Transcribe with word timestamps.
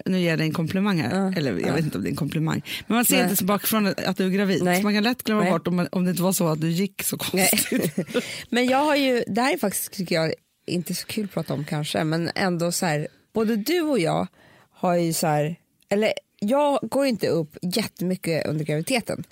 Nu 0.06 0.20
ger 0.20 0.30
jag 0.30 0.38
dig 0.38 0.46
en 0.46 0.52
komplimang 0.52 1.00
här. 1.00 1.34
Eller 1.36 1.58
jag 1.58 1.72
vet 1.74 1.84
inte 1.84 1.98
om 1.98 2.04
det 2.04 2.08
är 2.08 2.10
en 2.10 2.16
komplimang. 2.16 2.62
Men 2.86 2.94
man 2.94 3.04
ser 3.04 3.14
Nej. 3.14 3.22
inte 3.22 3.36
så 3.36 3.44
bakifrån 3.44 3.94
att 4.06 4.16
du 4.16 4.26
är 4.26 4.30
gravid. 4.30 4.62
Nej. 4.62 4.76
Så 4.76 4.82
man 4.82 4.94
kan 4.94 5.02
lätt 5.02 5.22
glömma 5.22 5.42
Nej. 5.42 5.52
bort 5.52 5.66
om, 5.66 5.88
om 5.92 6.04
det 6.04 6.10
inte 6.10 6.22
var 6.22 6.32
så 6.32 6.48
att 6.48 6.60
du 6.60 6.70
gick 6.70 7.02
så 7.02 7.18
konstigt. 7.18 7.96
men 8.50 8.66
jag 8.66 8.78
har 8.78 8.96
ju, 8.96 9.24
det 9.26 9.40
här 9.40 9.52
är 9.54 9.58
faktiskt 9.58 9.92
tycker 9.92 10.14
jag 10.14 10.34
inte 10.66 10.94
så 10.94 11.06
kul 11.06 11.24
att 11.24 11.32
prata 11.32 11.54
om 11.54 11.64
kanske, 11.64 12.04
men 12.04 12.30
ändå 12.34 12.72
så 12.72 12.86
här, 12.86 13.08
både 13.32 13.56
du 13.56 13.80
och 13.80 13.98
jag 13.98 14.26
har 14.70 14.94
ju 14.94 15.12
så 15.12 15.26
här, 15.26 15.56
eller 15.88 16.12
jag 16.40 16.78
går 16.82 17.06
inte 17.06 17.28
upp 17.28 17.56
jättemycket 17.62 18.46
under 18.46 18.64
graviditeten, 18.64 19.24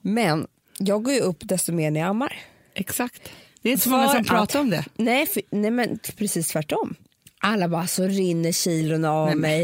men 0.00 0.46
jag 0.78 1.02
går 1.02 1.14
ju 1.14 1.20
upp 1.20 1.38
desto 1.40 1.72
mer 1.72 1.90
när 1.90 2.00
jag 2.00 2.08
ammar. 2.08 2.38
Exakt. 2.74 3.30
Det 3.62 3.68
är 3.68 3.72
inte 3.72 3.84
så 3.84 3.90
många 3.90 4.08
som 4.08 4.24
pratar 4.24 4.60
om 4.60 4.70
det. 4.70 4.84
Nej, 4.96 5.26
för, 5.26 5.42
nej 5.50 5.70
men 5.70 5.98
precis 6.16 6.48
tvärtom. 6.48 6.94
Alla 7.44 7.68
bara 7.68 7.86
så 7.86 8.04
rinner 8.06 8.52
kilona 8.52 9.12
av 9.12 9.26
Nej, 9.26 9.36
mig 9.36 9.62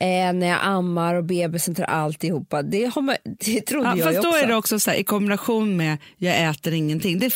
eh, 0.00 0.32
när 0.32 0.46
jag 0.46 0.58
ammar 0.62 1.14
och 1.14 1.24
bebisen 1.24 1.74
tar 1.74 1.84
alltihopa. 1.84 2.62
Det, 2.62 2.84
har 2.84 3.02
man, 3.02 3.16
det 3.24 3.60
trodde 3.60 3.88
Ja, 3.88 3.96
jag 3.96 4.04
fast 4.04 4.16
ju 4.16 4.22
då 4.22 4.28
också. 4.28 4.40
är 4.40 4.46
det 4.46 4.54
också 4.56 4.80
så 4.80 4.90
här, 4.90 4.98
i 4.98 5.04
kombination 5.04 5.76
med 5.76 5.98
jag 6.16 6.50
äter 6.50 6.72
ingenting. 6.72 7.18
Det 7.18 7.30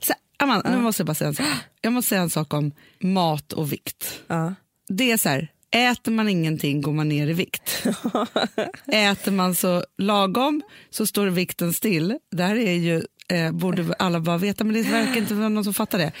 så 0.00 0.14
Amanda, 0.38 0.70
nu 0.70 0.78
måste 0.78 1.00
jag 1.00 1.06
bara 1.06 1.14
säga 1.14 1.28
en 1.28 1.34
sak. 1.34 1.46
Jag 1.80 1.92
måste 1.92 2.08
säga 2.08 2.20
en 2.20 2.30
sak 2.30 2.54
om 2.54 2.72
mat 3.00 3.52
och 3.52 3.72
vikt. 3.72 4.20
Ja. 4.26 4.54
Det 4.88 5.10
är 5.12 5.16
så 5.16 5.28
här, 5.28 5.48
äter 5.70 6.12
man 6.12 6.28
ingenting 6.28 6.80
går 6.80 6.92
man 6.92 7.08
ner 7.08 7.26
i 7.26 7.32
vikt. 7.32 7.86
äter 8.92 9.32
man 9.32 9.54
så 9.54 9.84
lagom 9.98 10.62
så 10.90 11.06
står 11.06 11.26
vikten 11.26 11.72
still. 11.72 12.18
Det 12.36 12.42
här 12.42 12.56
är 12.56 12.72
ju, 12.72 13.02
eh, 13.28 13.52
borde 13.52 13.94
alla 13.98 14.20
bara 14.20 14.38
veta, 14.38 14.64
men 14.64 14.74
det 14.74 14.82
verkar 14.82 15.16
inte 15.16 15.34
vara 15.34 15.48
någon 15.48 15.64
som 15.64 15.74
fattar 15.74 15.98
det. 15.98 16.12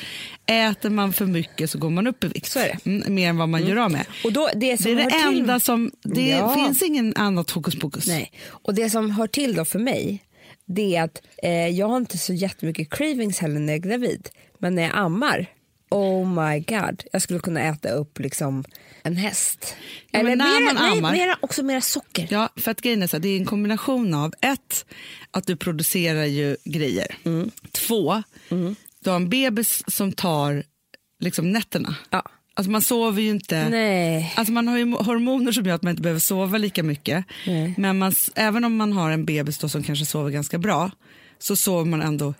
Äter 0.46 0.90
man 0.90 1.12
för 1.12 1.26
mycket 1.26 1.70
så 1.70 1.78
går 1.78 1.90
man 1.90 2.06
upp 2.06 2.24
i 2.24 2.28
vikt. 2.28 2.46
Så 2.50 2.58
är 2.58 2.64
det. 2.84 2.90
Mm, 2.90 3.14
mer 3.14 3.28
än 3.28 3.36
vad 3.36 3.48
man 3.48 3.66
gör 3.66 3.76
av 3.76 3.90
med. 3.90 4.06
Och 4.24 4.32
då, 4.32 4.48
det 4.54 4.58
Det 4.60 4.90
är 4.90 4.96
det 4.96 5.02
hör 5.02 5.30
till, 5.30 5.38
enda 5.40 5.60
som, 5.60 5.90
det 6.02 6.28
Ja. 6.28 6.54
finns 6.54 6.82
ingen 6.82 7.16
annat 7.16 7.50
hokus 7.50 7.78
pokus. 7.78 8.06
Nej. 8.06 8.32
Och 8.48 8.74
det 8.74 8.90
som 8.90 9.10
hör 9.10 9.26
till 9.26 9.54
då 9.54 9.64
för 9.64 9.78
mig, 9.78 10.22
det 10.66 10.96
är 10.96 11.02
att 11.02 11.22
eh, 11.42 11.68
jag 11.68 11.88
har 11.88 11.96
inte 11.96 12.18
så 12.18 12.32
jättemycket 12.32 12.90
cravings 12.90 13.38
heller 13.38 13.60
när 13.60 13.72
jag 13.72 13.84
är 13.86 13.88
gravid. 13.90 14.28
Men 14.58 14.74
när 14.74 14.82
jag 14.82 14.92
ammar, 14.94 15.46
oh 15.90 16.28
my 16.28 16.60
god, 16.60 17.02
jag 17.12 17.22
skulle 17.22 17.38
kunna 17.40 17.60
äta 17.62 17.88
upp 17.90 18.18
liksom 18.18 18.64
en 19.02 19.16
häst. 19.16 19.76
Ja, 20.10 20.22
men 20.22 20.38
när 20.38 20.60
mera, 20.60 20.74
man 20.74 20.76
ammar- 20.92 21.10
nej, 21.10 21.26
mera, 21.26 21.36
också 21.40 21.62
mera 21.62 21.80
socker. 21.80 22.26
Ja, 22.30 22.48
för 22.56 22.70
att 22.70 22.80
grejen 22.80 23.02
är 23.02 23.06
så 23.06 23.16
här, 23.16 23.22
det 23.22 23.28
är 23.28 23.36
en 23.36 23.46
kombination 23.46 24.14
av 24.14 24.32
ett, 24.40 24.86
att 25.30 25.46
du 25.46 25.56
producerar 25.56 26.24
ju 26.24 26.56
grejer. 26.64 27.16
Mm. 27.24 27.50
Två, 27.72 28.22
du 29.00 29.10
har 29.10 29.16
en 29.16 29.28
bebis 29.28 29.82
som 29.86 30.12
tar 30.12 30.64
liksom 31.20 31.52
nätterna. 31.52 31.96
Ja. 32.10 32.22
Alltså 32.54 32.70
man 32.70 32.82
sover 32.82 33.22
ju 33.22 33.30
inte. 33.30 33.68
Nej. 33.68 34.32
Alltså 34.36 34.52
man 34.52 34.68
har 34.68 34.78
ju 34.78 34.92
hormoner 34.92 35.52
som 35.52 35.64
gör 35.66 35.74
att 35.74 35.82
man 35.82 35.90
inte 35.90 36.02
behöver 36.02 36.20
sova 36.20 36.58
lika 36.58 36.82
mycket. 36.82 37.24
Nej. 37.46 37.74
Men 37.78 37.98
man, 37.98 38.14
även 38.34 38.64
om 38.64 38.76
man 38.76 38.92
har 38.92 39.10
en 39.10 39.24
bebis 39.24 39.58
då 39.58 39.68
som 39.68 39.82
kanske 39.82 40.06
sover 40.06 40.30
ganska 40.30 40.58
bra 40.58 40.90
så 41.38 41.56
sover 41.56 41.84
man 41.84 42.02
ändå 42.02 42.34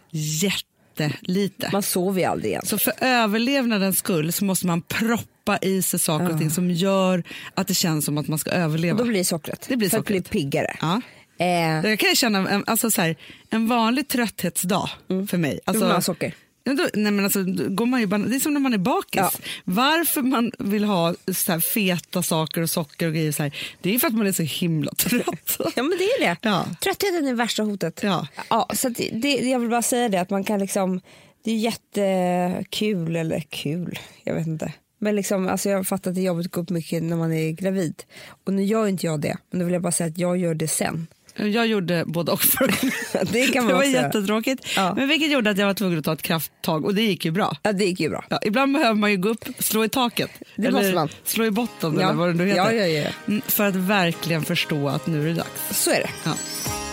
jättelite. 1.04 1.68
Man 1.72 1.82
sover 1.82 2.20
ju 2.20 2.26
aldrig 2.26 2.50
igen. 2.50 2.62
Så 2.66 2.78
för 2.78 2.92
överlevnadens 3.00 3.98
skull 3.98 4.32
så 4.32 4.44
måste 4.44 4.66
man 4.66 4.82
proppa 4.82 5.58
i 5.62 5.82
sig 5.82 6.00
saker 6.00 6.30
och 6.32 6.38
ting 6.38 6.50
som 6.50 6.70
gör 6.70 7.22
att 7.54 7.68
det 7.68 7.74
känns 7.74 8.04
som 8.04 8.18
att 8.18 8.28
man 8.28 8.38
ska 8.38 8.50
överleva. 8.50 8.98
Då 8.98 9.04
blir 9.04 9.18
det 9.18 9.24
sockret. 9.24 9.66
Det 9.68 9.76
blir 9.76 9.88
för 9.88 9.96
sockret. 9.96 10.24
att 10.26 10.30
bli 10.30 10.40
piggare. 10.42 10.76
Ja. 10.80 11.00
Eh, 11.38 11.46
Jag 11.90 11.98
kan 11.98 12.14
känna 12.14 12.48
en, 12.50 12.64
alltså 12.66 12.90
så 12.90 13.00
här, 13.02 13.16
en 13.50 13.66
vanlig 13.68 14.08
trötthetsdag 14.08 14.90
för 15.28 15.36
mig. 15.38 15.60
Alltså, 15.64 16.00
socker. 16.00 16.34
Ja, 16.66 16.74
då, 16.74 16.88
nej 16.94 17.12
men 17.12 17.24
alltså, 17.24 17.44
går 17.68 17.86
man 17.86 18.00
ju, 18.00 18.06
det 18.06 18.36
är 18.36 18.40
som 18.40 18.54
när 18.54 18.60
man 18.60 18.74
är 18.74 18.78
bakis. 18.78 19.20
Ja. 19.20 19.30
Varför 19.64 20.22
man 20.22 20.52
vill 20.58 20.84
ha 20.84 21.14
så 21.34 21.52
här 21.52 21.60
feta 21.60 22.22
saker 22.22 22.62
och 22.62 22.70
socker 22.70 23.06
och 23.06 23.12
grejer 23.12 23.32
så 23.32 23.42
här, 23.42 23.56
det 23.80 23.94
är 23.94 23.98
för 23.98 24.06
att 24.06 24.14
man 24.14 24.26
är 24.26 24.32
så 24.32 24.42
himla 24.42 24.92
trött. 24.94 25.58
Ja 25.76 25.82
men 25.82 25.98
det 25.98 26.04
är 26.04 26.20
det. 26.20 26.36
Ja. 26.42 26.66
Tröttheten 26.80 27.26
är 27.28 27.34
värsta 27.34 27.62
hotet. 27.62 28.00
Ja. 28.02 28.26
Ja, 28.50 28.68
så 28.74 28.88
det, 28.88 29.10
det, 29.12 29.28
jag 29.28 29.58
vill 29.58 29.70
bara 29.70 29.82
säga 29.82 30.08
det 30.08 30.20
att 30.20 30.30
man 30.30 30.44
kan 30.44 30.58
liksom, 30.60 31.00
det 31.44 31.50
är 31.50 31.56
jättekul, 31.56 33.16
eller 33.16 33.40
kul, 33.40 33.98
jag 34.24 34.34
vet 34.34 34.46
inte. 34.46 34.72
Men 34.98 35.16
liksom, 35.16 35.48
alltså 35.48 35.68
jag 35.68 35.86
fattar 35.86 36.10
att 36.10 36.14
det 36.14 36.20
är 36.20 36.26
jobbigt 36.26 36.46
att 36.46 36.52
gå 36.52 36.60
upp 36.60 36.70
mycket 36.70 37.02
när 37.02 37.16
man 37.16 37.32
är 37.32 37.50
gravid. 37.50 38.02
Och 38.44 38.52
nu 38.52 38.64
gör 38.64 38.86
inte 38.86 39.06
jag 39.06 39.20
det, 39.20 39.36
men 39.50 39.58
då 39.58 39.64
vill 39.64 39.72
jag 39.72 39.82
bara 39.82 39.92
säga 39.92 40.08
att 40.08 40.18
jag 40.18 40.36
gör 40.36 40.54
det 40.54 40.68
sen. 40.68 41.06
Jag 41.36 41.66
gjorde 41.66 42.04
både 42.06 42.32
och 42.32 42.42
för 42.42 42.66
Det 43.32 43.46
kan 43.46 43.64
man 43.64 43.68
Det 43.68 43.74
var 43.74 43.80
också 43.80 43.90
jättetråkigt. 43.90 44.66
Ja. 44.76 44.94
Men 44.96 45.08
vilket 45.08 45.30
gjorde 45.32 45.50
att 45.50 45.58
jag 45.58 45.66
var 45.66 45.74
tvungen 45.74 45.98
att 45.98 46.04
ta 46.04 46.12
ett 46.12 46.22
krafttag 46.22 46.84
och 46.84 46.94
det 46.94 47.02
gick 47.02 47.24
ju 47.24 47.30
bra. 47.30 47.56
Ja, 47.62 47.72
det 47.72 47.84
gick 47.84 48.00
ju 48.00 48.08
bra. 48.10 48.24
Ja, 48.28 48.38
ibland 48.42 48.72
behöver 48.72 48.94
man 48.94 49.10
ju 49.10 49.16
gå 49.16 49.28
upp, 49.28 49.44
slå 49.58 49.84
i 49.84 49.88
taket. 49.88 50.30
Det 50.56 50.66
eller 50.66 50.78
måste 50.78 50.94
man. 50.94 51.08
slå 51.24 51.44
i 51.44 51.50
botten 51.50 51.96
Ja. 52.00 52.02
eller 52.08 52.14
vad 52.18 52.28
det 52.28 52.34
nu 52.34 52.46
heter. 52.46 52.72
Ja, 52.72 52.72
ja, 52.72 52.86
ja. 52.86 53.10
Mm, 53.28 53.40
För 53.46 53.64
att 53.64 53.74
verkligen 53.74 54.42
förstå 54.44 54.88
att 54.88 55.06
nu 55.06 55.22
är 55.22 55.26
det 55.26 55.34
dags. 55.34 55.82
Så 55.82 55.90
är 55.90 56.00
det. 56.00 56.10
Ja. 56.24 56.32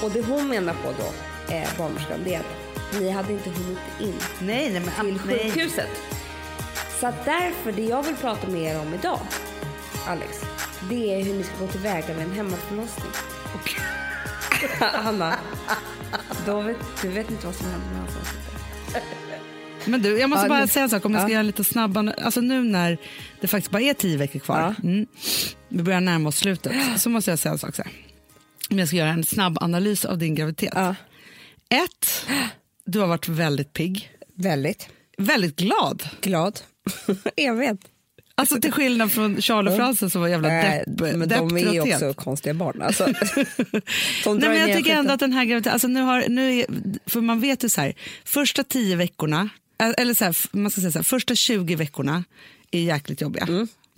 Och 0.03 0.11
det 0.11 0.21
hon 0.21 0.47
menar 0.47 0.73
på 0.73 0.89
då, 0.99 1.53
eh, 1.55 1.67
barnmorskan, 1.77 2.19
det 2.25 2.33
är 2.35 2.39
att 2.39 2.99
ni 3.01 3.09
hade 3.09 3.33
inte 3.33 3.49
hunnit 3.49 3.77
in 4.01 4.13
Nej, 4.41 4.69
nej, 4.71 4.81
men 4.97 5.05
till 5.05 5.19
sjukhuset. 5.19 5.89
Så 6.99 7.07
att 7.07 7.25
därför, 7.25 7.71
det 7.71 7.81
jag 7.81 8.03
vill 8.03 8.15
prata 8.15 8.47
med 8.47 8.61
er 8.61 8.79
om 8.79 8.93
idag, 8.93 9.19
Alex, 10.07 10.41
det 10.89 11.13
är 11.15 11.23
hur 11.23 11.33
ni 11.33 11.43
ska 11.43 11.53
gå 11.59 11.67
tillväga 11.67 12.07
med 12.07 12.23
en 12.23 12.31
hemmaförlossning. 12.31 13.11
Hanna, 14.79 15.39
då 16.45 16.61
vet, 16.61 16.77
du 17.01 17.07
vet 17.09 17.31
inte 17.31 17.45
vad 17.45 17.55
som 17.55 17.65
händer 17.65 17.87
med 17.89 17.99
hans 17.99 18.15
ansikte. 18.17 18.39
Men 19.85 20.01
du, 20.01 20.19
jag 20.19 20.29
måste 20.29 20.45
Ja, 20.45 20.49
bara 20.49 20.59
nu- 20.61 20.67
säga 20.67 20.83
en 20.83 20.89
sak 20.89 21.05
om 21.05 21.13
jag 21.13 21.21
ska 21.21 21.29
ja. 21.29 21.33
göra 21.33 21.43
lite 21.43 21.63
snabba, 21.63 22.13
alltså 22.21 22.41
nu 22.41 22.63
när 22.63 22.97
det 23.41 23.47
faktiskt 23.47 23.71
bara 23.71 23.81
är 23.81 23.93
tio 23.93 24.17
veckor 24.17 24.39
kvar, 24.39 24.75
mm, 24.83 25.07
vi 25.69 25.83
börjar 25.83 26.01
närma 26.01 26.29
oss 26.29 26.37
slutet, 26.37 26.73
så 27.01 27.09
måste 27.09 27.31
jag 27.31 27.39
säga 27.39 27.51
en 27.53 27.59
sak 27.59 27.75
så 27.75 27.81
här. 27.83 27.91
Om 28.69 28.79
jag 28.79 28.87
ska 28.87 28.97
göra 28.97 29.09
en 29.09 29.23
snabb 29.23 29.57
analys 29.61 30.05
av 30.05 30.17
din 30.17 30.35
graviditet. 30.35 30.71
Ja, 30.75 30.95
Ett, 31.69 32.25
du 32.85 32.99
har 32.99 33.07
varit 33.07 33.27
väldigt 33.27 33.73
pigg, 33.73 34.09
väldigt 34.35 34.89
väldigt 35.17 35.55
glad. 35.55 36.03
glad. 36.21 36.59
jag 37.35 37.55
vet. 37.55 37.79
Alltså 38.35 38.61
till 38.61 38.71
skillnad 38.71 39.11
från 39.11 39.41
Charlie 39.41 39.69
och 39.71 39.75
Frances 39.75 40.11
som 40.11 40.21
var 40.21 40.27
jävla 40.27 40.47
Nej, 40.47 40.83
depp, 40.88 41.17
men 41.17 41.29
de 41.29 41.57
är 41.57 41.59
ju 41.59 41.66
depptrötthet. 41.66 41.95
också 41.95 42.23
konstiga 42.23 42.53
barn. 42.53 42.81
Alltså, 42.81 43.05
Nej, 44.25 44.49
men 44.49 44.59
jag 44.69 44.77
tycker 44.77 44.95
ändå 44.95 45.13
att 45.13 45.19
den 45.19 45.33
här 45.33 45.45
graviditeten, 45.45 45.73
alltså 45.73 45.88
nu 45.88 46.01
har, 46.01 46.25
nu 46.29 46.59
är, 46.59 46.66
för 47.05 47.21
man 47.21 47.39
vet 47.39 47.63
ju 47.63 47.69
så 47.69 47.81
här, 47.81 47.94
första 48.25 48.63
tio 48.63 48.95
veckorna, 48.95 49.49
eller 49.97 50.13
så 50.13 50.25
här, 50.25 50.35
man 50.51 50.71
ska 50.71 50.81
säga 50.81 50.91
så 50.91 50.99
här, 50.99 51.03
första 51.03 51.35
20 51.35 51.75
veckorna 51.75 52.23
är 52.71 52.79
jäkligt 52.79 53.21
jobbiga. 53.21 53.47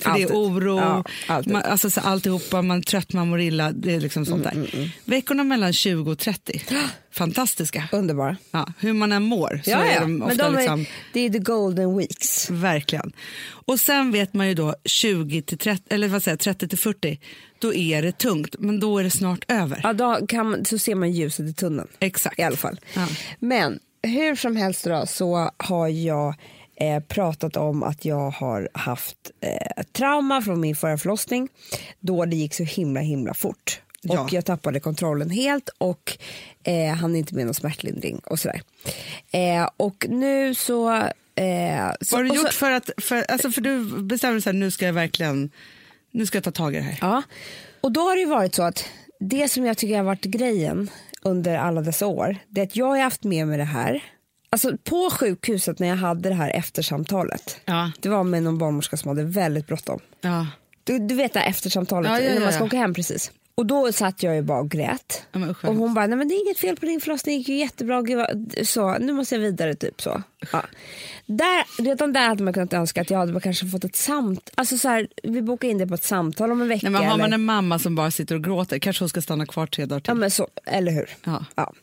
För 0.01 0.09
det 0.13 0.15
Mm. 0.23 0.23
Alltid. 0.23 0.35
är 0.37 0.41
oro, 0.57 0.77
Ja, 0.79 1.03
alltid. 1.27 1.53
man, 1.53 1.61
alltså 1.63 1.89
så 1.89 2.01
alltihopa, 2.01 2.61
man 2.61 2.77
är 2.77 2.81
trött, 2.81 3.13
man 3.13 3.27
mår 3.29 3.39
illa, 3.41 3.71
det 3.71 3.93
är 3.95 3.99
liksom 3.99 4.25
sånt 4.25 4.45
Mm, 4.45 4.67
där. 4.71 4.89
Veckorna 5.05 5.43
mellan 5.43 5.73
20 5.73 6.11
och 6.11 6.19
30, 6.19 6.61
fantastiska. 7.11 7.83
Underbara. 7.91 8.37
Ja, 8.51 8.67
hur 8.79 8.93
man 8.93 9.11
än 9.11 9.23
mår 9.23 9.61
så 9.63 9.69
Ja, 9.71 9.83
är 9.85 9.99
de 10.01 10.21
ofta 10.21 10.27
Men 10.27 10.37
de 10.37 10.55
är, 10.55 10.59
liksom, 10.59 10.85
det 11.13 11.19
är 11.19 11.29
the 11.29 11.39
golden 11.39 11.97
weeks. 11.97 12.49
verkligen. 12.49 13.11
Och 13.47 13.79
sen 13.79 14.11
vet 14.11 14.33
man 14.33 14.47
ju 14.47 14.53
då 14.53 14.75
20 14.85 15.41
till 15.41 15.57
30, 15.57 15.83
eller 15.89 16.07
vad 16.07 16.23
säger 16.23 16.33
jag, 16.33 16.39
30 16.39 16.67
till 16.67 16.77
40, 16.77 17.19
då 17.59 17.73
är 17.73 18.01
det 18.01 18.17
tungt, 18.17 18.55
men 18.59 18.79
då 18.79 18.97
är 18.99 19.03
det 19.03 19.11
snart 19.11 19.51
över. 19.51 19.79
Ja, 19.83 19.93
då 19.93 20.25
kan 20.27 20.65
så 20.65 20.77
ser 20.77 20.95
man 20.95 21.11
ljuset 21.11 21.45
i 21.49 21.53
tunneln. 21.53 21.87
Exakt. 21.99 22.39
I 22.39 22.43
alla 22.43 22.57
fall. 22.57 22.79
Ja. 22.93 23.07
Men 23.39 23.79
hur 24.03 24.35
som 24.35 24.55
helst 24.55 24.83
då, 24.83 25.05
så 25.07 25.51
har 25.57 25.87
jag 25.87 26.35
eh, 26.75 26.99
pratat 26.99 27.57
om 27.57 27.83
att 27.83 28.05
jag 28.05 28.29
har 28.29 28.69
haft 28.73 29.31
eh, 29.41 29.83
trauma 29.91 30.41
från 30.41 30.59
min 30.59 30.75
förra 30.75 30.97
förlossning 30.97 31.49
då 31.99 32.25
det 32.25 32.35
gick 32.35 32.53
så 32.53 32.63
himla 32.63 32.99
himla 32.99 33.33
fort. 33.33 33.81
Ja. 34.01 34.21
Och 34.21 34.33
jag 34.33 34.45
tappade 34.45 34.79
kontrollen 34.79 35.29
helt 35.29 35.69
och 35.77 36.17
eh, 36.63 36.95
hann 36.95 37.15
inte 37.15 37.35
med 37.35 37.45
någon 37.45 37.53
smärtlindring 37.53 38.19
och 38.25 38.39
sådär. 38.39 38.61
Eh, 39.31 39.69
och 39.77 40.05
nu 40.09 40.55
så... 40.55 40.93
Eh, 41.35 41.91
så 42.01 42.15
Vad 42.15 42.19
har 42.19 42.23
du 42.23 42.35
gjort 42.35 42.53
så, 42.53 42.57
för 42.57 42.71
att, 42.71 42.89
för, 42.97 43.31
alltså 43.31 43.51
för 43.51 43.61
du 43.61 44.01
bestämde 44.01 44.41
så 44.41 44.49
här, 44.49 44.57
nu 44.57 44.71
ska 44.71 44.85
jag 44.85 44.93
verkligen, 44.93 45.51
nu 46.11 46.25
ska 46.25 46.37
jag 46.37 46.43
ta 46.43 46.51
tag 46.51 46.73
i 46.73 46.77
det 46.77 46.83
här. 46.83 46.97
Ja, 47.01 47.23
och 47.81 47.91
då 47.91 48.01
har 48.01 48.15
det 48.15 48.25
varit 48.25 48.55
så 48.55 48.63
att 48.63 48.85
det 49.19 49.49
som 49.49 49.65
jag 49.65 49.77
tycker 49.77 49.97
har 49.97 50.03
varit 50.03 50.25
grejen 50.25 50.89
under 51.21 51.57
alla 51.57 51.81
dessa 51.81 52.07
år, 52.07 52.37
det 52.47 52.61
är 52.61 52.65
att 52.65 52.75
jag 52.75 52.85
har 52.85 52.97
haft 52.97 53.23
med 53.23 53.47
mig 53.47 53.57
det 53.57 53.63
här. 53.63 54.03
Alltså 54.55 54.77
på 54.83 55.09
sjukhuset 55.09 55.79
när 55.79 55.87
jag 55.87 55.95
hade 55.95 56.29
det 56.29 56.35
här 56.35 56.49
eftersamtalet. 56.49 57.59
Ja. 57.65 57.91
Det 57.99 58.09
var 58.09 58.23
med 58.23 58.43
någon 58.43 58.57
barnmorska 58.57 58.97
som 58.97 59.09
hade 59.09 59.23
väldigt 59.23 59.67
bråttom. 59.67 59.99
Ja. 60.21 60.47
Du, 60.83 60.99
du 60.99 61.15
vet 61.15 61.33
det 61.33 61.39
här 61.39 61.49
eftersamtalet 61.49 62.11
Ja, 62.11 62.19
ja, 62.19 62.33
när 62.33 62.41
man 62.41 62.53
ska 62.53 62.63
åka 62.63 62.77
hem 62.77 62.93
precis. 62.93 63.31
Och 63.55 63.65
då 63.65 63.91
satt 63.91 64.23
jag 64.23 64.35
ju 64.35 64.41
bara 64.41 64.59
och 64.59 64.69
grät. 64.69 65.23
Och 65.63 65.75
hon 65.75 65.93
bara, 65.93 66.07
nej 66.07 66.17
men 66.17 66.27
det 66.27 66.35
är 66.35 66.45
inget 66.45 66.59
fel 66.59 66.75
på 66.75 66.85
din 66.85 67.01
förlossning, 67.01 67.33
det 67.33 67.37
gick 67.37 67.49
ju 67.49 67.55
jättebra. 67.55 68.27
Så, 68.63 68.97
nu 68.97 69.13
måste 69.13 69.35
jag 69.35 69.39
vidare 69.39 69.75
typ 69.75 70.01
så. 70.01 70.23
Ja. 70.51 70.61
Där, 71.25 71.83
redan 71.83 72.13
där 72.13 72.27
hade 72.27 72.43
man 72.43 72.53
kunnat 72.53 72.73
önska 72.73 73.01
att 73.01 73.09
jag 73.09 73.17
hade 73.17 73.39
kanske 73.39 73.67
fått 73.67 73.83
ett 73.83 73.95
samtal. 73.95 74.53
Alltså 74.55 74.77
så 74.77 74.89
här, 74.89 75.07
vi 75.23 75.41
bokar 75.41 75.67
in 75.67 75.77
det 75.77 75.87
på 75.87 75.93
ett 75.93 76.03
samtal 76.03 76.51
om 76.51 76.61
en 76.61 76.67
vecka. 76.67 76.89
Nej, 76.89 77.01
men 77.01 77.09
har 77.09 77.17
man 77.17 77.25
eller, 77.25 77.35
en 77.35 77.45
mamma 77.45 77.79
som 77.79 77.95
bara 77.95 78.11
sitter 78.11 78.35
och 78.35 78.43
gråter 78.43 78.79
kanske 78.79 79.01
hon 79.01 79.09
ska 79.09 79.21
stanna 79.21 79.45
kvar 79.45 79.67
tre 79.67 79.85
dagar 79.85 79.99
till. 79.99 80.09
ja, 80.09 80.13
men 80.13 80.31
så, 80.31 80.47
eller 80.65 80.91
hur? 80.91 81.09
Ja. 81.23 81.45
Ja. 81.55 81.73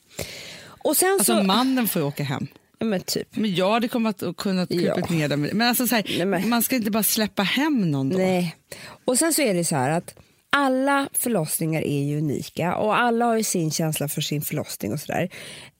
Och 0.84 0.96
sen 0.96 1.12
Alltså 1.12 1.36
så, 1.36 1.42
mannen 1.42 1.88
får 1.88 2.02
ju 2.02 2.08
åka 2.08 2.24
hem. 2.24 2.46
Ja, 2.82 2.88
men 2.90 3.00
typ. 3.00 3.36
Men 3.36 3.54
jag 3.54 3.70
hade 3.72 3.88
kunnat 3.88 4.22
och 4.22 4.36
kunnat 4.36 4.70
Ja. 4.70 4.94
krypa 4.94 5.14
ner 5.14 5.28
där. 5.28 5.36
med- 5.36 5.54
Men 5.54 5.68
alltså 5.68 5.86
så 5.86 5.94
här, 5.94 6.04
Nej, 6.16 6.26
men- 6.26 6.48
man 6.48 6.62
ska 6.62 6.76
inte 6.76 6.90
bara 6.90 7.02
släppa 7.02 7.42
hem 7.42 7.90
någon 7.90 8.08
då. 8.08 8.18
Nej. 8.18 8.56
Och 9.04 9.18
sen 9.18 9.32
så 9.32 9.42
är 9.42 9.54
det 9.54 9.64
så 9.64 9.76
här 9.76 9.90
att 9.90 10.14
alla 10.56 11.08
förlossningar 11.12 11.82
är 11.82 12.02
ju 12.02 12.18
unika 12.18 12.76
och 12.76 12.98
alla 13.00 13.24
har 13.24 13.36
ju 13.36 13.42
sin 13.44 13.70
känsla 13.70 14.08
för 14.08 14.20
sin 14.20 14.42
förlossning 14.42 14.92
och 14.92 15.00
sådär. 15.00 15.28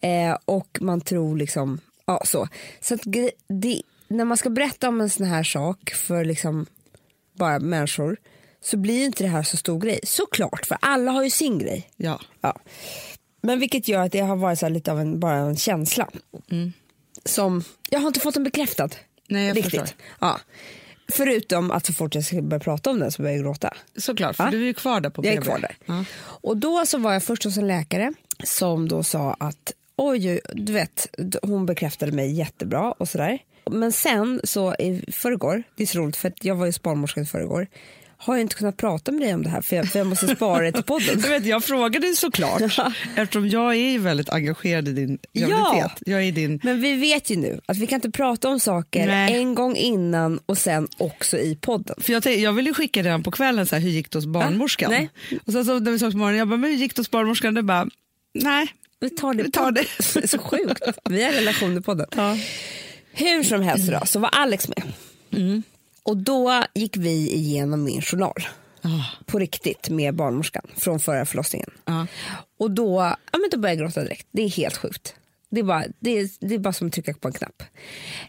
Eh, 0.00 0.36
och 0.44 0.78
man 0.80 1.00
tror 1.00 1.36
liksom, 1.36 1.80
ja 2.06 2.22
så. 2.24 2.48
Så 2.80 2.94
att 2.94 3.00
det, 3.48 3.82
när 4.08 4.24
man 4.24 4.36
ska 4.36 4.50
berätta 4.50 4.88
om 4.88 5.00
en 5.00 5.10
sån 5.10 5.26
här 5.26 5.42
sak 5.42 5.90
för 5.90 6.24
liksom 6.24 6.66
bara 7.38 7.58
människor 7.58 8.16
så 8.64 8.76
blir 8.76 9.04
inte 9.04 9.24
det 9.24 9.28
här 9.30 9.42
så 9.42 9.56
stor 9.56 9.80
grej. 9.80 10.00
Såklart, 10.02 10.66
för 10.66 10.78
alla 10.80 11.10
har 11.10 11.24
ju 11.24 11.30
sin 11.30 11.58
grej. 11.58 11.90
Ja. 11.96 12.20
Ja. 12.40 12.56
Men 13.42 13.60
vilket 13.60 13.88
gör 13.88 14.00
att 14.04 14.12
det 14.12 14.20
har 14.20 14.36
varit 14.36 14.58
så 14.58 14.68
lite 14.68 14.92
av 14.92 15.00
en, 15.00 15.20
bara 15.20 15.36
en 15.36 15.56
känsla. 15.56 16.08
Som, 17.24 17.64
jag 17.90 18.00
har 18.00 18.06
inte 18.06 18.20
fått 18.20 18.34
den 18.34 18.44
bekräftad. 18.44 18.88
Nej, 19.28 19.46
jag 19.46 19.56
riktigt. 19.56 19.80
förstår. 19.80 19.96
Ja. 20.20 20.40
Förutom 21.12 21.70
att 21.70 21.86
så 21.86 21.92
fort 21.92 22.14
jag 22.14 22.24
ska 22.24 22.42
börja 22.42 22.60
prata 22.60 22.90
om 22.90 22.98
den 22.98 23.12
så 23.12 23.22
börjar 23.22 23.36
jag 23.36 23.44
gråta. 23.44 23.74
Såklart, 23.96 24.36
för 24.36 24.44
Va? 24.44 24.50
du 24.50 24.62
är 24.62 24.66
ju 24.66 24.74
kvar 24.74 25.00
där 25.00 25.10
på 25.10 25.24
Jag 25.24 25.32
är 25.32 25.36
BB. 25.36 25.44
kvar 25.46 25.58
där. 25.58 25.76
Ja. 25.86 26.04
Och 26.22 26.56
då 26.56 26.86
så 26.86 26.98
var 26.98 27.12
jag 27.12 27.22
först 27.22 27.44
hos 27.44 27.56
en 27.56 27.66
läkare 27.66 28.12
som 28.44 28.88
då 28.88 29.02
sa 29.02 29.36
att 29.40 29.72
oj, 29.96 30.40
du 30.54 30.72
vet, 30.72 31.08
hon 31.42 31.66
bekräftade 31.66 32.12
mig 32.12 32.32
jättebra 32.32 32.92
och 32.92 33.08
sådär. 33.08 33.38
Men 33.70 33.92
sen 33.92 34.40
så 34.44 34.74
i 34.74 35.12
förrgår, 35.12 35.62
det 35.76 35.82
är 35.82 35.86
så 35.86 35.98
roligt 35.98 36.16
för 36.16 36.28
att 36.28 36.44
jag 36.44 36.54
var 36.54 36.66
ju 36.66 36.72
barnmorska 36.82 37.20
i 37.20 37.24
förrgår, 37.24 37.66
har 38.24 38.34
jag 38.34 38.40
inte 38.40 38.54
kunnat 38.54 38.76
prata 38.76 39.12
med 39.12 39.20
dig 39.20 39.34
om 39.34 39.42
det 39.42 39.48
här 39.48 39.62
för 39.62 39.76
jag, 39.76 39.88
för 39.88 39.98
jag 39.98 40.06
måste 40.06 40.36
spara 40.36 40.64
det 40.64 40.72
till 40.72 40.82
podden. 40.82 41.20
Jag, 41.22 41.28
vet, 41.28 41.46
jag 41.46 41.64
frågade 41.64 42.14
såklart, 42.16 42.62
eftersom 43.16 43.48
jag 43.48 43.76
är 43.76 43.98
väldigt 43.98 44.30
engagerad 44.30 44.88
i 44.88 44.92
din 44.92 45.18
graviditet. 45.32 46.02
Jag 46.06 46.22
är 46.22 46.32
din... 46.32 46.60
Men 46.62 46.80
vi 46.80 46.94
vet 46.94 47.30
ju 47.30 47.36
nu 47.36 47.60
att 47.66 47.76
vi 47.76 47.86
kan 47.86 47.96
inte 47.96 48.10
prata 48.10 48.48
om 48.48 48.60
saker 48.60 49.06
Nej. 49.06 49.34
en 49.34 49.54
gång 49.54 49.76
innan 49.76 50.40
och 50.46 50.58
sen 50.58 50.88
också 50.96 51.38
i 51.38 51.56
podden. 51.56 51.96
För 52.00 52.12
jag, 52.12 52.22
tänkte, 52.22 52.42
jag 52.42 52.52
ville 52.52 52.74
skicka 52.74 53.02
redan 53.02 53.22
på 53.22 53.30
kvällen 53.30 53.66
så 53.66 53.76
här, 53.76 53.82
hur 53.82 53.90
gick 53.90 54.10
det 54.10 54.18
hos 54.18 54.26
barnmorskan. 54.26 54.90
nej. 54.90 55.10
Och 55.46 55.52
sen 55.52 55.64
så 55.64 55.80
när 55.80 55.90
vi 55.90 55.98
sågs 55.98 56.12
på 56.12 56.18
morgonen, 56.18 56.38
jag 56.38 56.48
bara, 56.48 56.56
men 56.56 56.70
hur 56.70 56.76
gick 56.76 56.94
det 56.96 57.00
hos 57.00 57.10
barnmorskan? 57.10 57.54
Det 57.54 57.62
bara, 57.62 57.88
nej. 58.34 58.66
Vi 59.00 59.10
tar 59.10 59.34
det. 59.34 59.42
Vi 59.42 59.50
tar 59.50 59.72
det. 59.72 59.80
det 60.14 60.24
är 60.24 60.28
så 60.28 60.38
sjukt. 60.38 60.82
Vi 61.10 61.24
har 61.24 61.32
relation 61.32 61.78
i 61.78 61.80
podden. 61.80 62.06
Ja. 62.16 62.36
Hur 63.12 63.42
som 63.42 63.62
helst 63.62 63.92
då, 63.92 64.06
så 64.06 64.18
var 64.18 64.28
Alex 64.28 64.68
med. 64.68 64.82
Mm. 65.32 65.62
Och 66.04 66.16
då 66.16 66.64
gick 66.74 66.96
vi 66.96 67.30
igenom 67.32 67.84
min 67.84 68.02
journal. 68.02 68.42
Ah, 68.82 69.04
På 69.26 69.38
riktigt 69.38 69.88
med 69.90 70.14
barnmorskan 70.14 70.62
från 70.76 71.00
förra 71.00 71.24
förlossningen. 71.24 71.70
ja. 71.84 72.06
Och 72.58 72.70
då, 72.70 73.00
ja, 73.32 73.38
men 73.38 73.48
då 73.50 73.58
började 73.58 73.80
jag 73.82 73.86
gråta 73.88 74.00
direkt. 74.02 74.26
Det 74.32 74.42
är 74.42 74.48
helt 74.48 74.76
sjukt. 74.76 75.14
Det 75.54 75.60
är 75.60 75.64
bara, 75.64 75.84
det 76.00 76.18
är, 76.18 76.28
det 76.40 76.54
är 76.54 76.58
bara 76.58 76.72
som 76.72 76.86
att 76.86 76.92
trycka 76.92 77.14
på 77.14 77.28
en 77.28 77.34
knapp. 77.34 77.62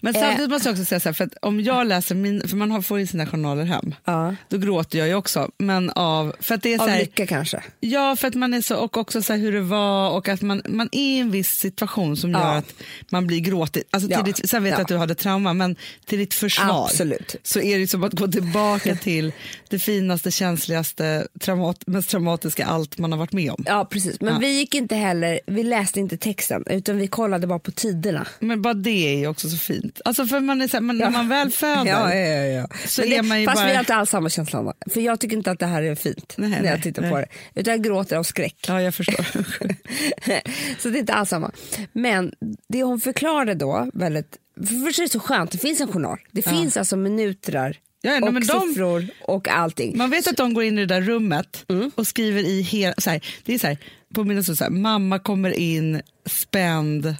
Men 0.01 0.15
Eh. 0.15 0.21
samtidigt 0.21 0.49
måste 0.49 0.69
jag 0.69 0.73
också 0.73 0.85
säga 0.85 0.99
så 0.99 1.09
här, 1.09 1.13
för 1.13 1.23
att 1.23 1.33
om 1.41 1.61
jag 1.61 1.87
läser 1.87 2.15
min, 2.15 2.47
för 2.47 2.57
man 2.57 2.71
har, 2.71 2.81
får 2.81 2.99
ju 2.99 3.07
sina 3.07 3.25
journaler 3.27 3.63
hem, 3.65 3.95
Ja. 4.05 4.35
då 4.49 4.57
gråter 4.57 4.99
jag 4.99 5.07
ju 5.07 5.15
också. 5.15 5.49
Men 5.57 5.89
av, 5.89 6.35
för 6.39 6.55
att 6.55 6.61
det 6.63 6.73
är 6.73 6.77
så 6.77 6.83
Av 6.83 6.89
här, 6.89 6.99
lycka 6.99 7.27
kanske. 7.27 7.63
Ja, 7.79 8.15
för 8.15 8.27
att 8.27 8.35
man 8.35 8.53
är 8.53 8.61
så, 8.61 8.75
och 8.77 8.97
också 8.97 9.21
så 9.21 9.33
här 9.33 9.39
hur 9.39 9.51
det 9.51 9.61
var 9.61 10.09
och 10.11 10.29
att 10.29 10.41
man, 10.41 10.61
man 10.69 10.89
är 10.91 10.99
i 10.99 11.19
en 11.19 11.31
viss 11.31 11.49
situation 11.49 12.17
som 12.17 12.31
gör 12.31 12.39
Ja. 12.39 12.53
att 12.57 12.73
man 13.09 13.27
blir 13.27 13.39
gråtig. 13.39 13.83
Alltså 13.91 14.07
till 14.07 14.17
Ja. 14.17 14.23
ditt, 14.23 14.49
sen 14.49 14.63
vet 14.63 14.71
jag 14.71 14.79
Ja. 14.79 14.81
att 14.81 14.87
du 14.87 14.97
hade 14.97 15.15
trauma, 15.15 15.53
men 15.53 15.75
till 16.05 16.19
ditt 16.19 16.33
försvar 16.33 16.83
Absolut. 16.85 17.35
så 17.43 17.59
är 17.61 17.79
det 17.79 17.87
som 17.87 18.03
att 18.03 18.13
gå 18.13 18.27
tillbaka 18.27 18.95
till 19.03 19.31
det 19.69 19.79
finaste, 19.79 20.31
känsligaste, 20.31 21.27
traumat, 21.39 21.87
mest 21.87 22.09
traumatiska 22.09 22.65
allt 22.65 22.97
man 22.97 23.11
har 23.11 23.19
varit 23.19 23.33
med 23.33 23.51
om. 23.51 23.63
Ja 23.67 23.85
precis, 23.91 24.21
men 24.21 24.39
vi 24.39 24.59
gick 24.59 24.75
inte 24.75 24.95
heller, 24.95 25.39
vi 25.47 25.63
läste 25.63 25.99
inte 25.99 26.17
texten 26.17 26.63
utan 26.67 26.97
vi 26.97 27.07
kollade 27.13 27.47
bara 27.47 27.59
på 27.59 27.71
tiderna. 27.71 28.27
Men 28.39 28.61
bara 28.61 28.73
det 28.73 29.13
är 29.13 29.17
ju 29.17 29.27
också 29.27 29.49
så 29.49 29.57
fint. 29.57 30.01
Alltså 30.05 30.25
för 30.25 30.39
man 30.39 30.61
är 30.61 30.67
så 30.67 30.77
här, 30.77 30.81
men 30.81 30.97
när 30.97 31.09
man 31.09 31.29
väl 31.29 31.51
föder, 31.51 31.85
Ja, 31.91 32.15
ja, 32.15 32.27
ja, 32.27 32.45
ja. 32.45 32.67
Så 32.87 33.01
Men 33.01 33.11
är 33.11 33.15
det, 33.15 33.21
man 33.23 33.41
ju 33.41 33.45
fast 33.47 33.57
bara- 33.57 33.67
vi 33.67 33.73
har 33.73 33.79
inte 33.79 33.95
alls 33.95 34.09
samma 34.09 34.29
känsla. 34.29 34.59
Anna. 34.59 34.73
För 34.93 35.01
jag 35.01 35.19
tycker 35.19 35.37
inte 35.37 35.51
att 35.51 35.59
det 35.59 35.65
här 35.65 35.81
är 35.83 35.95
fint 35.95 36.33
Nej, 36.37 36.49
när 36.49 36.61
nej, 36.61 36.69
jag 36.71 36.81
tittar 36.83 37.01
nej. 37.01 37.11
på 37.11 37.17
det. 37.17 37.27
Utan 37.55 37.71
jag 37.73 37.83
gråter 37.83 38.17
av 38.17 38.23
skräck. 38.23 38.55
ja 38.67 38.81
jag 38.81 38.95
förstår. 38.95 39.25
så 40.81 40.89
det 40.89 40.97
är 40.97 40.99
inte 40.99 41.13
alls 41.13 41.29
samma. 41.29 41.51
Men 41.93 42.31
det 42.69 42.83
hon 42.83 42.99
förklarade 43.01 43.53
då, 43.53 43.89
väldigt, 43.93 44.37
för 44.67 44.85
först 44.85 44.99
är 44.99 45.03
det 45.03 45.09
så 45.09 45.19
skönt, 45.19 45.51
det 45.51 45.57
finns 45.57 45.81
en 45.81 45.87
journal. 45.87 46.19
Det 46.31 46.41
finns 46.41 46.77
alltså 46.77 46.95
minuter 46.97 47.79
Ja, 48.05 48.15
och 48.21 48.33
men 48.33 48.47
de- 48.47 48.61
siffror 48.69 49.07
och 49.21 49.47
allting. 49.47 49.97
Man 49.97 50.09
vet 50.09 50.27
att 50.27 50.37
de 50.37 50.53
går 50.53 50.63
in 50.63 50.77
i 50.79 50.85
det 50.85 50.95
där 50.95 51.01
rummet 51.01 51.65
Mm. 51.69 51.91
och 51.95 52.07
skriver 52.07 52.41
i 52.43 52.61
hela, 52.61 52.93
så 52.97 53.09
här, 53.09 53.25
det 53.45 53.53
är 53.53 53.59
så 53.59 53.67
här, 53.67 53.77
på 54.13 54.23
mina 54.23 54.43
så 54.43 54.63
här, 54.63 54.69
mamma 54.69 55.19
kommer 55.19 55.49
in 55.59 56.01
spänd 56.25 57.15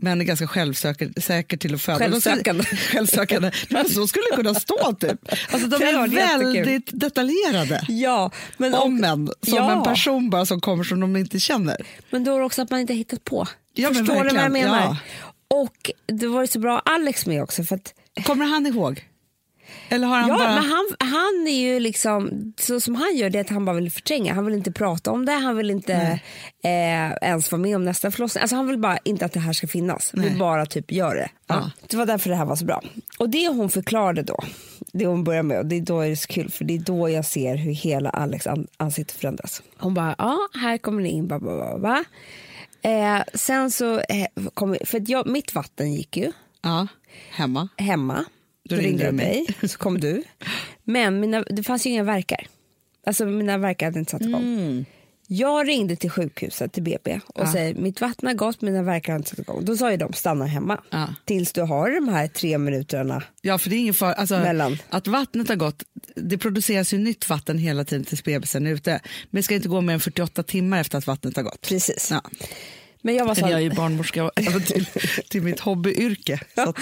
men 0.00 0.20
är 0.20 0.24
ganska 0.24 0.46
självsäker 0.46 1.20
säker 1.20 1.56
till 1.56 1.74
att 1.74 1.82
föda. 1.82 1.98
Självsökande. 1.98 2.64
Självsökande. 2.92 3.50
Men 3.70 3.88
så 3.88 4.06
skulle 4.06 4.24
det 4.30 4.36
kunna 4.36 4.54
stå 4.54 4.92
typ. 4.92 5.32
Alltså, 5.52 5.68
de 5.68 5.76
är 5.76 6.06
jättekul. 6.06 6.54
väldigt 6.64 7.00
detaljerade. 7.00 7.80
Ja, 7.88 8.30
men, 8.56 8.74
Om 8.74 8.98
och, 9.00 9.06
en, 9.06 9.26
som 9.26 9.34
Ja. 9.54 9.72
en 9.72 9.82
person 9.82 10.30
bara 10.30 10.46
som 10.46 10.60
kommer 10.60 10.84
som 10.84 11.00
de 11.00 11.16
inte 11.16 11.40
känner. 11.40 11.76
men 12.10 12.24
då 12.24 12.34
är 12.34 12.38
det 12.38 12.44
också 12.44 12.62
att 12.62 12.70
man 12.70 12.80
inte 12.80 12.94
hittat 12.94 13.24
på. 13.24 13.46
Ja, 13.74 13.88
Förstår 13.88 14.24
du 14.24 14.34
vad 14.34 14.44
jag 14.44 14.52
menar? 14.52 14.78
ja. 14.80 14.96
Och 15.48 15.90
det 16.06 16.26
var 16.26 16.40
ju 16.40 16.46
så 16.46 16.58
bra 16.58 16.78
Alex 16.84 17.26
med 17.26 17.42
också. 17.42 17.64
För 17.64 17.76
att 17.76 17.94
Kommer 18.24 18.44
han 18.44 18.66
ihåg? 18.66 19.04
Eller 19.88 20.06
har 20.06 20.16
han 20.18 20.28
Ja, 20.28 20.38
bara... 20.38 20.54
men 20.54 20.64
han, 20.64 20.86
han 20.98 21.46
är 21.48 21.60
ju 21.72 21.80
liksom, 21.80 22.52
så 22.60 22.80
som 22.80 22.94
han 22.94 23.16
gör 23.16 23.30
det 23.30 23.38
är 23.38 23.40
att 23.40 23.50
han 23.50 23.64
bara 23.64 23.76
vill 23.76 23.90
förtränga. 23.92 24.34
Han 24.34 24.44
vill 24.44 24.54
inte 24.54 24.72
prata 24.72 25.10
om 25.10 25.24
det, 25.26 25.32
han 25.32 25.56
vill 25.56 25.70
inte 25.70 25.92
eh, 26.64 27.12
ens 27.28 27.52
vara 27.52 27.62
med 27.62 27.76
om 27.76 27.84
nästa 27.84 28.10
förlossning. 28.10 28.42
Alltså 28.42 28.56
han 28.56 28.66
vill 28.66 28.78
bara 28.78 28.98
inte 29.04 29.24
att 29.24 29.32
det 29.32 29.40
här 29.40 29.52
ska 29.52 29.66
finnas. 29.66 30.10
Han 30.14 30.24
vill 30.24 30.38
bara 30.38 30.66
typ 30.66 30.92
gör 30.92 31.14
det. 31.14 31.28
Ja. 31.46 31.54
Ja. 31.54 31.70
Det 31.88 31.96
var 31.96 32.06
därför 32.06 32.30
det 32.30 32.36
här 32.36 32.44
var 32.44 32.56
så 32.56 32.64
bra. 32.64 32.82
Och 33.18 33.30
det 33.30 33.48
hon 33.48 33.70
förklarade 33.70 34.22
då, 34.22 34.38
det 34.92 35.06
hon 35.06 35.24
börjar 35.24 35.42
med, 35.42 35.58
och 35.58 35.66
det 35.66 35.76
är 35.76 35.80
då 35.80 36.00
är 36.00 36.08
det 36.10 36.16
så 36.16 36.26
kul 36.28 36.50
för 36.50 36.64
det 36.64 36.74
är 36.74 36.78
då 36.78 37.10
jag 37.10 37.24
ser 37.24 37.56
hur 37.56 37.72
hela 37.72 38.10
Alex 38.10 38.46
an, 38.46 38.66
ansikte 38.76 39.14
förändras. 39.14 39.62
Hon 39.78 39.94
bara, 39.94 40.14
ja 40.18 40.38
här 40.60 40.78
kommer 40.78 41.02
det 41.02 41.08
in, 41.08 41.28
ba, 41.28 41.38
ba, 41.38 41.56
ba, 41.56 41.78
ba. 41.78 42.04
Eh, 42.90 43.22
sen 43.34 43.70
så, 43.70 43.98
eh, 43.98 44.26
kom, 44.54 44.76
för 44.84 45.02
jag, 45.06 45.26
mitt 45.26 45.54
vatten 45.54 45.92
gick 45.94 46.16
ju 46.16 46.32
Ja, 46.62 46.86
hemma. 47.30 47.68
hemma. 47.76 48.24
Då, 48.68 48.76
Då 48.76 48.82
ringde 48.82 49.04
jag 49.04 49.12
du 49.12 49.16
mig. 49.16 49.46
så 49.68 49.78
kom 49.78 50.00
du. 50.00 50.22
Men 50.84 51.20
mina, 51.20 51.42
det 51.42 51.62
fanns 51.62 51.86
ju 51.86 51.90
inga 51.90 52.02
verkar. 52.02 52.46
Alltså 53.06 53.26
mina 53.26 53.58
verkar 53.58 53.86
hade 53.86 53.98
inte 53.98 54.10
satt 54.10 54.22
igång. 54.22 54.42
Mm. 54.42 54.84
Jag 55.26 55.68
ringde 55.68 55.96
till 55.96 56.10
sjukhuset, 56.10 56.72
till 56.72 56.82
BB 56.82 57.20
och 57.26 57.40
Ja. 57.46 57.52
säger 57.52 57.74
mitt 57.74 58.00
vatten 58.00 58.26
har 58.26 58.34
gått, 58.34 58.60
mina 58.60 58.82
verkar 58.82 59.12
har 59.12 59.18
inte 59.18 59.30
satt 59.30 59.38
igång. 59.38 59.64
Då 59.64 59.76
sa 59.76 59.90
ju 59.90 59.96
de 59.96 60.12
stanna 60.12 60.46
hemma 60.46 60.80
Ja. 60.90 61.14
tills 61.24 61.52
du 61.52 61.62
har 61.62 61.90
de 61.90 62.08
här 62.08 62.28
tre 62.28 62.58
minuterna. 62.58 63.22
Ja, 63.42 63.58
för 63.58 63.70
det 63.70 63.76
är 63.76 63.78
ingen 63.78 63.94
fara. 63.94 64.12
Alltså, 64.12 64.38
Mellan. 64.38 64.78
Att 64.88 65.06
vattnet 65.06 65.48
har 65.48 65.56
gått, 65.56 65.82
det 66.16 66.38
produceras 66.38 66.94
ju 66.94 66.98
nytt 66.98 67.28
vatten 67.28 67.58
hela 67.58 67.84
tiden 67.84 68.04
tills 68.04 68.24
bebisen 68.24 68.66
är 68.66 68.70
ute. 68.70 68.90
Men 69.30 69.38
det 69.38 69.42
ska 69.42 69.54
inte 69.54 69.68
gå 69.68 69.80
mer 69.80 69.94
än 69.94 70.00
48 70.00 70.42
timmar 70.42 70.80
efter 70.80 70.98
att 70.98 71.06
vattnet 71.06 71.36
har 71.36 71.42
gått. 71.42 71.60
Precis. 71.68 72.08
Ja. 72.10 72.22
Men, 73.04 73.14
jag 73.14 73.24
var 73.24 73.34
så, 73.34 73.40
jag 73.40 73.52
är 73.52 73.58
ju 73.58 73.70
barnmorska 73.70 74.30
även 74.36 74.62
till, 74.64 74.86
till 75.28 75.42
mitt 75.42 75.60
hobbyyrke. 75.60 76.40
Så 76.54 76.60
att, 76.62 76.78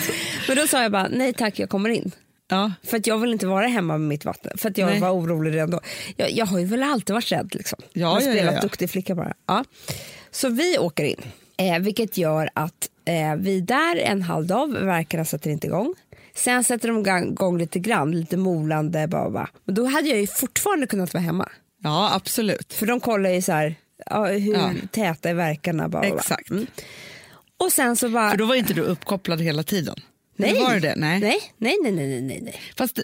men 0.49 0.57
då 0.57 0.67
sa 0.67 0.83
jag 0.83 0.93
bara 0.93 1.09
nej 1.09 1.33
tack 1.33 1.59
jag 1.59 1.69
kommer 1.69 1.89
in. 1.89 2.13
ja. 2.49 2.73
För 2.85 2.97
att 2.97 3.07
jag 3.07 3.19
vill 3.19 3.33
inte 3.33 3.47
vara 3.47 3.67
hemma 3.67 3.99
med 3.99 4.09
mitt 4.09 4.25
vatten. 4.25 4.59
För 4.59 4.71
att 4.71 4.79
jag 4.79 4.87
Nej. 4.87 5.01
var 5.01 5.11
orolig 5.11 5.55
redan 5.55 5.71
då. 5.71 5.81
Jag, 6.17 6.31
jag 6.31 6.47
har 6.47 6.59
ju 6.59 6.65
väl 6.65 6.83
alltid 6.83 7.15
varit 7.15 7.33
rädd 7.33 7.55
liksom. 7.55 7.79
Ja, 7.83 7.89
jag 7.93 8.09
har 8.09 8.21
ja, 8.21 8.33
spelat 8.33 8.55
ja, 8.55 8.61
duktig 8.61 8.91
flicka 8.91 9.15
bara. 9.15 9.35
Ja. 9.47 9.65
Så 10.31 10.49
vi 10.49 10.79
åker 10.79 11.05
in. 11.05 11.23
Eh, 11.57 11.79
vilket 11.79 12.17
gör 12.19 12.51
att 12.55 12.89
eh, 13.05 13.35
vi 13.37 13.57
är 13.59 13.61
där 13.61 13.97
en 13.97 14.23
halv 14.23 14.47
dag, 14.47 14.73
verkarna 14.73 15.25
sätter 15.25 15.51
inte 15.51 15.67
igång. 15.67 15.95
Sen 16.35 16.65
sätter 16.65 16.89
de 16.89 17.27
igång 17.31 17.59
lite 17.59 17.79
grann, 17.79 18.11
lite 18.13 18.37
molande. 18.37 19.07
Bara, 19.09 19.31
bara. 19.31 19.49
Men 19.65 19.75
då 19.75 19.87
hade 19.87 20.09
jag 20.09 20.19
ju 20.21 20.27
fortfarande 20.27 20.87
kunnat 20.87 21.15
vara 21.15 21.23
hemma. 21.23 21.49
ja, 21.83 22.11
absolut. 22.15 22.73
För 22.73 22.87
de 22.87 23.01
kollar 23.01 23.31
ju 23.31 23.43
så 23.43 23.53
här, 23.53 23.75
ja, 24.07 24.27
hur 24.27 24.53
Ja. 24.55 24.73
täta 24.93 25.31
är 25.31 25.35
verkarna. 25.35 25.89
Bara. 25.89 26.07
Exakt. 26.07 26.51
Mm. 26.51 26.67
Och 27.57 27.73
sen 27.73 27.97
så 27.97 28.09
bara... 28.09 28.31
För 28.31 28.37
då 28.39 28.47
var 28.47 28.55
inte 28.55 28.75
du 28.75 28.81
uppkopplad 28.83 29.41
hela 29.41 29.63
tiden. 29.63 29.97
nej. 30.37 30.55
Var 30.63 30.75
du 30.75 30.81
det? 30.81 30.95
Nej. 30.97 31.21
Nej, 31.21 31.39
nej, 31.59 31.77
nej, 31.83 31.93
nej, 31.93 32.23
nej, 32.23 32.41
nej. 32.43 32.61
Fast 32.77 32.99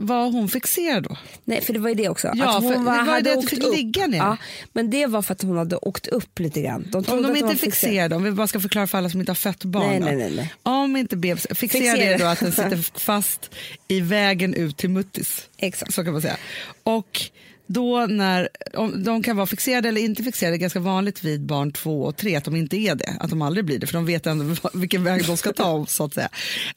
var 0.00 0.30
hon 0.30 0.48
fixerad 0.48 1.02
då? 1.02 1.16
Nej, 1.44 1.60
för 1.62 1.72
det 1.72 1.78
var 1.78 1.88
ju 1.88 1.94
det 1.94 2.08
också. 2.08 2.30
Ja, 2.34 2.56
att 2.56 2.62
hon 2.62 2.84
var, 2.84 2.92
det 2.98 3.02
var 3.02 3.12
hade 3.12 3.30
det 3.30 3.36
åkt 3.36 3.52
upp. 3.52 3.74
ligga 3.76 4.06
ner. 4.06 4.18
Ja, 4.18 4.36
men 4.72 4.90
det 4.90 5.06
var 5.06 5.22
för 5.22 5.32
att 5.32 5.42
hon 5.42 5.56
hade 5.56 5.76
åkt 5.76 6.06
upp 6.06 6.38
lite 6.38 6.62
grann. 6.62 6.86
De 6.90 7.04
Om 7.08 7.22
de 7.22 7.36
inte 7.36 7.56
fixerade, 7.56 8.16
om 8.16 8.22
vi 8.22 8.30
bara 8.30 8.46
ska 8.46 8.60
förklara 8.60 8.86
för 8.86 8.98
alla 8.98 9.10
som 9.10 9.20
inte 9.20 9.30
har 9.32 9.36
fött 9.36 9.64
barn. 9.64 9.88
Nej, 9.88 10.00
nej, 10.00 10.16
nej, 10.16 10.32
nej. 10.36 10.54
Om 10.62 10.96
inte 10.96 11.16
bebis, 11.16 11.46
Fixerad. 11.54 11.98
är 11.98 12.18
då 12.18 12.24
att 12.24 12.40
den 12.40 12.52
sitter 12.58 12.98
fast 12.98 13.50
i 13.88 14.00
vägen 14.00 14.54
ut 14.54 14.76
till 14.76 14.90
muttis. 14.90 15.48
Exakt. 15.58 15.94
Så 15.94 16.04
kan 16.04 16.12
man 16.12 16.22
säga. 16.22 16.36
Och 16.82 17.20
då 17.68 18.06
när, 18.06 18.48
om, 18.74 19.04
de 19.04 19.22
kan 19.22 19.36
vara 19.36 19.46
fixerade 19.46 19.88
eller 19.88 20.00
inte 20.00 20.22
fixerade, 20.22 20.52
det 20.52 20.56
är 20.56 20.60
ganska 20.60 20.80
vanligt 20.80 21.24
vid 21.24 21.40
barn 21.46 21.72
två 21.72 22.02
och 22.02 22.16
tre 22.16 22.36
att 22.36 22.44
de 22.44 22.56
inte 22.56 22.76
är 22.76 22.94
det, 22.94 23.16
att 23.20 23.30
de 23.30 23.42
aldrig 23.42 23.64
blir 23.64 23.78
det, 23.78 23.86
för 23.86 23.94
de 23.94 24.06
vet 24.06 24.26
ändå 24.26 24.54
vilken 24.74 25.04
väg 25.04 25.26
de 25.26 25.36
ska 25.36 25.52
ta. 25.52 25.86
så 25.86 26.04
att 26.04 26.14
säga. 26.14 26.28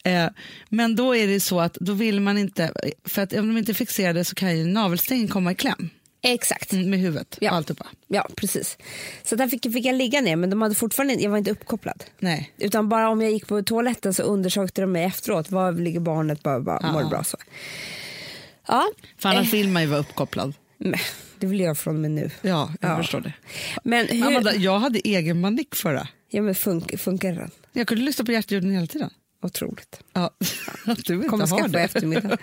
Eh, 0.04 0.26
men 0.68 0.96
då 0.96 1.16
är 1.16 1.26
det 1.26 1.40
så 1.40 1.60
att 1.60 1.74
då 1.74 1.92
vill 1.92 2.20
man 2.20 2.38
inte, 2.38 2.72
för 3.04 3.22
att 3.22 3.32
om 3.32 3.48
de 3.48 3.58
inte 3.58 3.72
är 3.72 3.74
fixerade 3.74 4.24
så 4.24 4.34
kan 4.34 4.58
ju 4.58 4.64
navelsträngen 4.64 5.28
komma 5.28 5.52
i 5.52 5.54
kläm 5.54 5.88
Exakt. 6.24 6.72
med 6.72 6.98
huvudet 6.98 7.38
Ja. 7.40 7.50
och 7.50 7.56
alltihopa. 7.56 7.86
Ja, 8.08 8.28
precis. 8.36 8.78
Så 9.24 9.36
där 9.36 9.48
fick, 9.48 9.62
fick 9.62 9.84
jag 9.86 9.94
ligga 9.94 10.20
ner, 10.20 10.36
men 10.36 10.50
de 10.50 10.62
hade 10.62 10.74
fortfarande, 10.74 11.14
jag 11.14 11.30
var 11.30 11.38
inte 11.38 11.50
uppkopplad. 11.50 12.04
Nej. 12.18 12.52
Utan 12.58 12.88
bara 12.88 13.08
om 13.08 13.20
jag 13.22 13.30
gick 13.32 13.46
på 13.46 13.62
toaletten 13.62 14.14
så 14.14 14.22
undersökte 14.22 14.80
de 14.80 14.92
mig 14.92 15.04
efteråt. 15.04 15.50
Var 15.50 15.72
ligger 15.72 16.00
barnet? 16.00 16.42
Bara, 16.42 16.60
bara, 16.60 16.78
Ja. 16.82 16.92
Mår 16.92 17.02
det 17.02 17.08
bra? 17.08 17.24
Så. 17.24 17.36
Ja, 18.68 18.84
För 19.18 19.28
annars 19.28 19.52
vill 19.52 19.68
man 19.68 19.82
ju 19.82 19.88
vara 19.88 20.00
uppkopplad. 20.00 20.54
Men, 20.90 21.00
det 21.38 21.46
vill 21.46 21.60
jag 21.60 21.78
från 21.78 21.94
och 21.94 22.00
med 22.00 22.10
nu. 22.10 22.30
Ja, 22.42 22.72
jag 22.80 22.90
Ja. 22.90 22.96
förstår 22.96 23.20
det. 23.20 23.32
Men 23.84 24.06
hur 24.08 24.26
Amanda, 24.26 24.54
jag 24.54 24.78
hade 24.78 24.98
egen 24.98 25.40
manik 25.40 25.74
förra. 25.74 26.08
ja, 26.30 26.42
men 26.42 26.54
funk, 26.54 27.00
funkar 27.00 27.32
den? 27.32 27.50
Jag 27.72 27.86
kunde 27.86 28.04
lyssna 28.04 28.24
på 28.24 28.32
hjärtljuden 28.32 28.70
hela 28.70 28.86
tiden. 28.86 29.10
Otroligt. 29.42 30.00
Ja, 30.12 30.30
att 30.86 31.04
du 31.04 31.14
inte 31.14 31.28
Kommer 31.28 31.46
skaffa 31.46 31.68
det. 31.68 31.80
eftermiddag. 31.80 32.38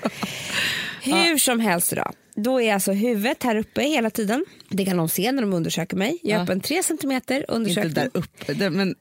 Hur 1.03 1.37
som 1.37 1.59
helst 1.59 1.93
då. 1.95 2.11
Då 2.35 2.61
är 2.61 2.73
alltså 2.73 2.91
huvudet 2.91 3.43
här 3.43 3.55
uppe 3.55 3.81
hela 3.83 4.09
tiden. 4.09 4.45
Det 4.69 4.85
kan 4.85 4.97
de 4.97 5.09
se 5.09 5.31
när 5.31 5.41
de 5.41 5.53
undersöker 5.53 5.97
mig. 5.97 6.17
Jag 6.23 6.31
är 6.31 6.35
Ja. 6.37 6.43
öppen 6.43 6.61
3 6.61 6.83
centimeter 6.83 7.35
Inte 7.35 7.51
undersökning. 7.53 7.93
där 7.93 8.09
uppe, 8.13 8.69
men, 8.69 8.95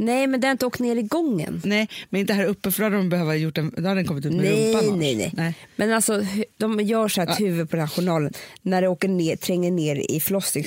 Nej, 0.00 0.26
men 0.26 0.40
det 0.40 0.46
har 0.46 0.52
inte 0.52 0.66
åkt 0.66 0.78
ner 0.80 0.96
i 0.96 1.02
gången. 1.02 1.62
nej, 1.64 1.88
men 2.10 2.20
inte 2.20 2.32
här 2.32 2.44
uppe 2.44 2.70
för 2.70 2.78
då 2.82 2.84
hade 2.86 2.96
de 2.96 3.08
behövt 3.08 3.40
gjort 3.40 3.58
en, 3.58 3.74
då 3.76 3.82
hade 3.88 3.94
den 3.94 4.06
kommit 4.06 4.26
ut 4.26 4.32
med 4.32 4.44
Nej, 4.44 4.74
rumpan. 4.74 4.98
nej, 4.98 5.16
nej, 5.16 5.32
nej. 5.36 5.54
Men 5.76 5.92
alltså, 5.92 6.22
de 6.56 6.80
gör 6.80 7.08
så 7.08 7.22
att 7.22 7.40
huvudet 7.40 7.70
på 7.70 7.76
den 7.76 7.86
här 7.88 7.94
journalen 7.94 8.32
när 8.62 8.82
det 8.82 8.88
åker 8.88 9.08
ner, 9.08 9.36
tränger 9.36 9.70
ner 9.70 9.96
i 9.96 10.20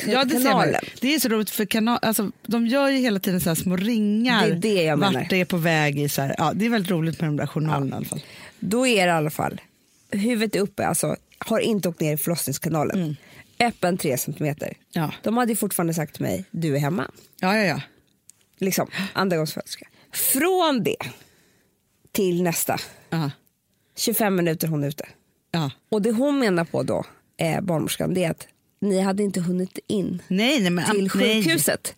Ja, 0.07 0.23
det 0.23 0.39
ser 0.39 0.51
man. 0.51 0.67
Det 1.01 1.15
är 1.15 1.19
så 1.19 1.29
roligt 1.29 1.49
för 1.49 1.65
kanal, 1.65 1.99
alltså, 2.01 2.31
de 2.47 2.67
gör 2.67 2.89
ju 2.89 2.97
hela 2.97 3.19
tiden 3.19 3.41
så 3.41 3.49
här 3.49 3.55
små 3.55 3.75
ringar 3.77 4.47
Det 4.47 4.51
är 4.53 4.55
det 4.75 4.83
jag 4.83 4.99
menar. 4.99 5.19
vart 5.19 5.29
det 5.29 5.41
är 5.41 5.45
på 5.45 5.57
väg 5.57 5.99
i. 5.99 6.09
Så 6.09 6.21
här. 6.21 6.35
Ja, 6.37 6.51
det 6.55 6.65
är 6.65 6.69
väldigt 6.69 6.91
roligt 6.91 7.21
med 7.21 7.29
de 7.29 7.37
där 7.37 7.47
journalerna 7.47 7.95
i 7.95 7.97
alla 7.97 8.05
fall. 8.05 8.21
Då 8.59 8.87
är 8.87 9.05
det 9.05 9.11
i 9.11 9.15
alla 9.15 9.29
fall, 9.29 9.61
huvudet 10.11 10.55
är 10.55 10.59
uppe, 10.59 10.87
alltså 10.87 11.15
har 11.37 11.59
inte 11.59 11.89
åkt 11.89 11.99
ner 11.99 12.13
i 12.13 12.17
förlossningskanalen. 12.17 13.17
Öppen 13.59 13.97
3 13.97 14.17
centimeter. 14.17 14.65
Mm. 14.65 14.77
Ja. 14.91 15.11
De 15.23 15.37
hade 15.37 15.51
ju 15.51 15.55
fortfarande 15.55 15.93
sagt 15.93 16.13
till 16.15 16.23
mig, 16.23 16.45
du 16.51 16.75
är 16.75 16.79
hemma. 16.79 17.11
Ja, 17.39 17.57
ja, 17.57 17.63
ja. 17.63 17.81
Liksom, 18.61 18.87
andagångsföderska. 19.13 19.87
Från 20.11 20.83
det 20.83 20.95
till 22.11 22.43
nästa, 22.43 22.77
ja. 23.09 23.31
25 23.95 24.35
minuter 24.35 24.67
hon 24.67 24.83
är 24.83 24.87
ute. 24.87 25.05
ja. 25.51 25.71
Och 25.89 26.01
det 26.01 26.11
hon 26.11 26.39
menar 26.39 26.65
på 26.65 26.83
då, 26.83 27.03
eh, 27.37 27.61
barnmorskan, 27.61 28.13
det 28.13 28.23
är 28.23 28.31
att 28.31 28.47
ni 28.81 28.99
hade 29.01 29.23
inte 29.23 29.39
hunnit 29.41 29.79
in 29.87 30.21
Nej, 30.27 30.59
nej, 30.61 30.69
men, 30.71 30.91
till 30.91 31.11
nej. 31.15 31.43
sjukhuset. 31.43 31.95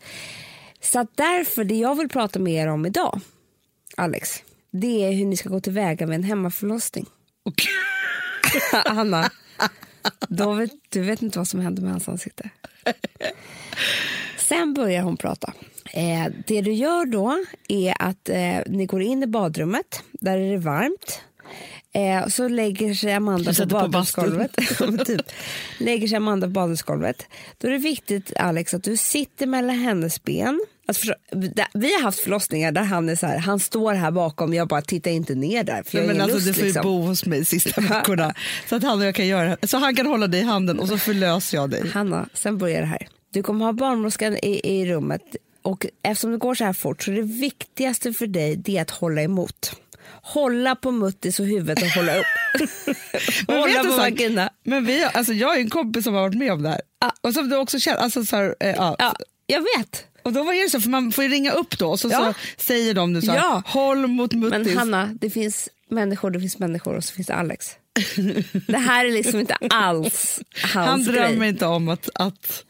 Så 0.81 0.99
att 0.99 1.17
därför, 1.17 1.63
det 1.63 1.75
jag 1.75 1.95
vill 1.95 2.09
prata 2.09 2.39
med 2.39 2.53
er 2.53 2.67
om 2.67 2.85
idag, 2.85 3.19
Alex, 3.97 4.43
det 4.71 5.05
är 5.05 5.11
hur 5.11 5.25
ni 5.25 5.37
ska 5.37 5.49
gå 5.49 5.59
tillväga 5.59 6.07
med 6.07 6.15
en 6.15 6.23
hemmaförlossning. 6.23 7.05
Och, 7.43 7.53
Anna, 8.85 9.29
då 10.27 10.53
vet, 10.53 10.71
du 10.89 11.01
vet 11.01 11.21
inte 11.21 11.37
vad 11.39 11.47
som 11.47 11.59
hände 11.59 11.81
med 11.81 11.91
hans 11.91 12.09
ansikte. 12.09 12.49
Sen 14.37 14.73
börjar 14.73 15.01
hon 15.03 15.17
prata. 15.17 15.53
Eh, 15.93 16.31
det 16.47 16.61
du 16.61 16.73
gör 16.73 17.05
då 17.05 17.37
är 17.67 17.95
att 17.99 18.29
eh, 18.29 18.57
ni 18.65 18.85
går 18.85 19.01
in 19.01 19.23
i 19.23 19.27
badrummet, 19.27 20.03
där 20.11 20.37
är 20.37 20.51
det 20.51 20.57
varmt. 20.57 21.21
Eh, 21.95 22.27
så 22.27 22.47
lägger 22.47 22.93
sig 22.93 23.13
Amanda 23.13 23.53
på 23.53 23.65
badrumsgolvet. 23.65 24.55
Typ. 25.05 25.21
Lägger 25.79 26.07
sig 26.07 26.17
Amanda 26.17 26.47
på 26.47 26.51
badrumsgolvet. 26.51 27.25
Då 27.57 27.67
är 27.67 27.71
det 27.71 27.77
viktigt 27.77 28.33
Alex 28.37 28.73
att 28.73 28.83
du 28.83 28.97
sitter 28.97 29.47
mellan 29.47 29.75
hennes 29.75 30.23
ben. 30.23 30.65
Alltså, 30.87 31.13
vi 31.73 31.93
har 31.93 32.01
haft 32.01 32.19
förlossningar 32.19 32.71
där 32.71 32.81
han 32.81 33.09
är 33.09 33.15
så 33.15 33.27
här, 33.27 33.37
han 33.37 33.59
står 33.59 33.93
här 33.93 34.11
bakom, 34.11 34.53
jag 34.53 34.67
bara 34.67 34.81
tittar 34.81 35.11
inte 35.11 35.35
ner 35.35 35.63
där 35.63 35.83
för 35.83 35.97
jag 35.97 36.07
Nej, 36.07 36.15
men 36.15 36.21
alltså, 36.23 36.37
lust. 36.37 36.47
du 36.47 36.53
får 36.53 36.61
ju 36.61 36.67
liksom. 36.67 36.83
bo 36.83 37.01
hos 37.01 37.25
mig 37.25 37.45
sista 37.45 37.81
veckorna 37.89 38.33
så 38.69 38.75
att 38.75 38.83
han 38.83 38.99
och 38.99 39.05
jag 39.05 39.15
kan 39.15 39.27
göra 39.27 39.57
Så 39.63 39.77
han 39.77 39.95
kan 39.95 40.05
hålla 40.05 40.27
dig 40.27 40.41
i 40.41 40.43
handen 40.43 40.79
och 40.79 40.87
så 40.87 40.97
förlöser 40.97 41.57
jag 41.57 41.69
dig. 41.69 41.89
Hanna, 41.89 42.29
sen 42.33 42.57
börjar 42.57 42.81
det 42.81 42.87
här. 42.87 43.07
Du 43.33 43.43
kommer 43.43 43.65
ha 43.65 43.73
barnmorskan 43.73 44.37
i, 44.37 44.61
i 44.63 44.85
rummet 44.85 45.35
och 45.63 45.85
eftersom 46.03 46.31
det 46.31 46.37
går 46.37 46.55
så 46.55 46.63
här 46.63 46.73
fort 46.73 47.03
så 47.03 47.11
är 47.11 47.15
det 47.15 47.21
viktigaste 47.21 48.13
för 48.13 48.27
dig 48.27 48.55
det 48.55 48.77
är 48.77 48.81
att 48.81 48.91
hålla 48.91 49.21
emot. 49.21 49.79
Hålla 50.21 50.75
på 50.75 50.91
muttis 50.91 51.39
och 51.39 51.45
huvudet 51.45 51.81
och 51.83 51.87
hålla 51.89 52.17
upp. 52.17 52.25
Men 53.47 53.57
hålla 53.59 53.83
på 53.83 53.97
vagina. 53.97 54.49
men 54.63 54.85
vi, 54.85 55.03
alltså, 55.03 55.33
jag 55.33 55.55
är 55.55 55.59
en 55.61 55.69
kompis 55.69 56.03
som 56.03 56.13
har 56.13 56.21
varit 56.21 56.35
med 56.37 56.51
om 56.51 56.61
det 56.63 56.69
här. 56.69 56.81
Och 57.21 57.33
som 57.33 57.49
du 57.49 57.55
också 57.57 57.79
känner, 57.79 57.97
alltså, 57.97 58.25
så 58.25 58.35
här, 58.35 58.55
eh, 58.59 58.69
ja. 58.69 58.95
Ja, 58.99 59.15
jag 59.47 59.61
vet. 59.77 60.05
Och 60.23 60.33
då 60.33 60.43
var 60.43 60.63
det 60.63 60.69
så, 60.69 60.81
för 60.81 60.89
man 60.89 61.11
får 61.11 61.23
ju 61.23 61.29
ringa 61.29 61.51
upp 61.51 61.77
då 61.79 61.89
och 61.89 61.99
så, 61.99 62.09
Ja. 62.11 62.33
så 62.57 62.63
säger 62.63 62.93
de 62.93 63.13
nu 63.13 63.21
så 63.21 63.31
här, 63.31 63.37
Ja. 63.37 63.61
håll 63.65 64.07
mot 64.07 64.33
muttis. 64.33 64.65
Men 64.67 64.77
Hanna, 64.77 65.05
det 65.21 65.29
finns 65.29 65.69
människor, 65.89 66.31
det 66.31 66.39
finns 66.39 66.59
människor 66.59 66.95
och 66.95 67.03
så 67.03 67.13
finns 67.13 67.27
det 67.27 67.35
Alex. 67.35 67.67
Det 68.67 68.77
här 68.77 69.05
är 69.05 69.11
liksom 69.11 69.39
inte 69.39 69.53
alls 69.69 70.39
hans 70.73 70.89
Han 70.89 71.03
drömmer 71.03 71.37
grej. 71.37 71.49
inte 71.49 71.65
om 71.65 71.89
att... 71.89 72.09
att 72.13 72.63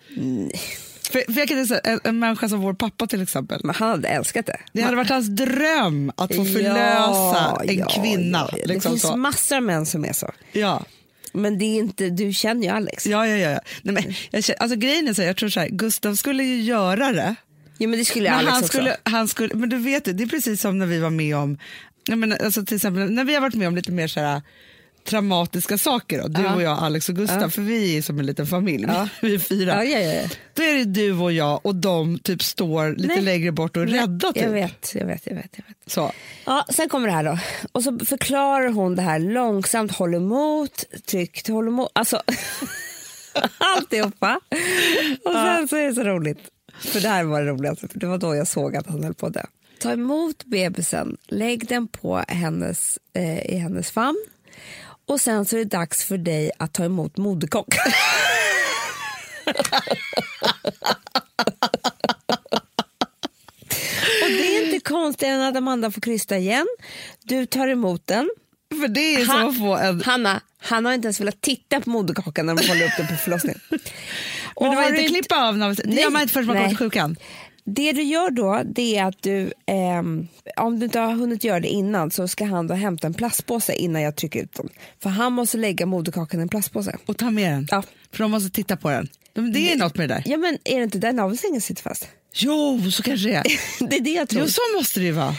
för, 1.12 1.34
för 1.34 1.40
jag 1.40 1.48
kan 1.48 1.68
säga, 1.68 1.80
en, 1.84 2.00
en 2.04 2.20
människa 2.20 2.50
som 2.50 2.60
vår 2.62 2.74
pappa 2.74 3.08
till 3.08 3.22
exempel. 3.22 3.62
Men 3.64 3.76
han 3.76 3.90
hade 3.90 4.08
älskat 4.08 4.46
det. 4.46 4.58
Det 4.74 4.82
hade 4.82 4.96
varit 4.96 5.10
hans 5.10 5.28
dröm 5.28 6.12
att 6.18 6.36
få 6.36 6.46
förlösa 6.46 6.74
Ja, 6.76 7.62
en 7.68 7.78
ja, 7.78 7.88
kvinna. 7.90 8.50
ja. 8.52 8.58
Liksom 8.58 8.74
det 8.76 8.82
finns 8.90 9.02
så. 9.02 9.18
massor 9.18 9.56
av 9.56 9.64
män 9.64 9.86
som 9.86 10.06
är 10.06 10.14
så. 10.14 10.32
Ja. 10.52 10.86
Men 11.34 11.60
det 11.60 11.66
är 11.66 11.80
inte, 11.80 12.10
du 12.10 12.34
känner 12.34 12.64
ju 12.64 12.70
Alex. 12.70 13.06
Ja, 13.08 13.28
ja, 13.28 13.36
ja. 13.38 13.60
Nej, 13.82 13.94
men, 13.94 14.04
jag, 14.32 14.44
känner- 14.44 14.62
alltså, 14.62 14.78
grejen 14.78 15.08
är 15.08 15.14
så 15.14 15.22
här, 15.22 15.30
jag 15.30 15.38
tror 15.38 15.50
så 15.50 15.60
här, 15.60 15.68
Gustav 15.70 16.16
skulle 16.16 16.44
ju 16.44 16.62
göra 16.62 17.12
det. 17.14 17.36
Ja, 17.78 17.88
men 17.88 18.00
det 18.00 18.06
skulle 18.06 18.30
Men 18.30 18.40
Alex 18.40 18.52
han 18.52 18.60
också. 18.64 18.68
skulle, 18.68 18.98
han 19.04 19.28
skulle, 19.28 19.56
men 19.56 19.70
du 19.70 19.78
vet, 19.78 20.06
det 20.06 20.14
det 20.14 20.24
är 20.24 20.28
precis 20.28 20.62
som 20.62 20.80
när 20.80 20.86
vi 20.86 21.00
var 21.00 21.10
med 21.10 21.36
om, 21.36 21.58
jag 22.08 22.18
menar, 22.18 22.38
alltså 22.38 22.66
till 22.66 22.76
exempel 22.76 23.12
när 23.12 23.24
vi 23.24 23.34
har 23.34 23.42
varit 23.42 23.56
med 23.56 23.68
om 23.68 23.76
lite 23.76 23.92
mer 23.92 24.08
så 24.08 24.20
här 24.20 24.42
traumatiska 25.06 25.78
saker, 25.78 26.22
då, 26.22 26.28
du 26.28 26.42
Ja. 26.42 26.56
och 26.56 26.62
jag, 26.62 26.80
Alex 26.80 27.10
och 27.10 27.16
Gustav, 27.16 27.50
för 27.50 27.62
vi 27.62 27.98
är 27.98 28.02
som 28.02 28.20
en 28.20 28.26
liten 28.26 28.48
familj, 28.48 28.86
Ja. 28.88 29.08
vi 29.22 29.34
är 29.36 29.40
fyra. 29.40 29.86
Ja, 29.86 30.00
ja, 30.00 30.14
ja. 30.14 30.30
Då 30.54 30.64
är 30.64 30.74
det 30.74 30.84
du 30.86 31.12
och 31.14 31.32
jag 31.32 31.60
och 31.66 31.76
de 31.76 32.20
typ 32.20 32.44
står 32.44 32.90
lite 32.96 33.08
Nej. 33.08 33.22
längre 33.22 33.52
bort 33.52 33.78
och 33.78 33.88
rädda 33.88 34.34
typ. 34.34 34.44
Jag 34.44 34.50
vet, 34.52 34.92
jag 34.96 35.06
vet, 35.06 35.28
jag 35.28 35.36
vet. 35.36 35.50
Jag 35.58 35.66
vet. 35.68 35.92
Så. 35.92 36.12
Ja, 36.46 36.66
sen 36.70 36.90
kommer 36.90 37.08
det 37.08 37.14
här 37.14 37.24
då. 37.24 37.38
Och 37.72 37.84
så 37.84 38.00
förklarar 38.06 38.70
hon 38.70 38.96
det 38.96 39.02
här 39.02 39.20
långsamt, 39.20 39.92
håll 39.92 40.14
emot, 40.14 40.84
tryckt, 41.06 41.48
håll 41.48 41.68
emot. 41.68 41.90
Alltså, 41.94 42.22
alltihopa. 43.58 44.40
Och 45.26 45.32
sen 45.34 45.68
så 45.68 45.76
är 45.76 45.88
det 45.88 45.94
så 45.94 46.04
roligt. 46.04 46.40
För 46.80 47.00
det 47.02 47.08
här 47.10 47.24
var 47.24 47.42
det 47.42 47.52
roligaste, 47.52 47.88
för 47.88 48.00
det 48.00 48.06
var 48.08 48.18
då 48.18 48.36
jag 48.36 48.48
såg 48.48 48.76
att 48.76 48.88
han 48.88 49.04
höll 49.04 49.14
på 49.14 49.26
att 49.28 49.34
dö. 49.34 49.44
Ta 49.80 49.92
emot 49.92 50.44
bebisen, 50.46 51.18
lägg 51.28 51.68
den 51.68 51.88
på 51.88 52.24
hennes, 52.28 53.00
eh, 53.14 53.46
i 53.46 53.56
hennes 53.58 53.92
famn 53.92 54.26
och 55.06 55.22
sen 55.22 55.46
så 55.46 55.56
är 55.56 55.60
det 55.60 55.66
dags 55.66 56.04
för 56.06 56.18
dig 56.18 56.52
att 56.60 56.74
ta 56.74 56.86
emot 56.86 57.18
moderkock. 57.18 57.68
och 64.24 64.30
det 64.30 64.58
är 64.58 64.66
inte 64.66 64.80
konstigt 64.90 65.28
än 65.28 65.42
att 65.42 65.56
Amanda 65.56 65.92
får 65.92 66.02
krysta 66.02 66.38
igen. 66.38 66.68
Du 67.24 67.46
tar 67.46 67.68
emot 67.68 68.08
den. 68.08 68.30
För 68.82 68.88
det 68.88 69.16
är 69.16 69.26
som 69.26 69.30
Han- 69.36 69.50
att 69.50 69.58
få 69.58 69.76
en... 69.76 70.02
Hanna, 70.02 70.42
han 70.62 70.86
har 70.86 70.94
inte 70.94 71.06
ens 71.06 71.20
velat 71.20 71.42
titta 71.42 71.82
på 71.82 71.90
moderkakan 71.90 72.46
när 72.46 72.56
de 72.56 72.68
håller 72.68 72.86
upp 72.86 72.92
den 72.98 73.08
på 73.08 73.16
förlossningen. 73.16 73.60
Men 74.60 74.70
det 74.70 74.76
var 74.76 74.90
inte 74.90 75.04
klippa 75.04 75.48
av 75.48 75.58
naveln, 75.58 75.76
det 75.84 75.88
Nej. 75.94 76.04
gör 76.04 76.10
man 76.10 76.22
inte 76.22 76.34
förrän 76.34 76.46
man 76.48 76.56
kommer 76.56 76.70
till 76.70 76.78
sjukan. 76.78 77.16
Det 77.66 77.92
du 77.94 78.02
gör 78.04 78.30
då, 78.32 78.62
det 78.66 78.98
är 78.98 79.06
att 79.06 79.22
du, 79.24 79.54
ehm, 79.66 80.28
om 80.58 80.80
du 80.80 80.86
inte 80.86 81.00
har 81.00 81.14
hunnit 81.14 81.44
göra 81.44 81.60
det 81.60 81.68
innan 81.68 82.12
så 82.12 82.28
ska 82.28 82.46
han 82.46 82.68
då 82.68 82.74
hämta 82.74 83.08
en 83.08 83.14
plastpåse 83.14 83.74
innan 83.74 84.02
jag 84.02 84.16
trycker 84.16 84.44
ut 84.44 84.54
den. 84.54 84.70
För 85.04 85.10
han 85.10 85.34
måste 85.34 85.58
lägga 85.58 85.86
moderkakan 85.86 86.40
i 86.40 86.44
en 86.44 86.50
plastpåse. 86.50 86.98
Och 87.06 87.18
ta 87.18 87.30
med 87.30 87.52
den, 87.54 87.68
Ja. 87.72 87.84
för 88.12 88.24
de 88.24 88.32
måste 88.32 88.50
titta 88.50 88.78
på 88.78 88.90
den. 88.90 89.08
De, 89.34 89.52
det 89.54 89.72
är 89.74 89.78
något 89.78 89.98
med 89.98 90.10
det 90.10 90.14
där. 90.16 90.24
Ja 90.26 90.38
men 90.38 90.58
är 90.64 90.78
det 90.78 90.84
inte 90.84 90.98
där 90.98 91.14
navelsträngen 91.14 91.62
sitter 91.62 91.82
fast? 91.84 92.08
Jo, 92.34 92.82
så 92.92 93.04
kanske 93.04 93.28
det 93.28 93.36
är. 93.36 93.44
Det 93.90 93.96
är 93.96 94.02
det 94.02 94.10
jag 94.12 94.30
tror. 94.30 94.42
Jo, 94.42 94.48
så 94.50 94.62
måste 94.78 95.00
det 95.00 95.06
ju 95.06 95.12
vara. 95.12 95.36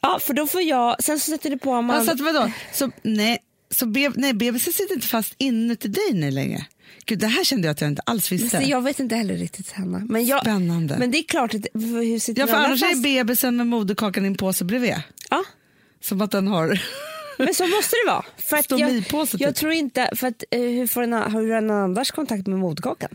Ja 0.00 0.18
för 0.22 0.34
då 0.34 0.46
får 0.46 0.62
jag, 0.62 1.02
sen 1.02 1.20
så 1.20 1.30
sätter 1.30 1.50
du 1.50 1.58
på 1.58 1.72
Amanda. 1.74 2.10
Alltså, 2.10 2.24
vadå? 2.24 2.50
Så, 2.72 2.90
nej, 3.02 3.38
så 3.74 3.86
be, 3.86 4.12
nej, 4.14 4.34
bebisen 4.34 4.72
sitter 4.72 4.94
inte 4.94 5.06
fast 5.06 5.34
inuti 5.38 5.88
dig 5.88 6.12
nu 6.12 6.30
längre. 6.30 6.66
Gud, 7.04 7.18
det 7.18 7.26
här 7.26 7.44
kände 7.44 7.66
jag 7.66 7.72
att 7.72 7.80
jag 7.80 7.90
inte 7.90 8.02
alls 8.06 8.32
visste. 8.32 8.62
Så 8.62 8.70
jag 8.70 8.82
vet 8.82 9.00
inte 9.00 9.14
heller 9.16 9.34
riktigt 9.36 9.72
Hanna. 9.72 10.02
Men, 10.08 10.26
jag, 10.26 10.40
Spännande. 10.40 10.96
men 10.98 11.10
det 11.10 11.18
är 11.18 11.22
klart, 11.22 11.54
att, 11.54 11.66
hur 11.74 12.18
sitter 12.18 12.42
ja, 12.42 12.46
för 12.46 12.54
den 12.54 12.64
annars 12.64 12.82
är 12.82 12.88
fast? 12.88 13.02
bebisen 13.02 13.56
med 13.56 13.66
moderkakan 13.66 14.24
i 14.24 14.26
en 14.26 14.34
påse 14.34 14.64
bredvid. 14.64 14.94
Ja. 15.30 15.44
Som 16.00 16.20
att 16.20 16.30
den 16.30 16.46
har... 16.46 16.82
Men 17.38 17.54
så 17.54 17.66
måste 17.66 17.96
det 18.04 18.10
vara. 18.10 18.24
För 18.36 18.56
att 18.56 18.70
jag, 18.70 18.80
Stomipåse, 18.80 19.32
typ. 19.32 19.40
jag 19.40 19.54
tror 19.54 19.72
inte, 19.72 20.10
för 20.14 20.26
att, 20.26 20.44
eh, 20.50 20.60
hur 20.60 20.86
får 20.86 21.02
en, 21.02 21.12
har 21.12 21.52
en 21.52 21.70
Anders 21.70 22.10
kontakt 22.10 22.46
med 22.46 22.58
moderkakan? 22.58 23.10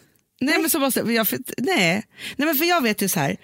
Nej, 0.46 0.60
men 0.62 0.70
så 0.70 0.80
måste 0.80 1.00
jag, 1.00 1.28
för, 1.28 1.40
nej. 1.58 2.04
nej, 2.36 2.48
men 2.48 2.56
för 2.56 2.66
jag 2.66 2.82
vet 2.82 3.02
ju 3.02 3.08
så 3.10 3.20
här. 3.20 3.38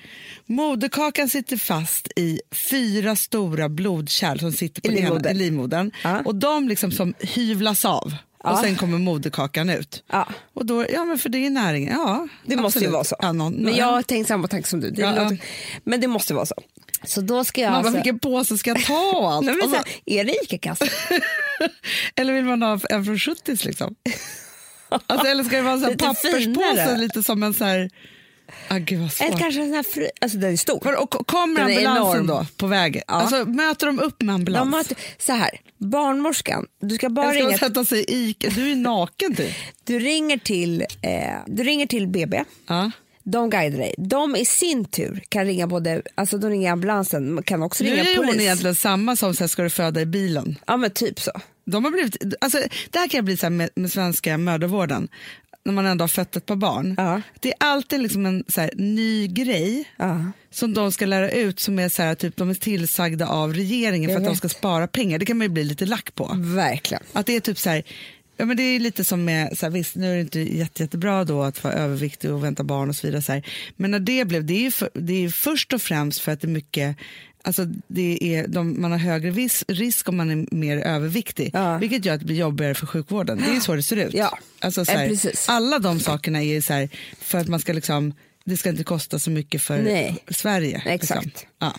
Moderkakan 0.46 1.30
sitter 1.30 1.58
fast 1.58 2.08
i 2.16 2.42
fyra 2.52 3.16
stora 3.16 3.70
blodkärl 3.70 4.40
som 4.40 4.52
sitter 4.52 4.82
på 4.82 4.88
I 4.88 4.96
livmodern. 4.96 5.38
livmodern. 5.38 5.92
Ja. 6.04 6.22
Och 6.26 6.36
de 6.36 6.68
liksom 6.68 6.92
som 6.92 7.14
hyvlas 7.20 7.86
av. 7.86 8.14
Ja. 8.44 8.52
Och 8.52 8.58
sen 8.60 8.76
kommer 8.76 8.98
moderkakan 8.98 9.70
ut. 9.70 10.04
Ja. 10.12 10.28
Och 10.54 10.66
då, 10.66 10.86
ja 10.94 11.06
men 11.06 11.18
för 11.18 11.30
det 11.30 11.46
är 11.46 11.50
näringen. 11.50 11.94
Ja, 11.94 12.28
Det 12.46 12.56
måste 12.56 12.80
ju 12.80 12.86
absolut. 12.86 12.94
vara 12.94 13.04
så. 13.04 13.16
Ja, 13.20 13.32
någon, 13.32 13.54
men 13.54 13.76
jag 13.76 13.86
har 13.86 14.02
tänkt 14.02 14.28
samma 14.28 14.48
tanke 14.48 14.70
som 14.70 14.80
du. 14.80 14.90
Det 14.90 15.06
låter, 15.06 15.38
Men 15.84 16.02
det 16.02 16.08
måste 16.08 16.34
vara 16.34 16.46
så. 16.46 16.56
Så 17.04 17.22
då 17.22 17.44
ska 17.44 17.62
jag 17.62 17.72
bara, 17.72 17.78
alltså... 17.78 17.94
vilken 17.94 18.20
påse 18.20 18.58
ska 18.58 18.70
jag 18.70 18.86
ta 18.86 19.12
och 19.18 19.32
allt? 19.32 19.46
Nej, 19.46 19.56
men 19.62 19.70
så 19.70 19.76
här, 19.76 19.86
är 20.06 20.26
det 20.26 20.34
ICA-kassa? 20.44 20.86
eller 22.16 22.34
vill 22.34 22.46
man 22.46 22.62
ha 22.62 22.80
en 22.90 23.06
från 23.06 23.20
70 23.20 23.66
liksom? 23.66 23.96
Alltså, 25.08 25.28
eller 25.28 25.44
ska 25.44 25.56
det 25.58 25.62
vara 25.64 25.74
en 25.74 25.80
Lite 25.80 25.98
papperspåse, 25.98 26.40
finare. 26.42 26.98
lite 26.98 27.24
som 27.24 27.44
en 27.44 27.54
så 27.54 27.64
här... 27.66 27.90
Ah, 28.68 28.78
gud 28.78 29.00
vad 29.00 29.12
Eller 29.20 29.30
svårt. 29.32 29.40
kanske 29.40 29.62
en 29.62 29.68
sån 29.68 29.76
här 29.76 29.84
fri... 29.84 30.10
Alltså 30.22 30.38
den 30.38 30.54
är 30.54 30.58
stor. 30.58 30.80
Var- 30.84 30.96
Och 31.04 31.28
kommer 31.28 31.60
Den 31.62 31.70
är 31.70 31.76
ambulansen 31.88 32.28
då 32.28 32.46
på 32.58 32.68
väg? 32.68 32.96
Ja. 33.08 33.14
Alltså, 33.14 33.46
möter 33.46 33.88
de 33.88 34.00
upp 34.00 34.22
med 34.22 34.36
ambulans? 34.36 34.64
De 34.72 34.78
möter, 34.78 34.98
så 35.18 35.32
här, 35.34 35.50
barnmorskan, 35.78 36.66
du 36.82 36.96
ska 36.96 37.10
bara 37.10 37.32
Eller 37.32 37.46
ringa, 37.46 37.58
sätta 37.58 37.86
sig 37.86 38.06
i... 38.08 38.36
Du 38.40 38.72
är 38.72 38.76
naken 38.76 39.36
typ. 39.36 39.54
du 39.84 40.00
ringer 40.00 40.38
till, 40.38 40.82
eh, 41.02 41.18
du 41.48 41.64
ringer 41.64 41.86
till 41.86 42.08
BB. 42.08 42.44
Ja. 42.68 42.92
De 43.24 43.50
guidar 43.50 43.78
dig. 43.78 43.96
De 43.98 44.36
i 44.36 44.46
sin 44.46 44.86
tur 44.86 45.24
kan 45.30 45.46
ringa 45.46 45.68
både, 45.68 46.02
alltså 46.16 46.38
de 46.38 46.50
ringer 46.50 46.72
ambulansen, 46.72 47.44
kan 47.44 47.64
också 47.64 47.84
Nu 47.84 47.90
ringa 47.90 48.04
är 48.04 48.08
ju 48.10 48.18
hon 48.18 48.28
polis. 48.28 48.42
egentligen 48.42 48.76
samma 48.76 49.16
som 49.16 49.36
så 49.36 49.44
här, 49.44 49.48
ska 49.48 49.64
du 49.64 49.70
föda 49.70 50.02
i 50.02 50.06
bilen. 50.06 50.56
Ja 50.68 50.78
men 50.78 50.92
typ 50.92 51.20
så. 51.20 51.32
De 51.66 51.84
har 51.86 51.92
blivit, 51.92 52.34
alltså, 52.42 52.58
det 52.90 53.00
här 53.00 53.08
kan 53.08 53.18
jag 53.18 53.26
bli 53.26 53.38
så 53.38 53.50
med, 53.50 53.70
med 53.76 53.92
svenska 53.92 54.38
mödravården, 54.38 55.08
när 55.64 55.74
man 55.74 55.86
ändå 55.86 56.04
har 56.04 56.08
fött 56.08 56.36
ett 56.36 56.46
par 56.46 56.56
barn. 56.56 56.96
Ja. 56.98 57.22
Det 57.40 57.50
är 57.50 57.56
alltid 57.60 58.02
liksom 58.02 58.26
en 58.26 58.44
så 58.48 58.62
här, 58.62 58.72
ny 58.76 59.28
grej 59.28 59.90
Ja. 59.98 60.26
som 60.52 60.74
de 60.74 60.92
ska 60.92 61.06
lära 61.06 61.32
ut 61.32 61.60
som 61.60 61.80
är 61.80 61.90
så 61.90 62.02
här, 62.04 62.16
typ, 62.16 62.36
de 62.36 62.50
är 62.50 62.54
tillsagda 62.54 63.28
av 63.28 63.54
regeringen 63.54 64.08
för 64.10 64.14
Jag 64.14 64.18
att 64.20 64.24
de 64.26 64.30
vet. 64.30 64.38
ska 64.38 64.50
spara 64.50 64.88
pengar. 64.88 65.20
Det 65.20 65.26
kan 65.26 65.38
man 65.38 65.46
ju 65.46 65.50
bli 65.54 65.64
lite 65.64 65.86
lack 65.86 66.16
på. 66.16 66.32
Verkligen. 66.36 67.04
Att 67.14 67.26
det 67.26 67.36
är 67.36 67.40
typ 67.40 67.58
så 67.60 67.70
här, 67.70 67.84
ja 68.38 68.46
men 68.46 68.58
det 68.58 68.64
är 68.64 68.80
lite 68.80 69.06
som 69.06 69.26
med, 69.26 69.58
så 69.58 69.66
här, 69.66 69.72
visst 69.72 69.96
nu 69.96 70.12
är 70.12 70.16
det 70.16 70.22
inte 70.22 70.40
jätte, 70.40 70.84
jättebra 70.84 71.24
då 71.24 71.44
att 71.44 71.64
vara 71.64 71.74
överviktig 71.74 72.32
och 72.32 72.44
vänta 72.44 72.64
barn 72.64 72.90
och 72.90 72.96
så 72.96 73.08
vidare. 73.08 73.22
Så 73.22 73.32
här. 73.32 73.48
Men 73.76 73.92
när 73.92 74.00
det 74.00 74.26
blev, 74.26 74.46
det 74.46 74.54
är 74.54 74.62
ju 74.62 74.72
för, 74.72 74.90
det 74.94 75.14
är 75.14 75.20
ju 75.22 75.32
först 75.32 75.74
och 75.74 75.82
främst 75.82 76.20
för 76.20 76.32
att 76.32 76.42
det 76.42 76.48
är 76.48 76.50
mycket 76.50 76.98
Alltså 77.44 77.66
det 77.88 78.36
är, 78.36 78.48
de, 78.48 78.82
man 78.82 78.92
har 78.92 78.98
högre 79.00 79.32
vis, 79.32 79.64
risk 79.68 80.10
om 80.10 80.18
man 80.18 80.32
är 80.32 80.56
mer 80.56 80.78
överviktig, 80.78 81.52
Ja. 81.54 81.78
vilket 81.78 82.06
gör 82.06 82.14
att 82.14 82.20
det 82.20 82.26
blir 82.26 82.36
jobbigare 82.36 82.74
för 82.74 82.86
sjukvården. 82.88 83.38
Det 83.38 83.50
är 83.52 83.54
ju 83.54 83.62
så 83.62 83.76
det 83.76 83.84
ser 83.84 83.98
ut. 83.98 84.14
Ja. 84.14 84.38
Alltså, 84.60 84.86
så 84.86 84.92
här, 84.92 85.08
precis. 85.08 85.50
alla 85.50 85.80
de 85.80 86.00
sakerna 86.00 86.44
är 86.44 86.62
så 86.62 86.74
här, 86.74 86.90
för 87.20 87.38
att 87.38 87.48
man 87.48 87.60
ska 87.60 87.74
liksom, 87.74 88.14
det 88.44 88.58
ska 88.58 88.70
inte 88.70 88.84
kosta 88.84 89.20
så 89.20 89.30
mycket 89.32 89.62
för 89.62 89.82
Nej. 89.82 90.24
Sverige. 90.30 90.82
Exakt. 90.86 91.26
Liksom. 91.26 91.48
Ja. 91.60 91.74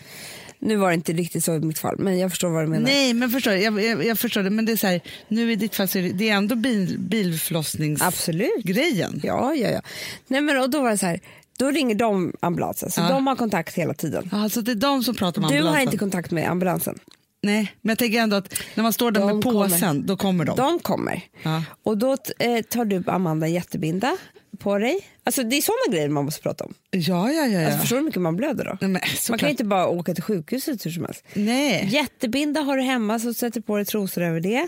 Nu 0.59 0.75
var 0.75 0.89
det 0.89 0.95
inte 0.95 1.13
riktigt 1.13 1.43
så 1.43 1.55
i 1.55 1.59
mitt 1.59 1.79
fall, 1.79 1.95
men 1.99 2.19
jag 2.19 2.29
förstår 2.31 2.49
vad 2.49 2.63
du 2.63 2.67
menar. 2.67 2.85
Nej, 2.85 3.13
men 3.13 3.29
förstår, 3.29 3.53
jag, 3.53 3.83
jag, 3.83 4.05
jag 4.05 4.19
förstår 4.19 4.43
det. 4.43 4.49
Men 4.49 4.65
det 4.65 4.71
är 4.71 4.77
så 4.77 4.87
här, 4.87 5.01
nu 5.27 5.51
i 5.51 5.55
ditt 5.55 5.75
fall 5.75 5.87
så 5.87 5.97
är 5.97 6.03
det, 6.03 6.09
det 6.09 6.29
är 6.29 6.33
ändå 6.33 6.55
bil, 6.55 6.95
bilförlossningsgrejen. 6.99 8.07
Absolut. 8.07 9.23
Ja, 9.23 9.55
ja, 9.55 9.69
ja. 9.69 9.81
Nej, 10.27 10.41
men 10.41 10.57
och 10.57 10.69
då 10.69 10.81
var 10.81 10.89
det 10.89 10.97
så 10.97 11.05
här, 11.05 11.19
då 11.63 11.71
ringer 11.71 11.95
de 11.95 12.33
ambulansen, 12.39 12.91
så 12.91 13.01
Ja. 13.01 13.09
de 13.09 13.27
har 13.27 13.35
kontakt 13.35 13.75
hela 13.75 13.93
tiden. 13.93 14.29
Alltså 14.31 14.61
det 14.61 14.71
är 14.71 14.75
de 14.75 15.03
som 15.03 15.15
pratar 15.15 15.41
med 15.41 15.49
Du 15.49 15.53
ambulansen. 15.53 15.75
har 15.75 15.81
inte 15.83 15.97
kontakt 15.97 16.31
med 16.31 16.49
ambulansen. 16.49 16.99
Nej, 17.45 17.73
men 17.81 17.89
jag 17.91 17.97
tänker 17.97 18.19
ändå 18.19 18.35
att 18.35 18.53
när 18.75 18.83
man 18.83 18.93
står 18.93 19.11
där 19.11 19.21
De 19.21 19.33
med 19.35 19.43
påsen, 19.43 20.05
då 20.05 20.17
kommer 20.17 20.45
de. 20.45 20.55
De 20.55 20.79
kommer. 20.79 21.21
Ja. 21.43 21.63
Och 21.83 21.97
då 21.97 22.11
eh, 22.39 22.61
tar 22.69 22.85
du 22.85 23.03
Amanda 23.07 23.47
jättebinda 23.47 24.17
på 24.59 24.77
dig. 24.77 24.99
Alltså 25.23 25.43
det 25.43 25.55
är 25.55 25.61
sådana 25.61 25.95
grejer 25.97 26.09
man 26.09 26.25
måste 26.25 26.41
prata 26.41 26.63
om. 26.63 26.73
Ja, 26.91 27.31
ja, 27.31 27.45
ja. 27.45 27.59
ja. 27.59 27.65
Alltså, 27.65 27.79
förstår 27.79 27.95
du 27.95 27.99
hur 27.99 28.05
mycket 28.05 28.21
man 28.21 28.35
blöder 28.35 28.63
då? 28.65 28.69
Nej, 28.71 28.77
men, 28.81 28.91
Man 28.91 29.01
såklart. 29.17 29.39
kan 29.39 29.49
ju 29.49 29.51
inte 29.51 29.63
bara 29.63 29.87
åka 29.87 30.13
till 30.13 30.23
sjukhuset 30.23 30.85
hur 30.85 30.91
som 30.91 31.05
helst. 31.05 31.25
Nej. 31.33 31.87
Jättebinda 31.91 32.61
har 32.61 32.77
du 32.77 32.83
hemma 32.83 33.19
så 33.19 33.33
sätter 33.33 33.61
på 33.61 33.75
dig 33.75 33.85
trosor 33.85 34.21
över 34.23 34.39
det. 34.39 34.67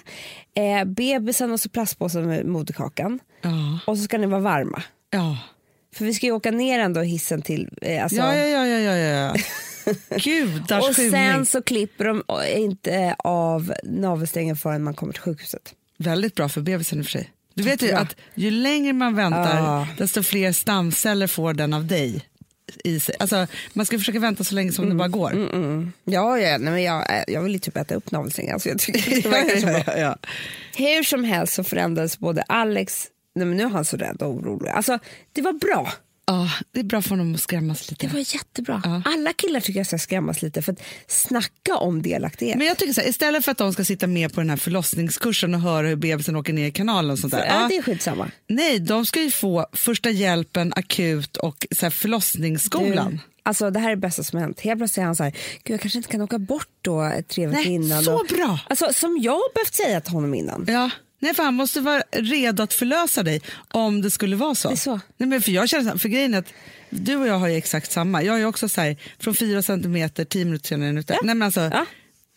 Eh, 0.55 0.85
bebisen 0.85 1.51
och 1.51 1.59
så 1.59 1.69
plastpåsen 1.69 2.27
med 2.27 2.45
moderkakan. 2.45 3.19
Ja, 3.41 3.79
Och 3.87 3.97
så 3.97 4.03
ska 4.03 4.17
ni 4.17 4.27
vara 4.27 4.41
varma. 4.41 4.83
ja. 5.09 5.37
För 5.95 6.05
vi 6.05 6.13
ska 6.13 6.25
ju 6.25 6.31
åka 6.31 6.51
ner 6.51 6.79
ändå 6.79 7.01
hissen 7.01 7.41
till... 7.41 7.69
Eh, 7.81 8.03
alltså, 8.03 8.17
Ja, 8.17 8.35
ja, 8.35 8.45
ja, 8.47 8.65
ja, 8.67 8.79
ja, 8.97 8.97
ja. 9.05 9.35
Gudars 10.17 10.83
och 10.89 10.95
skymning. 10.95 11.11
sen 11.11 11.45
så 11.45 11.61
klipper 11.61 12.05
de 12.05 12.23
inte 12.55 13.15
av 13.19 13.73
navelsträngen 13.83 14.55
förrän 14.55 14.83
man 14.83 14.93
kommer 14.93 15.13
till 15.13 15.21
sjukhuset. 15.21 15.73
Väldigt 15.97 16.35
bra 16.35 16.49
för 16.49 16.61
bebisen 16.61 16.99
i 16.99 17.01
och 17.01 17.05
för 17.05 17.11
sig. 17.11 17.31
Du 17.53 17.63
vet 17.63 17.81
ju 17.81 17.87
Bra. 17.87 17.97
att 17.97 18.15
ju 18.35 18.51
längre 18.51 18.93
man 18.93 19.15
väntar, 19.15 19.57
Ja. 19.57 19.87
desto 19.97 20.23
fler 20.23 20.51
stamceller 20.51 21.27
får 21.27 21.53
den 21.53 21.73
av 21.73 21.85
dig. 21.85 22.21
I 22.83 22.99
sig. 22.99 23.15
Alltså, 23.19 23.47
man 23.73 23.85
ska 23.85 23.97
försöka 23.97 24.19
vänta 24.19 24.43
så 24.43 24.55
länge 24.55 24.71
som 24.71 24.89
det 24.89 24.95
bara 24.95 25.07
går. 25.07 25.33
Mm. 25.33 25.91
Ja, 26.03 26.37
ja 26.39 26.57
nej, 26.57 26.71
men 26.73 26.83
jag, 26.83 27.17
eh, 27.17 27.23
jag 27.27 27.41
vill 27.41 27.53
ju 27.53 27.59
typ 27.59 27.77
äta 27.77 27.95
upp 27.95 28.11
navelsträngen. 28.11 28.53
Alltså, 28.53 28.69
jag 28.69 28.79
tycker 28.79 29.21
det 29.23 29.29
verkar 29.29 29.55
så 29.59 29.65
bra. 29.67 29.83
ja, 29.87 29.97
ja. 29.97 30.17
Hur 30.77 31.03
som 31.03 31.23
helst 31.23 31.53
så 31.53 31.63
förändrades 31.63 32.19
både 32.19 32.41
Alex, 32.41 33.07
nej 33.35 33.45
men 33.47 33.57
nu 33.57 33.63
är 33.63 33.67
han 33.67 33.85
så 33.85 33.97
rädd 33.97 34.21
och 34.21 34.29
orolig. 34.29 34.69
Alltså 34.69 34.99
det 35.33 35.41
var 35.41 35.53
bra. 35.53 35.91
Ja, 36.27 36.49
det 36.71 36.79
är 36.79 36.83
bra 36.83 37.01
för 37.01 37.09
honom 37.09 37.35
att 37.35 37.41
skrämmas 37.41 37.89
lite. 37.89 38.07
Det 38.07 38.13
var 38.13 38.33
jättebra. 38.35 38.81
Ja. 38.83 39.01
Alla 39.05 39.33
killar 39.33 39.59
tycker 39.59 39.79
jag 39.79 39.87
ska 39.87 39.97
skrämmas 39.97 40.41
lite 40.41 40.61
för 40.61 40.71
att 40.71 40.81
snacka 41.07 41.77
om 41.77 42.01
delaktighet. 42.01 42.57
Men 42.57 42.67
jag 42.67 42.77
tycker 42.77 42.93
så 42.93 43.01
här, 43.01 43.07
istället 43.07 43.45
för 43.45 43.51
att 43.51 43.57
de 43.57 43.73
ska 43.73 43.85
sitta 43.85 44.07
med 44.07 44.33
på 44.33 44.41
den 44.41 44.49
här 44.49 44.57
förlossningskursen 44.57 45.55
och 45.55 45.61
höra 45.61 45.87
hur 45.87 45.95
bebisen 45.95 46.35
åker 46.35 46.53
ner 46.53 46.67
i 46.67 46.71
kanalen 46.71 47.11
och 47.11 47.19
sånt 47.19 47.33
där. 47.33 47.45
ja, 47.45 47.61
ja, 47.61 47.67
det 47.69 47.77
är 47.77 47.81
skitsamma. 47.81 48.31
Nej, 48.47 48.79
de 48.79 49.05
ska 49.05 49.21
ju 49.21 49.31
få 49.31 49.67
första 49.73 50.09
hjälpen, 50.09 50.73
akut 50.75 51.37
och 51.37 51.67
så 51.71 51.85
här, 51.85 51.89
förlossningsskolan. 51.89 53.11
Du, 53.11 53.19
alltså 53.43 53.71
det 53.71 53.79
här 53.79 53.87
är 53.91 53.95
det 53.95 54.01
bästa 54.01 54.23
som 54.23 54.39
hänt. 54.39 54.59
Helt 54.59 54.79
plötsligt 54.79 55.01
är 55.01 55.05
han 55.05 55.15
så 55.15 55.23
här, 55.23 55.31
Gud, 55.63 55.73
jag 55.73 55.81
kanske 55.81 55.99
inte 55.99 56.09
kan 56.09 56.21
åka 56.21 56.39
bort 56.39 56.69
då 56.81 57.11
tre 57.27 57.47
veckor 57.47 57.63
Nej, 57.63 57.73
innan. 57.73 58.03
så 58.03 58.13
och, 58.13 58.27
bra. 58.29 58.59
Alltså 58.69 58.93
som 58.93 59.17
jag 59.21 59.31
har 59.33 59.53
behövt 59.53 59.73
säga 59.73 60.01
till 60.01 60.11
honom 60.13 60.33
innan. 60.33 60.65
Ja. 60.67 60.89
Nej, 61.19 61.33
för 61.33 61.43
han 61.43 61.53
måste 61.53 61.81
vara 61.81 62.03
redo 62.11 62.63
att 62.63 62.73
förlösa 62.73 63.23
dig 63.23 63.41
om 63.71 64.01
det 64.01 64.11
skulle 64.11 64.35
vara 64.35 64.55
så. 64.55 64.67
Det 64.67 64.73
är 64.73 64.77
så. 64.77 64.99
Nej, 65.17 65.29
men 65.29 65.41
för 65.41 65.51
jag 65.51 65.69
känner 65.69 65.97
för 65.97 66.09
grejen 66.09 66.33
är 66.33 66.39
att 66.39 66.53
du 66.89 67.15
och 67.15 67.27
jag 67.27 67.39
har 67.39 67.47
ju 67.47 67.55
exakt 67.55 67.91
samma. 67.91 68.23
Jag 68.23 68.41
är 68.41 68.45
också 68.45 68.69
så 68.69 68.81
här, 68.81 68.97
från 69.19 69.35
fyra 69.35 69.61
centimeter, 69.61 70.25
tio 70.25 70.45
minuter 70.45 70.67
senare 70.67 70.87
är 70.87 70.91
den 70.91 70.97
ute. 70.97 71.13
Ja. 71.13 71.19
Nej, 71.23 71.35
men 71.35 71.45
alltså, 71.45 71.61
Ja. 71.61 71.85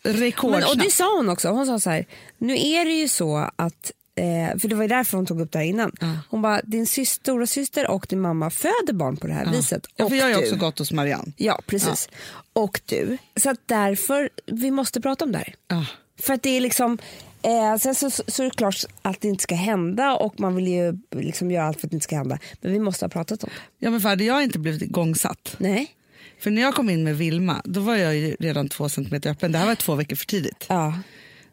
Men, 0.03 0.63
och 0.63 0.77
det 0.77 0.91
sa 0.91 1.17
hon 1.17 1.29
också. 1.29 1.49
Hon 1.49 1.65
sa 1.65 1.79
så 1.79 1.89
här, 1.89 2.05
nu 2.37 2.53
är 2.53 2.85
det 2.85 2.91
ju 2.91 3.07
så 3.07 3.49
att 3.55 3.91
Eh, 4.15 4.57
för 4.57 4.67
det 4.67 4.75
var 4.75 4.81
ju 4.81 4.87
därför 4.87 5.17
hon 5.17 5.25
tog 5.25 5.41
upp 5.41 5.51
det 5.51 5.59
här 5.59 5.65
innan. 5.65 5.91
Hon 6.29 6.41
bara, 6.41 6.61
din 6.61 6.87
syster, 6.87 7.23
stora 7.23 7.47
syster 7.47 7.87
och 7.87 8.05
din 8.09 8.21
mamma 8.21 8.49
föder 8.49 8.93
barn 8.93 9.17
på 9.17 9.27
det 9.27 9.33
här 9.33 9.51
viset. 9.51 9.87
Ja, 9.95 10.05
och 10.05 10.11
för 10.11 10.17
jag 10.17 10.23
har 10.23 10.29
ju 10.29 10.37
också 10.37 10.55
gått 10.55 10.79
hos 10.79 10.91
Marianne. 10.91 11.31
Ja, 11.37 11.61
precis. 11.65 12.09
Och 12.53 12.81
du. 12.85 13.17
Så 13.35 13.49
att 13.49 13.59
därför, 13.65 14.29
vi 14.45 14.71
måste 14.71 15.01
prata 15.01 15.25
om 15.25 15.31
det 15.31 15.37
här. 15.37 15.55
Ja. 15.67 15.85
För 16.19 16.33
att 16.33 16.43
det 16.43 16.49
är 16.49 16.61
liksom, 16.61 16.97
eh, 17.41 17.77
sen 17.79 17.95
så, 17.95 18.09
så 18.09 18.43
är 18.43 18.45
det 18.45 18.55
klart 18.55 18.75
att 19.01 19.21
det 19.21 19.27
inte 19.27 19.43
ska 19.43 19.55
hända 19.55 20.13
och 20.15 20.39
man 20.39 20.55
vill 20.55 20.67
ju 20.67 20.97
liksom 21.15 21.51
göra 21.51 21.65
allt 21.67 21.79
för 21.79 21.87
att 21.87 21.91
det 21.91 21.95
inte 21.95 22.03
ska 22.03 22.15
hända. 22.17 22.39
Men 22.61 22.71
vi 22.71 22.79
måste 22.79 23.05
ha 23.05 23.09
pratat 23.09 23.43
om 23.43 23.49
det. 23.53 23.85
Ja, 23.85 23.91
men 23.91 24.01
för 24.01 24.09
hade 24.09 24.23
jag 24.23 24.43
inte 24.43 24.59
blivit 24.59 24.81
igångsatt. 24.81 25.55
Nej. 25.57 25.87
För 26.39 26.51
när 26.51 26.61
jag 26.61 26.75
kom 26.75 26.89
in 26.89 27.03
med 27.03 27.17
Vilma, 27.17 27.61
då 27.65 27.79
var 27.79 27.95
jag 27.95 28.35
redan 28.39 28.69
två 28.69 28.89
centimeter 28.89 29.29
öppen. 29.29 29.51
Det 29.51 29.57
här 29.57 29.65
var 29.65 29.75
två 29.75 29.95
veckor 29.95 30.15
för 30.15 30.25
tidigt. 30.25 30.65
Ja. 30.67 30.99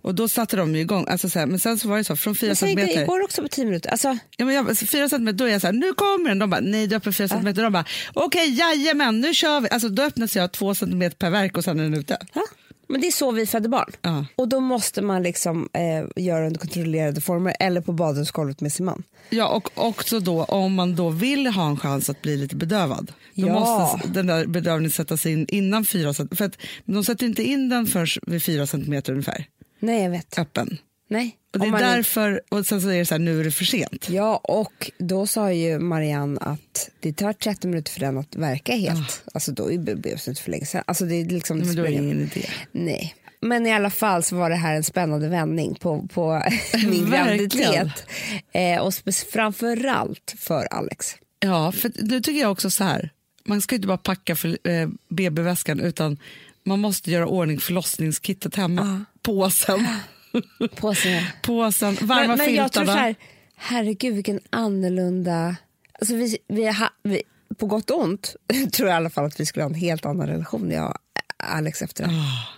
Och 0.02 0.14
då 0.14 0.28
satte 0.28 0.56
de 0.56 0.74
ju 0.74 0.80
igång. 0.80 1.06
Alltså 1.08 1.28
så 1.30 1.38
här, 1.38 1.46
men 1.46 1.58
sen 1.58 1.78
så 1.78 1.88
var 1.88 1.96
det 1.96 2.04
så, 2.04 2.16
från 2.16 2.34
fyra 2.34 2.54
säger 2.54 2.76
det 2.76 2.80
centimeter. 2.82 3.02
igår 3.02 3.22
också 3.24 3.42
på 3.42 3.48
tio 3.48 3.64
minuter. 3.64 3.90
Alltså, 3.90 4.18
Ja, 4.36 4.44
men 4.44 4.54
jag, 4.54 4.68
alltså, 4.68 4.86
fyra 4.86 5.08
centimeter, 5.08 5.38
då 5.38 5.44
är 5.44 5.48
jag 5.48 5.60
så 5.60 5.66
här, 5.66 5.74
nu 5.74 5.92
kommer 5.92 6.28
den. 6.28 6.38
De 6.38 6.50
bara, 6.50 6.60
nej 6.60 6.86
du 6.86 6.96
öppnar 6.96 7.12
fyra 7.12 7.28
centimeter. 7.28 7.62
De 7.62 7.72
bara, 7.72 7.84
okej, 8.12 8.58
jajamän, 8.58 9.20
nu 9.20 9.34
kör 9.34 9.60
vi. 9.60 9.68
Alltså, 9.70 9.88
då 9.88 10.02
öppnas 10.02 10.36
jag 10.36 10.52
två 10.52 10.74
centimeter 10.74 11.16
per 11.16 11.30
verk 11.30 11.56
och 11.56 11.64
sen 11.64 11.78
är 11.80 11.82
den 11.82 11.94
ute. 11.94 12.18
ja. 12.34 12.42
Men 12.88 13.00
det 13.00 13.06
är 13.06 13.10
så 13.10 13.30
vi 13.30 13.46
föder 13.46 13.68
barn. 13.68 13.90
Ja. 14.02 14.26
Och 14.36 14.48
då 14.48 14.60
måste 14.60 15.02
man 15.02 15.22
liksom 15.22 15.68
eh, 15.72 16.22
göra 16.24 16.46
under 16.46 16.60
kontrollerade 16.60 17.20
former 17.20 17.56
eller 17.60 17.80
på 17.80 17.92
badrumsgolvet 17.92 18.60
med 18.60 18.72
sin 18.72 18.86
man. 18.86 19.02
Ja, 19.30 19.46
och 19.48 19.70
också 19.86 20.20
då 20.20 20.44
om 20.44 20.74
man 20.74 20.96
då 20.96 21.08
vill 21.10 21.46
ha 21.46 21.68
en 21.68 21.76
chans 21.76 22.10
att 22.10 22.22
bli 22.22 22.36
lite 22.36 22.56
bedövad. 22.56 23.12
Då 23.34 23.46
Ja. 23.46 23.52
måste 23.60 24.08
den 24.08 24.26
där 24.26 24.46
bedövningen 24.46 24.90
sättas 24.90 25.26
in 25.26 25.46
innan 25.48 25.84
fyra 25.84 26.14
centimeter. 26.14 26.36
För 26.36 26.44
att, 26.44 26.58
de 26.84 27.04
sätter 27.04 27.26
inte 27.26 27.42
in 27.44 27.68
den 27.68 27.86
förrän 27.86 28.06
vid 28.26 28.42
fyra 28.42 28.66
centimeter 28.66 29.12
ungefär, 29.12 29.44
Nej, 29.80 30.02
jag 30.02 30.10
vet. 30.10 30.38
öppen. 30.38 30.78
Nej. 31.08 31.36
Och 31.52 31.60
det 31.60 31.66
är 31.66 31.70
man 31.70 31.80
därför, 31.80 32.40
och 32.48 32.66
sen 32.66 32.80
så 32.80 32.88
är 32.88 32.98
det 32.98 33.06
så 33.06 33.14
här, 33.14 33.18
nu 33.18 33.40
är 33.40 33.44
det 33.44 33.50
för 33.50 33.64
sent. 33.64 34.08
Ja, 34.08 34.36
och 34.36 34.90
då 34.98 35.26
sa 35.26 35.52
ju 35.52 35.78
Marianne 35.78 36.40
att 36.40 36.90
det 37.00 37.12
tar 37.12 37.32
30 37.32 37.68
minuter 37.68 37.92
för 37.92 38.00
den 38.00 38.18
att 38.18 38.36
verka 38.36 38.72
helt. 38.72 39.22
Alltså 39.34 39.52
då 39.52 39.72
är 39.72 39.78
bebisen 39.78 40.34
för 40.34 40.50
länge 40.50 40.66
sedan. 40.66 40.82
Alltså 40.86 41.04
det 41.04 41.14
är 41.14 41.24
liksom, 41.24 41.58
Men 41.58 41.76
då 41.76 41.82
är 41.82 41.86
det 41.86 41.92
ingen 41.92 42.20
idé. 42.20 42.48
Nej. 42.72 43.14
Men 43.40 43.66
i 43.66 43.72
alla 43.72 43.90
fall 43.90 44.22
så 44.22 44.36
var 44.36 44.50
det 44.50 44.56
här 44.56 44.74
en 44.74 44.84
spännande 44.84 45.28
vändning 45.28 45.74
på, 45.74 46.08
på 46.08 46.42
min 46.86 47.10
graviditet. 47.10 48.06
Eh, 48.52 48.80
och 48.80 48.94
framförallt 49.32 50.34
för 50.38 50.66
Alex. 50.74 51.16
Ja, 51.40 51.72
för 51.72 51.92
nu 51.94 52.20
tycker 52.20 52.40
jag 52.40 52.52
också 52.52 52.70
så 52.70 52.84
här, 52.84 53.10
man 53.44 53.60
ska 53.60 53.74
inte 53.74 53.88
bara 53.88 53.98
packa 53.98 54.36
för 54.36 54.68
eh, 54.68 54.88
BB-väskan 55.08 55.80
utan 55.80 56.18
man 56.64 56.80
måste 56.80 57.10
göra 57.10 57.26
ordning 57.26 57.60
förlossningskittet 57.60 58.54
hemma, 58.54 59.04
påsen. 59.22 59.86
Påsen. 60.76 61.22
Påsen, 61.42 61.96
varma 62.00 62.26
Men, 62.26 62.38
men 62.38 62.54
jag 62.54 62.72
tror 62.72 62.84
filtarna. 62.84 62.92
så 62.92 63.04
här, 63.04 63.14
herregud 63.56 64.14
vilken 64.14 64.40
annorlunda... 64.50 65.56
Alltså 65.98 66.14
vi, 66.14 66.38
vi, 66.48 66.66
ha, 66.66 66.90
vi, 67.02 67.22
på 67.58 67.66
gott 67.66 67.90
och 67.90 68.00
ont 68.02 68.36
tror 68.72 68.88
jag 68.88 68.94
i 68.94 68.96
alla 68.96 69.10
fall 69.10 69.24
att 69.24 69.40
vi 69.40 69.46
skulle 69.46 69.62
ha 69.62 69.70
en 69.70 69.74
helt 69.74 70.06
annan 70.06 70.26
relation, 70.26 70.70
jag 70.70 70.90
och 70.90 70.96
Alex 71.36 71.82
efter 71.82 72.04
det. 72.04 72.10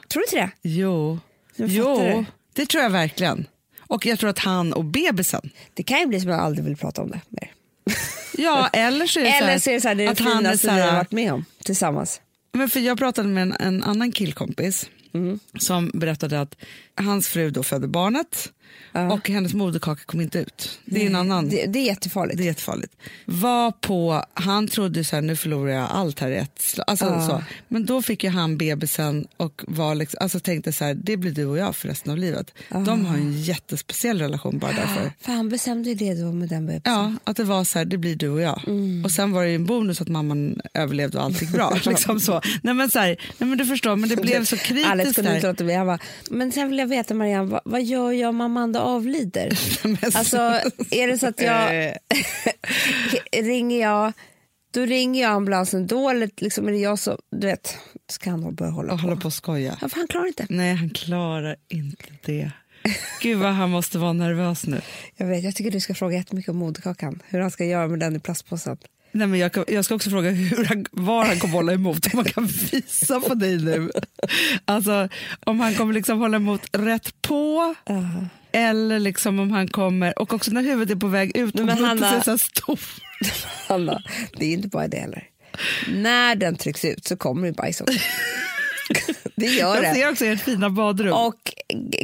Tror 0.08 0.20
du 0.20 0.24
inte 0.24 0.36
det? 0.36 0.68
Jo, 0.68 1.18
jo 1.56 1.98
det. 1.98 2.24
det 2.52 2.66
tror 2.66 2.82
jag 2.82 2.90
verkligen. 2.90 3.46
Och 3.78 4.06
jag 4.06 4.18
tror 4.18 4.30
att 4.30 4.38
han 4.38 4.72
och 4.72 4.84
bebisen. 4.84 5.50
Det 5.74 5.82
kan 5.82 6.00
ju 6.00 6.06
bli 6.06 6.20
som 6.20 6.30
att 6.30 6.36
jag 6.36 6.44
aldrig 6.44 6.64
vill 6.64 6.76
prata 6.76 7.02
om 7.02 7.10
det 7.10 7.20
mer. 7.28 7.52
Ja, 8.40 8.68
eller 8.72 9.06
så 9.06 9.20
är 9.20 9.24
det 9.24 9.30
så 9.30 9.44
Eller 9.44 9.58
så 9.58 9.70
är 9.70 9.74
det, 9.74 9.80
så 9.80 9.88
här, 9.88 9.94
det 9.94 10.02
är 10.02 10.06
det 10.06 10.12
att 10.12 10.18
han 10.18 10.32
är 10.32 10.38
finaste 10.38 10.74
vi 10.74 10.80
har 10.80 10.92
varit 10.92 11.12
med 11.12 11.32
om 11.32 11.44
tillsammans. 11.64 12.20
men 12.52 12.68
för 12.68 12.80
Jag 12.80 12.98
pratade 12.98 13.28
med 13.28 13.42
en, 13.42 13.56
en 13.60 13.82
annan 13.82 14.12
killkompis 14.12 14.90
Mm. 15.12 15.38
som 15.58 15.90
berättade 15.94 16.40
att 16.40 16.56
hans 16.94 17.28
fru 17.28 17.50
då 17.50 17.62
födde 17.62 17.88
barnet 17.88 18.52
och 18.92 19.28
hennes 19.28 19.54
moderkaka 19.54 20.02
kom 20.06 20.20
inte 20.20 20.38
ut. 20.38 20.78
Det 20.84 21.02
är 21.02 21.06
en 21.06 21.16
annan 21.16 21.48
Det, 21.48 21.66
det 21.66 21.78
är 21.78 21.84
jättefarligt. 21.84 22.38
Det 22.38 22.44
är 22.44 22.46
jättefarligt. 22.46 22.92
Var 23.24 23.70
på, 23.70 24.24
han 24.34 24.68
trodde 24.68 25.04
så 25.04 25.16
här, 25.16 25.22
nu 25.22 25.36
förlorar 25.36 25.72
jag 25.72 25.88
allt 25.90 26.20
här 26.20 26.30
i 26.30 26.36
ett. 26.36 26.78
Alltså, 26.86 27.06
så. 27.28 27.42
Men 27.68 27.86
då 27.86 28.02
fick 28.02 28.24
ju 28.24 28.30
han 28.30 28.58
bebisen 28.58 29.26
och 29.36 29.64
var 29.66 29.94
liksom, 29.94 30.18
alltså 30.20 30.40
tänkte 30.40 30.72
så 30.72 30.84
här, 30.84 30.94
det 30.94 31.16
blir 31.16 31.32
du 31.32 31.44
och 31.44 31.58
jag 31.58 31.76
för 31.76 31.88
resten 31.88 32.12
av 32.12 32.18
livet. 32.18 32.54
De 32.68 33.04
har 33.04 33.16
en 33.16 33.42
jättespeciell 33.42 34.18
relation 34.18 34.58
bara 34.58 34.72
därför. 34.72 35.12
För 35.20 35.32
han 35.32 35.48
bestämde 35.48 35.88
ju 35.88 35.94
det 35.94 36.14
då 36.14 36.32
med 36.32 36.48
den 36.48 36.66
bebisen. 36.66 36.92
Ja, 36.92 37.12
att 37.24 37.36
det 37.36 37.44
var 37.44 37.64
så 37.64 37.78
här, 37.78 37.84
det 37.84 37.98
blir 37.98 38.16
du 38.16 38.28
och 38.28 38.40
jag. 38.40 38.62
Mm. 38.66 39.04
Och 39.04 39.10
sen 39.10 39.32
var 39.32 39.42
det 39.42 39.48
ju 39.48 39.54
en 39.54 39.66
bonus 39.66 40.00
att 40.00 40.08
mamman 40.08 40.60
överlevde 40.74 41.18
och 41.18 41.24
allt 41.24 41.42
gick 41.42 41.50
bra. 41.50 41.78
liksom 41.84 42.20
så. 42.20 42.40
Nej, 42.62 42.74
men 42.74 42.90
så 42.90 42.98
här, 42.98 43.08
nej 43.38 43.48
men 43.48 43.58
du 43.58 43.66
förstår, 43.66 43.96
men 43.96 44.08
det 44.08 44.16
blev 44.16 44.44
så 44.44 44.56
kritiskt 44.56 44.90
Alex 44.90 45.12
kunde 45.12 45.34
inte 45.34 45.48
låta 45.48 45.64
bli. 45.64 45.74
Han 45.74 45.86
bara, 45.86 45.98
men 46.30 46.52
sen 46.52 46.68
vill 46.68 46.78
jag 46.78 46.86
veta 46.86 47.14
Marianne, 47.14 47.50
vad, 47.50 47.60
vad 47.64 47.82
gör 47.82 48.12
jag 48.12 48.28
om 48.28 48.40
Amanda 48.40 48.82
avlider? 48.88 49.58
alltså 50.16 50.36
är 50.90 51.06
det 51.06 51.18
så 51.18 51.26
att 51.26 51.40
jag 51.40 51.92
Eh, 53.32 53.42
ringer 53.44 53.80
jag 53.80 54.12
då 54.70 54.80
ringer 54.80 55.22
jag 55.22 55.32
ambulansen 55.32 55.86
då 55.86 56.10
eller 56.10 56.30
liksom 56.36 56.68
är 56.68 56.72
det 56.72 56.78
jag 56.78 56.98
som, 56.98 57.16
du 57.30 57.46
vet, 57.46 57.78
ska 58.08 58.30
han 58.30 58.54
börja 58.54 58.72
hålla 58.72 58.92
och 58.92 59.00
på? 59.00 59.06
hålla 59.06 59.20
på 59.20 59.26
och 59.26 59.32
skoja. 59.32 59.78
Ja, 59.80 59.88
han 59.92 60.06
klarar 60.06 60.26
inte. 60.26 60.46
Nej, 60.48 60.74
han 60.74 60.90
klarar 60.90 61.56
inte 61.68 62.04
det. 62.24 62.50
Gud 63.22 63.38
vad 63.38 63.52
han 63.52 63.70
måste 63.70 63.98
vara 63.98 64.12
nervös 64.12 64.66
nu. 64.66 64.80
Jag 65.16 65.26
vet, 65.26 65.44
jag 65.44 65.54
tycker 65.54 65.70
du 65.70 65.80
ska 65.80 65.94
fråga 65.94 66.16
jättemycket 66.16 66.50
om 66.50 66.56
moderkakan, 66.56 67.22
hur 67.28 67.40
han 67.40 67.50
ska 67.50 67.64
göra 67.64 67.88
med 67.88 68.00
den 68.00 68.16
i 68.16 68.20
plastpåsen. 68.20 68.76
Nej, 69.12 69.26
men 69.26 69.40
jag, 69.40 69.64
jag 69.68 69.84
ska 69.84 69.94
också 69.94 70.10
fråga 70.10 70.30
hur 70.30 70.64
han, 70.64 70.86
var 70.90 71.24
han 71.24 71.38
kommer 71.38 71.54
hålla 71.54 71.72
emot, 71.72 72.06
om 72.06 72.10
man 72.14 72.24
kan 72.24 72.46
visa 72.46 73.20
på 73.20 73.34
dig 73.34 73.58
nu. 73.58 73.90
Alltså 74.64 75.08
om 75.44 75.60
han 75.60 75.74
kommer 75.74 75.94
liksom 75.94 76.18
hålla 76.18 76.36
emot 76.36 76.68
rätt 76.72 77.22
på 77.22 77.74
eller 78.52 78.98
liksom 78.98 79.38
om 79.40 79.50
han 79.50 79.68
kommer, 79.68 80.18
och 80.18 80.32
också 80.34 80.50
när 80.50 80.62
huvudet 80.62 80.96
är 80.96 81.00
på 81.00 81.06
väg 81.06 81.36
ut 81.36 81.58
och 81.60 81.66
Men 81.66 81.78
Hanna- 81.84 82.16
är 82.16 82.20
så 82.20 82.38
stor. 82.38 82.80
Hanna, 83.68 84.02
det 84.36 84.46
är 84.46 84.52
inte 84.52 84.68
bara 84.68 84.88
det 84.88 84.96
heller. 84.98 85.28
När 85.88 86.34
den 86.34 86.56
trycks 86.56 86.84
ut 86.84 87.04
så 87.04 87.16
kommer 87.16 87.46
det 87.46 87.52
bajs 87.52 87.80
också. 87.80 87.98
det 89.36 89.46
gör 89.46 89.74
Jag 89.74 89.84
det. 89.84 89.94
ser 89.94 90.10
också 90.10 90.24
ert 90.24 90.40
fina 90.40 90.70
badrum. 90.70 91.12
Och 91.12 91.54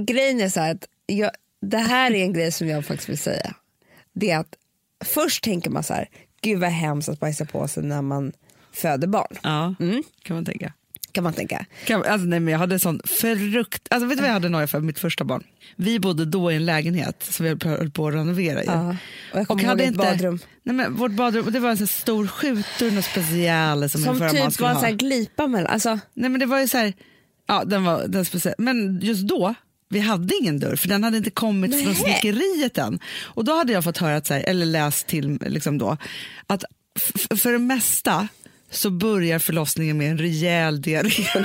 grejen 0.00 0.40
är 0.40 0.48
så 0.48 0.61
här 0.61 0.70
att 0.74 0.88
jag, 1.07 1.30
det 1.61 1.78
här 1.78 2.11
är 2.11 2.22
en 2.24 2.33
grej 2.33 2.52
som 2.52 2.68
jag 2.68 2.87
faktiskt 2.87 3.09
vill 3.09 3.18
säga. 3.18 3.54
Det 4.12 4.30
är 4.30 4.38
att 4.38 4.54
först 5.04 5.44
tänker 5.44 5.70
man 5.70 5.83
så 5.85 5.94
här, 5.94 6.09
gud 6.40 6.61
vad 6.61 6.70
hemskt 6.70 7.09
att 7.09 7.20
bajsa 7.20 7.44
på 7.44 7.68
sig 7.68 7.83
när 7.83 8.02
man 8.02 8.33
föder 8.72 9.07
barn. 9.09 9.37
Ja, 9.42 9.74
Mm. 9.80 10.02
kan 10.22 10.37
man 10.37 10.44
tänka. 10.44 10.72
Kan 11.14 11.24
man 11.24 11.33
tänka. 11.33 11.66
Kan, 11.85 12.05
alltså, 12.05 12.27
nej, 12.27 12.40
men 12.40 12.53
jag 12.53 12.59
hade 12.59 12.79
sån 12.79 13.00
frukt... 13.05 13.88
Alltså, 13.90 14.07
vet 14.07 14.18
du 14.18 14.22
vad 14.22 14.29
jag 14.29 14.35
hade 14.35 14.48
noja 14.48 14.66
för 14.66 14.81
mitt 14.81 14.98
första 14.98 15.24
barn? 15.24 15.44
Vi 15.77 16.00
bodde 16.00 16.24
då 16.24 16.53
i 16.53 16.57
en 16.57 16.64
lägenhet 16.64 17.27
som 17.31 17.44
vi 17.44 17.68
höll 17.68 17.90
på 17.90 18.09
att 18.09 18.14
renovera. 18.14 18.62
i. 18.62 18.66
Ja. 18.66 18.96
Och 19.33 19.38
jag 19.38 19.48
kommer 19.48 19.64
ihåg 19.64 19.81
ett 19.81 19.94
badrum. 19.94 20.38
Nej, 20.62 20.74
men 20.74 20.94
vårt 20.94 21.12
badrum 21.12 21.53
det 21.53 21.61
var 21.61 21.70
en 21.70 21.77
sån 21.77 21.87
stor 21.87 22.27
skjutdörr, 22.27 22.90
något 22.90 23.05
speciellt 23.05 23.92
som, 23.92 24.03
Som 24.03 24.14
typ 24.14 24.61
var 24.61 24.70
en 24.70 24.81
sån 24.81 24.96
glipa 24.96 25.46
mellan, 25.46 25.66
alltså 25.66 25.98
Nej 26.14 26.31
men 26.31 26.40
det 26.40 26.46
var 26.46 26.61
ju 26.61 26.68
så 26.68 26.79
här, 26.79 26.92
ja 27.46 27.64
den 27.64 27.85
var 27.85 28.05
den 28.09 28.24
speciell. 28.24 28.55
Men 28.59 29.00
just 29.00 29.29
då, 29.29 29.55
vi 29.88 30.00
hade 30.00 30.35
ingen 30.40 30.61
dörr 30.61 30.77
för 30.77 30.88
den 30.88 31.05
hade 31.05 31.16
inte 31.16 31.31
kommit 31.31 31.83
från 31.83 31.92
Nej. 31.92 31.94
snickeriet 31.94 32.79
än. 32.79 32.98
Och 33.22 33.44
då 33.44 33.53
hade 33.53 33.72
jag 33.72 33.85
fått 33.85 33.98
höra, 33.98 34.16
att, 34.16 34.27
så 34.27 34.35
här, 34.35 34.42
eller 34.42 34.66
läst 34.66 35.07
till 35.07 35.38
liksom 35.46 35.79
då, 35.79 35.96
att 36.46 36.64
för 37.37 37.53
det 37.53 37.59
mesta 37.59 38.29
så 38.76 38.90
börjar 38.90 39.38
förlossningen 39.38 39.98
med 39.98 40.10
en 40.10 40.18
rejäl 40.18 40.82
diarré. 40.82 41.10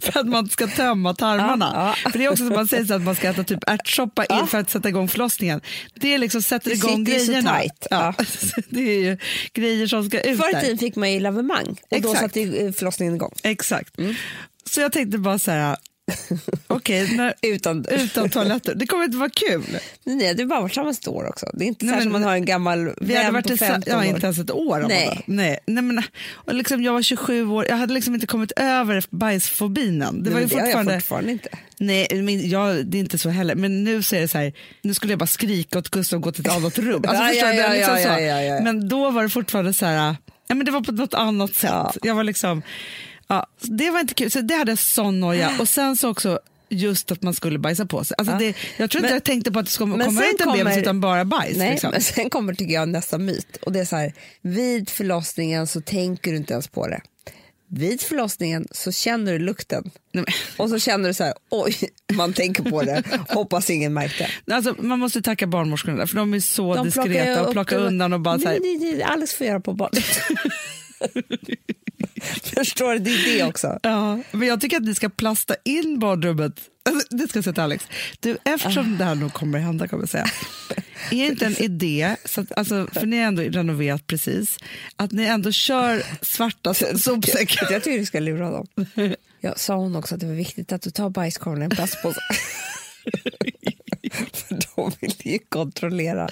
för 0.00 0.20
att 0.20 0.26
man 0.26 0.48
ska 0.48 0.66
tömma 0.66 1.14
tarmarna. 1.14 1.72
Ja, 1.74 1.96
ja. 2.04 2.10
För 2.10 2.18
det 2.18 2.24
är 2.24 2.28
också 2.28 2.46
som 2.46 2.54
man 2.54 2.68
säger 2.68 2.94
att 2.94 3.02
man 3.02 3.14
ska 3.14 3.28
äta 3.28 3.44
typ 3.44 3.64
ärtsoppa 3.66 4.24
in 4.24 4.46
för 4.46 4.58
att 4.58 4.70
sätta 4.70 4.88
igång 4.88 5.08
förlossningen. 5.08 5.60
Det 5.94 6.18
liksom 6.18 6.42
sätter 6.42 6.70
Det 6.70 6.76
igång 6.76 7.04
grejerna. 7.04 7.62
Ja. 7.90 8.14
det 8.68 8.80
är 8.80 9.00
ju 9.00 9.18
grejer 9.52 9.86
som 9.86 10.04
ska 10.04 10.20
ut 10.20 10.40
förr 10.40 10.58
i 10.58 10.60
tiden 10.60 10.78
fick 10.78 10.96
man 10.96 11.12
ju 11.12 11.20
lavemang 11.20 11.66
och 11.90 12.00
då 12.00 12.10
Exakt. 12.10 12.20
satte 12.20 12.40
ju, 12.40 12.66
eh, 12.66 12.72
förlossningen 12.72 13.14
igång. 13.14 13.32
Exakt. 13.42 13.94
Så 14.70 14.80
jag 14.80 14.92
tänkte 14.92 15.18
bara 15.18 15.38
så 15.38 15.50
här, 15.50 15.76
okej, 16.66 17.16
när- 17.16 17.34
Utan, 17.42 17.84
utan 17.90 18.30
toaletter, 18.30 18.74
det 18.74 18.86
kommer 18.86 19.04
inte 19.04 19.16
vara 19.18 19.30
kul. 19.30 19.78
nej, 20.04 20.34
det 20.34 20.42
är 20.42 20.46
bara 20.46 20.60
varit 20.60 20.74
samma 20.74 20.94
år 21.06 21.28
också. 21.28 21.46
Det 21.54 21.64
är 21.64 21.66
inte 21.66 21.84
Nej, 21.86 21.94
så 21.96 22.02
som 22.02 22.12
man 22.12 22.22
har 22.22 22.34
en 22.34 22.44
gammal 22.44 22.90
Vi 23.00 23.14
hade 23.16 23.30
varit 23.30 23.42
på 23.44 23.48
tillsa- 23.48 23.66
15 23.66 23.92
ja, 23.92 23.98
år. 23.98 24.04
inte 24.04 24.26
ens 24.26 24.38
ett 24.38 24.50
år. 24.50 24.80
om 24.82 24.88
Nej. 24.88 25.20
Nej. 25.26 25.58
Nej, 25.66 25.82
men, 25.84 26.02
och 26.34 26.54
liksom, 26.54 26.82
jag 26.82 26.92
var 26.92 27.02
27 27.02 27.46
år, 27.48 27.66
jag 27.68 27.76
hade 27.76 27.94
liksom 27.94 28.14
inte 28.14 28.26
kommit 28.26 28.52
över 28.56 29.04
bajsfobinen. 29.10 30.22
Det 30.22 30.30
var 30.30 30.40
ju 30.40 30.46
Men 30.46 30.48
det 30.48 30.54
har 30.54 30.60
jag 30.60 30.66
fortfarande... 30.72 31.00
fortfarande 31.00 31.32
inte. 31.32 31.48
Nej, 31.78 32.08
men 32.12 32.48
jag, 32.48 32.86
det 32.86 32.98
är 32.98 33.00
inte 33.00 33.18
så 33.18 33.28
heller. 33.28 33.54
Men 33.54 33.84
nu 33.84 34.02
så 34.02 34.16
är 34.16 34.20
det 34.20 34.28
så 34.28 34.38
här, 34.38 34.52
nu 34.82 34.94
skulle 34.94 35.12
jag 35.12 35.18
bara 35.18 35.26
skrika 35.26 35.78
åt 35.78 35.88
Gustav 35.90 36.16
och 36.16 36.22
gå 36.22 36.32
till 36.32 36.46
ett 36.46 36.52
annat 36.56 36.78
rum. 36.78 37.04
Alltså, 37.08 37.22
Ja, 37.24 37.28
förstår 37.28 37.48
ja, 37.48 37.54
du? 37.54 37.60
Ja, 37.60 37.72
liksom 37.72 38.12
ja, 38.12 38.20
ja, 38.20 38.40
ja, 38.42 38.54
ja. 38.54 38.60
Men 38.62 38.88
då 38.88 39.10
var 39.10 39.22
det 39.22 39.28
fortfarande 39.28 39.72
så 39.74 39.86
här, 39.86 40.14
ja, 40.46 40.54
men 40.54 40.64
det 40.66 40.70
var 40.72 40.80
på 40.80 40.92
något 40.92 41.14
annat 41.14 41.54
sätt. 41.54 41.70
Ja. 41.70 41.92
Jag 42.02 42.14
var 42.14 42.24
liksom, 42.24 42.62
ja, 43.28 43.46
det 43.60 43.90
var 43.90 44.00
inte 44.00 44.14
kul. 44.14 44.30
Så 44.30 44.40
det 44.40 44.54
hade 44.54 44.70
jag 44.70 44.78
sån 44.78 45.20
noja. 45.20 45.56
Och 45.60 45.68
sen 45.68 45.96
så 45.96 46.08
också 46.08 46.38
just 46.68 47.12
att 47.12 47.22
man 47.22 47.34
skulle 47.34 47.58
bajsa 47.58 47.86
på 47.86 48.04
sig. 48.04 48.14
Alltså 48.18 48.32
Ja. 48.34 48.38
det, 48.38 48.54
jag 48.76 48.90
tror 48.90 48.98
inte 48.98 49.00
Men- 49.00 49.12
jag 49.12 49.24
tänkte 49.24 49.52
på 49.52 49.58
att 49.58 49.64
det 49.64 49.72
skulle 49.72 50.04
komma 50.04 50.24
ut 50.24 50.40
en 50.40 50.52
bebis 50.52 50.76
utan 50.78 51.00
bara 51.00 51.24
bajs. 51.24 51.56
Nej, 51.56 51.70
liksom. 51.70 51.90
men 51.90 52.00
sen 52.02 52.30
kommer 52.30 52.54
tycker 52.54 52.74
jag 52.74 52.88
nästa 52.88 53.18
myt. 53.18 53.56
Och 53.56 53.72
det 53.72 53.80
är 53.80 53.84
så 53.84 53.96
här, 53.96 54.12
vid 54.42 54.90
förlossningen 54.90 55.66
så 55.66 55.80
tänker 55.80 56.30
du 56.30 56.36
inte 56.36 56.52
ens 56.52 56.68
på 56.68 56.86
det. 56.88 57.00
Vid 57.68 58.00
förlossningen 58.00 58.68
så 58.70 58.92
känner 58.92 59.32
du 59.32 59.38
lukten. 59.38 59.90
Nej, 60.12 60.24
Och 60.56 60.70
så 60.70 60.78
känner 60.78 61.08
du 61.08 61.14
så 61.14 61.24
här, 61.24 61.34
oj, 61.50 61.76
man 62.12 62.32
tänker 62.32 62.62
på 62.70 62.82
det. 62.82 63.02
Hoppas 63.28 63.70
ingen 63.70 63.94
märkte. 63.94 64.30
Alltså, 64.50 64.74
man 64.78 64.98
måste 64.98 65.22
tacka 65.22 65.46
barnmorskorna 65.46 65.96
där, 65.98 66.06
för 66.06 66.16
de 66.16 66.34
är 66.34 66.40
så 66.40 66.74
De 66.74 66.90
plockar 66.90 67.08
diskreta 67.08 67.40
och 67.42 67.46
upp 67.46 67.52
plockar 67.52 67.78
undan 67.78 68.12
och 68.12 68.20
bara 68.20 68.38
så 68.38 68.48
här, 68.48 68.58
Nej, 68.60 68.78
nej, 68.80 68.92
nej, 68.92 69.02
Alex 69.02 69.34
får 69.34 69.46
göra 69.46 69.60
på 69.60 69.72
barnet. 69.72 70.04
Förstår 72.56 72.92
du? 72.92 72.98
Det 72.98 73.10
är 73.10 73.38
det 73.38 73.44
också. 73.44 73.78
Ja, 73.82 74.20
men 74.32 74.48
jag 74.48 74.60
tycker 74.60 74.76
att 74.76 74.82
ni 74.82 74.94
ska 74.94 75.08
plasta 75.08 75.54
in 75.64 75.98
badrummet. 75.98 76.60
Alltså, 76.88 77.16
Det 77.16 77.28
ska 77.28 77.36
jag 77.38 77.44
säga 77.44 77.54
till 77.54 77.62
Alex. 77.62 77.86
Du, 78.20 78.36
eftersom 78.44 78.98
det 78.98 79.04
här 79.04 79.14
nog 79.14 79.32
kommer 79.32 79.58
att 79.58 79.64
hända, 79.64 79.88
kommer 79.88 80.02
jag 80.02 80.10
säga. 80.10 80.26
Är 81.10 81.26
inte 81.26 81.46
en 81.46 81.62
idé, 81.62 82.16
så 82.24 82.40
att, 82.40 82.52
alltså, 82.58 82.88
för 82.92 83.06
ni 83.06 83.18
har 83.18 83.24
ändå 83.24 83.42
renoverat 83.42 84.06
precis, 84.06 84.58
att 84.96 85.12
ni 85.12 85.24
ändå 85.24 85.52
kör 85.52 86.02
svarta 86.20 86.74
sopsäckar? 86.98 87.72
Jag 87.72 87.84
tycker 87.84 87.98
du 87.98 88.06
ska 88.06 88.20
lura 88.20 88.50
dem. 88.50 88.66
Jag 89.40 89.58
sa 89.58 89.74
hon 89.74 89.96
också 89.96 90.14
att 90.14 90.20
det 90.20 90.26
var 90.26 90.34
viktigt 90.34 90.72
att 90.72 90.82
du 90.82 90.90
tar 90.90 91.10
bajskorven 91.10 91.62
i 91.62 91.64
en 91.64 91.70
plastpåse. 91.70 92.20
För 94.32 94.58
de 94.76 94.92
vill 95.00 95.14
ju 95.18 95.38
kontrollera 95.38 96.28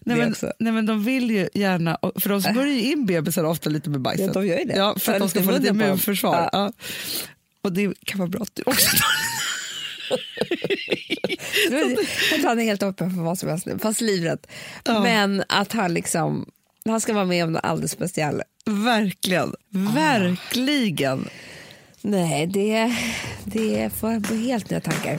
Nej 0.00 0.16
men, 0.16 0.30
också. 0.30 0.52
nej 0.58 0.72
men 0.72 0.86
de 0.86 1.04
vill 1.04 1.30
ju 1.30 1.48
gärna, 1.54 1.98
för 2.20 2.28
de 2.28 2.42
smörjer 2.42 2.74
ju 2.74 2.92
in 2.92 3.06
bebisar 3.06 3.44
ofta 3.44 3.70
lite 3.70 3.90
med 3.90 4.00
bajset. 4.00 4.26
Ja, 4.26 4.32
de 4.32 4.46
gör 4.46 4.58
ju 4.58 4.64
det. 4.64 4.76
Ja, 4.76 4.96
för 4.98 5.12
att 5.12 5.18
Ja, 5.18 5.24
de 5.24 5.28
ska 5.28 5.42
få 5.42 5.50
lite 5.50 5.68
immunförsvar. 5.68 6.36
Ja. 6.36 6.48
Ja. 6.52 6.72
Och 7.62 7.72
det 7.72 7.94
kan 8.04 8.18
vara 8.18 8.28
bra 8.28 8.42
att 8.42 8.54
du 8.54 8.62
också 8.66 8.96
tror 11.68 12.48
han 12.48 12.60
är 12.60 12.64
helt 12.64 12.82
öppen 12.82 13.14
för 13.14 13.22
vad 13.22 13.38
som 13.38 13.48
helst 13.48 13.66
nu, 13.66 13.78
fast 13.78 14.00
livrädd. 14.00 14.46
Men 14.84 15.44
att 15.48 15.72
han 15.72 15.94
liksom, 15.94 16.50
han 16.84 17.00
ska 17.00 17.12
vara 17.12 17.24
med 17.24 17.44
om 17.44 17.52
något 17.52 17.64
alldeles 17.64 17.90
speciellt. 17.90 18.42
Verkligen, 18.66 19.54
verkligen. 19.70 21.28
Nej, 22.00 22.46
det, 22.46 22.96
det 23.44 23.90
får 24.00 24.12
jag 24.12 24.28
på 24.28 24.34
helt 24.34 24.70
nya 24.70 24.80
tankar. 24.80 25.18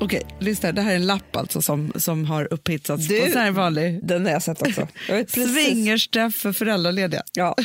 Okej, 0.00 0.22
lyssna. 0.38 0.72
Det 0.72 0.82
här 0.82 0.92
är 0.92 0.96
en 0.96 1.06
lapp 1.06 1.36
alltså 1.36 1.62
som, 1.62 1.92
som 1.96 2.24
har 2.24 2.52
upphitsats. 2.52 3.08
Du, 3.08 3.32
på 3.32 3.50
vanlig. 3.52 4.00
Den 4.02 4.24
har 4.24 4.32
jag 4.32 4.42
sett 4.42 4.62
också. 4.62 4.88
Swingersträff 5.28 6.34
för 6.34 6.52
föräldralediga. 6.52 7.22
Ja. 7.32 7.56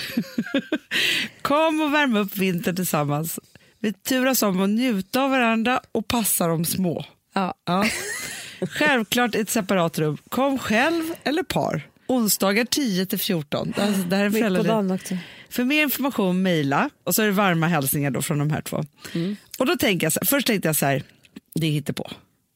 Kom 1.41 1.81
och 1.81 1.93
värm 1.93 2.15
upp 2.15 2.37
vintern 2.37 2.75
tillsammans. 2.75 3.39
Vi 3.79 3.93
turas 3.93 4.43
om 4.43 4.61
att 4.61 4.69
njuta 4.69 5.21
av 5.21 5.29
varandra 5.29 5.81
och 5.91 6.07
passa 6.07 6.47
de 6.47 6.65
små. 6.65 7.05
Ja. 7.33 7.53
ja. 7.65 7.85
Självklart 8.61 9.35
ett 9.35 9.49
separat 9.49 9.99
rum. 9.99 10.17
Kom 10.29 10.59
själv 10.59 11.03
eller 11.23 11.43
par. 11.43 11.87
Onsdagar 12.07 12.65
10 12.65 13.05
till 13.05 13.19
14. 13.19 13.73
Alltså, 13.77 14.01
det 14.01 14.15
här 14.15 14.25
är 14.25 14.29
föräldralediga. 14.29 15.19
För 15.49 15.63
mer 15.63 15.83
information 15.83 16.41
mejla 16.41 16.89
och 17.03 17.15
så 17.15 17.21
är 17.21 17.25
det 17.25 17.31
varma 17.31 17.67
hälsningar 17.67 18.11
då 18.11 18.21
från 18.21 18.39
de 18.39 18.51
här 18.51 18.61
två. 18.61 18.85
Mm. 19.13 19.35
Och 19.57 19.65
då 19.65 19.75
tänker 19.75 20.05
jag 20.05 20.13
så 20.13 20.19
här, 20.19 20.27
först 20.27 20.47
tänkte 20.47 20.67
jag 20.67 20.75
så 20.75 20.85
här, 20.85 21.03
det 21.55 21.77
är 21.77 21.93
på. 21.93 22.11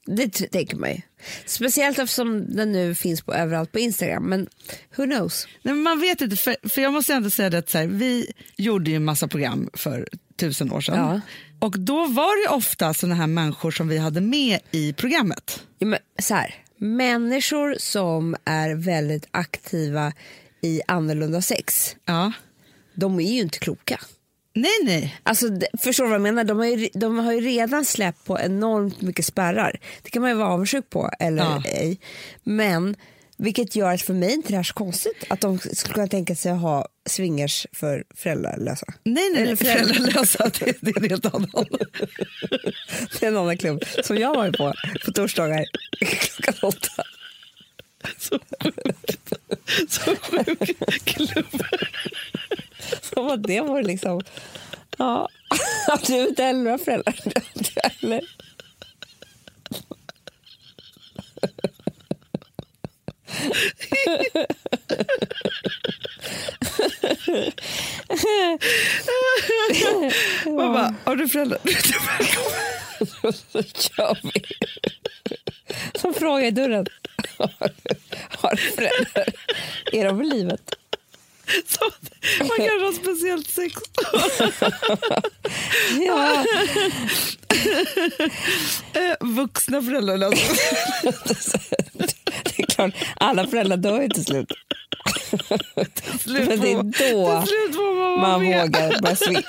Det 0.06 0.30
tänker 0.30 0.78
man 0.78 0.90
ju. 0.92 1.02
Speciellt 1.46 2.00
eftersom 2.00 2.56
den 2.56 2.72
nu 2.72 2.96
finns 2.96 3.22
på 3.22 3.34
överallt 3.34 3.72
på 3.72 3.80
Instagram. 3.80 4.24
Men 4.24 4.50
who 4.96 5.04
knows? 5.06 5.48
Nej, 5.62 5.74
men 5.74 5.84
man 5.84 6.00
vet 6.00 6.22
inte, 6.22 6.36
för, 6.36 6.70
för 6.70 6.82
jag 6.82 6.94
måste 6.94 7.14
ändå 7.14 7.30
säga 7.30 7.50
det 7.50 7.58
att 7.58 7.70
så 7.70 7.78
här, 7.78 7.88
vi 7.88 8.32
gjorde 8.58 8.90
ju 8.90 8.96
en 8.96 9.06
massa 9.06 9.28
program 9.28 9.70
för 9.74 10.08
tusen 10.36 10.72
år 10.72 10.82
sedan. 10.82 10.96
Ja. 10.98 11.22
Och 11.60 11.80
då 11.80 12.06
var 12.08 12.44
det 12.44 12.56
ofta 12.56 12.94
såna 12.94 13.16
här 13.16 13.28
människor 13.28 13.72
som 13.72 13.88
vi 13.88 13.98
hade 13.98 14.22
med 14.22 14.60
i 14.72 14.94
programmet. 14.94 15.64
Ja, 15.80 15.88
men, 15.88 16.00
så 16.20 16.34
här, 16.34 16.56
människor 16.78 17.76
som 17.80 18.36
är 18.46 18.76
väldigt 18.76 19.28
aktiva 19.32 20.14
i 20.62 20.82
annorlunda 20.88 21.42
sex, 21.42 21.96
Ja. 22.06 22.32
de 22.96 23.20
är 23.20 23.34
ju 23.34 23.42
inte 23.42 23.60
kloka. 23.60 24.00
Nej, 24.58 24.72
nej. 24.84 25.16
Alltså, 25.24 25.46
förstår 25.80 26.04
du 26.04 26.10
vad 26.10 26.16
jag 26.16 26.22
menar? 26.22 26.44
De 26.44 26.58
har, 26.58 26.66
ju, 26.66 26.90
de 26.94 27.18
har 27.20 27.34
ju 27.34 27.42
redan 27.42 27.86
släppt 27.86 28.26
på 28.26 28.40
enormt 28.40 29.02
mycket 29.02 29.26
spärrar. 29.26 29.80
Det 30.04 30.10
kan 30.10 30.22
man 30.22 30.32
ju 30.32 30.38
vara 30.38 30.48
avundsjuk 30.50 30.90
på 30.90 31.10
eller 31.20 31.44
Ja. 31.44 31.64
ej. 31.66 32.00
Men 32.44 32.96
vilket 33.38 33.76
gör 33.76 33.94
att 33.94 34.02
för 34.02 34.14
mig 34.14 34.34
inte 34.34 34.50
det 34.50 34.56
här 34.56 34.64
så 34.64 34.74
konstigt 34.74 35.24
att 35.30 35.42
de 35.42 35.60
skulle 35.60 35.94
kunna 35.94 36.08
tänka 36.08 36.36
sig 36.36 36.52
att 36.52 36.62
ha 36.62 36.88
swingers 37.10 37.68
för 37.74 38.04
föräldralösa. 38.16 38.86
Nej, 39.04 39.30
nej, 39.34 39.44
Eller 39.44 39.56
föräldralösa, 39.56 40.44
det, 40.60 40.78
det 40.82 40.92
är 40.92 40.98
en 41.04 41.10
helt 41.10 41.26
annan. 41.36 41.50
Det 43.20 43.24
är 43.26 43.28
en 43.28 43.38
annan 43.38 43.58
klubb 43.58 43.84
som 44.04 44.18
jag 44.18 44.36
var 44.36 44.52
på 44.52 44.74
på 45.06 45.12
torsdagar 45.12 45.66
klockan 46.00 46.54
åtta. 46.70 47.04
Så 48.18 48.40
sjukt. 48.64 49.34
Så 49.90 50.16
sjuk 50.16 50.78
klubb. 51.06 51.64
Som 53.14 53.28
att 53.28 53.44
det 53.44 53.62
var 53.62 53.84
liksom... 53.84 54.22
Ja, 54.98 55.30
att 55.88 56.04
du 56.08 56.28
inte 56.28 56.44
heller 56.44 56.72
har 56.72 56.78
föräldrar. 56.78 57.16
Eller? 58.02 58.22
Man 70.46 70.74
bara, 70.74 70.96
har 71.06 71.16
du 71.16 71.30
föräldrar? 71.30 71.60
Så 73.06 73.64
kör 73.64 74.18
vi. 74.24 74.32
Som 76.00 76.14
frågar 76.14 76.46
i 76.46 76.52
dörren. 76.52 76.86
Har, 77.38 77.50
har 78.30 78.56
du 78.56 78.58
föräldrar? 78.58 79.26
Är 79.92 80.06
de 80.06 80.22
i 80.22 80.26
livet? 80.26 80.76
Så, 81.68 81.92
man 82.40 82.58
kanske 82.58 82.86
har 82.86 82.94
speciellt 82.94 83.50
sex. 83.50 83.82
Ja, 86.08 86.46
Eh, 88.94 89.16
Vuxna 89.20 89.82
föräldralösa. 89.82 90.54
det 92.44 92.60
är 92.60 92.66
klart. 92.66 92.94
Alla 93.16 93.48
föräldrar 93.48 93.78
dör 93.78 94.02
ju 94.02 94.10
till 94.10 94.26
slut. 94.26 94.48
Slut 96.20 96.48
Men 96.48 96.60
det 96.62 96.72
är 96.72 96.76
då 97.14 97.42
till 97.42 97.50
slut 97.50 97.76
man, 97.76 98.20
man 98.22 98.46
vågar 98.46 99.02
börja 99.02 99.16
svinga. 99.16 99.44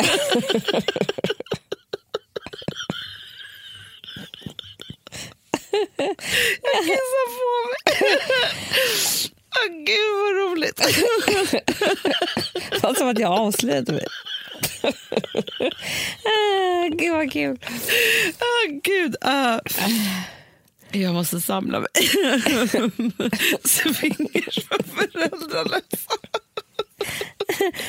Jag 6.63 6.85
kissar 6.85 7.27
på 7.37 7.49
mig. 7.69 9.36
Åh 9.57 9.69
gud 9.87 10.12
vad 10.19 10.37
roligt. 10.37 10.81
Var 12.83 12.95
som 12.95 13.09
att 13.09 13.19
jag 13.19 13.33
avslöjade 13.33 13.92
mig. 13.92 14.07
Ah, 16.25 16.88
Gud 16.88 17.12
vad 17.12 17.33
kul. 17.33 17.59
Åh 18.40 18.73
gud. 18.83 19.16
ah. 19.21 19.61
Jag 20.92 21.14
måste 21.14 21.40
samla 21.40 21.81
mig. 21.81 21.88
Swingers 23.64 24.59
för 24.69 24.83
föräldralösa. 24.95 26.12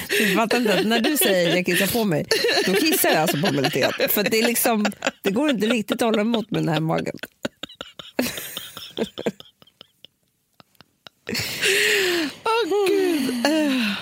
Du 0.09 0.35
fattar 0.35 0.57
inte 0.57 0.79
att 0.79 0.85
när 0.85 0.99
du 0.99 1.17
säger 1.17 1.55
jag 1.55 1.65
kissar 1.65 1.87
på 1.87 2.03
mig, 2.03 2.25
då 2.65 2.73
kissar 2.73 3.09
jag 3.09 3.17
alltså 3.17 3.37
på 3.37 3.53
mig 3.53 3.63
lite 3.63 3.79
grann. 3.79 3.93
För 4.09 4.23
det, 4.23 4.39
är 4.39 4.47
liksom, 4.47 4.85
det 5.21 5.31
går 5.31 5.49
inte 5.49 5.67
riktigt 5.67 6.01
att 6.01 6.05
hålla 6.05 6.21
emot 6.21 6.51
med 6.51 6.61
den 6.61 6.69
här 6.73 6.79
magen. 6.79 7.15
Åh 12.43 12.87
gud. 12.87 13.47
Uh. 13.47 13.97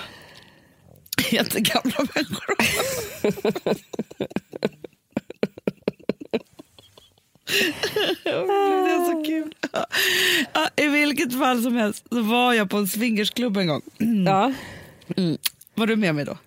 Jättegamla 1.30 2.06
människor. 2.14 2.56
det 8.24 8.90
är 8.90 9.12
så 9.12 9.24
kul. 9.24 9.54
Ja, 10.52 10.68
I 10.76 10.86
vilket 10.86 11.38
fall 11.38 11.62
som 11.62 11.76
helst 11.76 12.04
så 12.10 12.22
var 12.22 12.52
jag 12.52 12.70
på 12.70 12.76
en 12.76 12.88
swingersklubb 12.88 13.56
en 13.56 13.66
gång. 13.66 13.82
Ja. 14.26 14.52
Var 15.74 15.86
du 15.86 15.96
med 15.96 16.14
mig 16.14 16.24
då? 16.24 16.38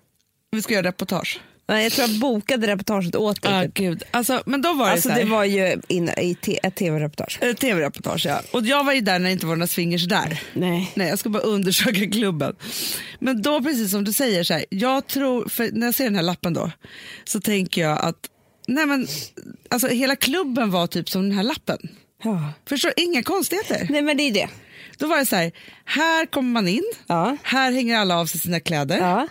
Vi 0.50 0.62
ska 0.62 0.74
göra 0.74 0.88
reportage. 0.88 1.40
Nej, 1.70 1.82
jag 1.82 1.92
tror 1.92 2.08
jag 2.08 2.18
bokade 2.18 2.66
reportaget 2.66 3.16
åt 3.16 3.42
dig. 3.42 3.52
Ah, 3.54 3.62
typ. 3.62 3.74
gud. 3.74 4.02
Alltså, 4.10 4.42
men 4.46 4.62
då 4.62 4.72
var 4.72 4.84
det 4.86 4.92
Alltså 4.92 5.08
så 5.08 5.12
här, 5.14 5.24
det 5.24 5.30
var 5.30 5.44
ju 5.44 5.80
in, 5.88 6.08
i 6.08 6.34
te, 6.34 6.58
ett 6.62 6.74
tv-reportage. 6.76 7.38
eh, 7.42 7.52
tv-reportage. 7.54 8.26
Ja. 8.26 8.40
Och 8.52 8.66
jag 8.66 8.84
var 8.84 8.92
ju 8.92 9.00
där 9.00 9.18
när 9.18 9.26
det 9.26 9.32
inte 9.32 9.46
var 9.46 9.56
några 9.56 9.66
swingers 9.66 10.08
där. 10.08 10.42
Nej. 10.52 10.92
Nej, 10.94 11.08
jag 11.08 11.18
ska 11.18 11.28
bara 11.28 11.42
undersöka 11.42 12.10
klubben. 12.10 12.56
Men 13.18 13.42
då, 13.42 13.62
precis 13.62 13.90
som 13.90 14.04
du 14.04 14.12
säger, 14.12 14.44
så 14.44 14.54
här, 14.54 14.64
jag 14.70 15.06
tror, 15.06 15.48
för 15.48 15.70
när 15.72 15.86
jag 15.86 15.94
ser 15.94 16.04
den 16.04 16.14
här 16.16 16.22
lappen 16.22 16.54
då, 16.54 16.70
så 17.24 17.40
tänker 17.40 17.80
jag 17.82 17.98
att 17.98 18.16
nej 18.68 18.86
men, 18.86 19.06
alltså, 19.70 19.88
hela 19.88 20.16
klubben 20.16 20.70
var 20.70 20.86
typ 20.86 21.08
som 21.08 21.22
den 21.22 21.32
här 21.32 21.42
lappen. 21.44 21.78
Ja. 22.22 22.52
Förstår 22.68 22.92
Inga 22.96 23.22
konstigheter. 23.22 23.86
Nej 23.90 24.02
men 24.02 24.16
det 24.16 24.22
är 24.22 24.32
det. 24.32 24.48
Då 24.98 25.06
var 25.06 25.18
det 25.18 25.26
så 25.26 25.36
här, 25.36 25.52
här 25.84 26.26
kommer 26.26 26.50
man 26.50 26.68
in, 26.68 26.84
Ja. 27.06 27.36
här 27.42 27.72
hänger 27.72 27.96
alla 27.98 28.16
av 28.20 28.26
sig 28.26 28.40
sina 28.40 28.60
kläder. 28.60 28.98
Ja. 28.98 29.28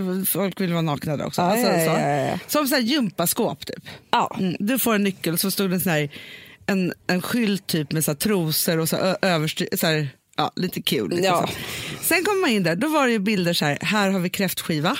Var, 0.00 0.24
folk 0.24 0.60
vill 0.60 0.72
vara 0.72 0.82
nakna 0.82 1.16
där 1.16 1.26
också. 1.26 1.42
Ja, 1.42 1.46
Alltså, 1.50 1.66
ja, 1.68 1.84
så. 1.84 2.00
ja, 2.00 2.08
ja. 2.10 2.38
Som 2.46 2.66
så 2.66 2.74
här 2.74 2.82
gympaskåp 2.82 3.66
typ. 3.66 3.84
Ja. 4.10 4.36
Mm, 4.40 4.56
du 4.58 4.78
får 4.78 4.94
en 4.94 5.04
nyckel 5.04 5.38
så 5.38 5.50
stod 5.50 5.70
det 5.70 5.76
en, 5.76 5.80
sån 5.80 5.92
här, 5.92 6.08
en, 6.66 6.92
en 7.06 7.22
skylt 7.22 7.66
typ 7.66 7.92
med 7.92 8.04
så 8.04 8.10
här, 8.10 8.16
trosor 8.16 8.78
och 8.78 8.88
så 8.88 8.96
ö- 8.96 9.16
överstyr, 9.22 9.68
så 9.76 9.86
här, 9.86 10.08
ja, 10.36 10.50
lite 10.56 10.82
kul. 10.82 11.10
Lite 11.10 11.22
Ja. 11.22 11.46
så. 11.46 11.52
Sen 12.04 12.24
kom 12.24 12.40
man 12.40 12.50
in 12.50 12.62
där, 12.62 12.76
då 12.76 12.88
var 12.88 13.06
det 13.06 13.12
ju 13.12 13.18
bilder 13.18 13.52
så 13.52 13.64
här, 13.64 13.78
här 13.80 14.10
har 14.10 14.20
vi 14.20 14.30
kräftskiva. 14.30 14.96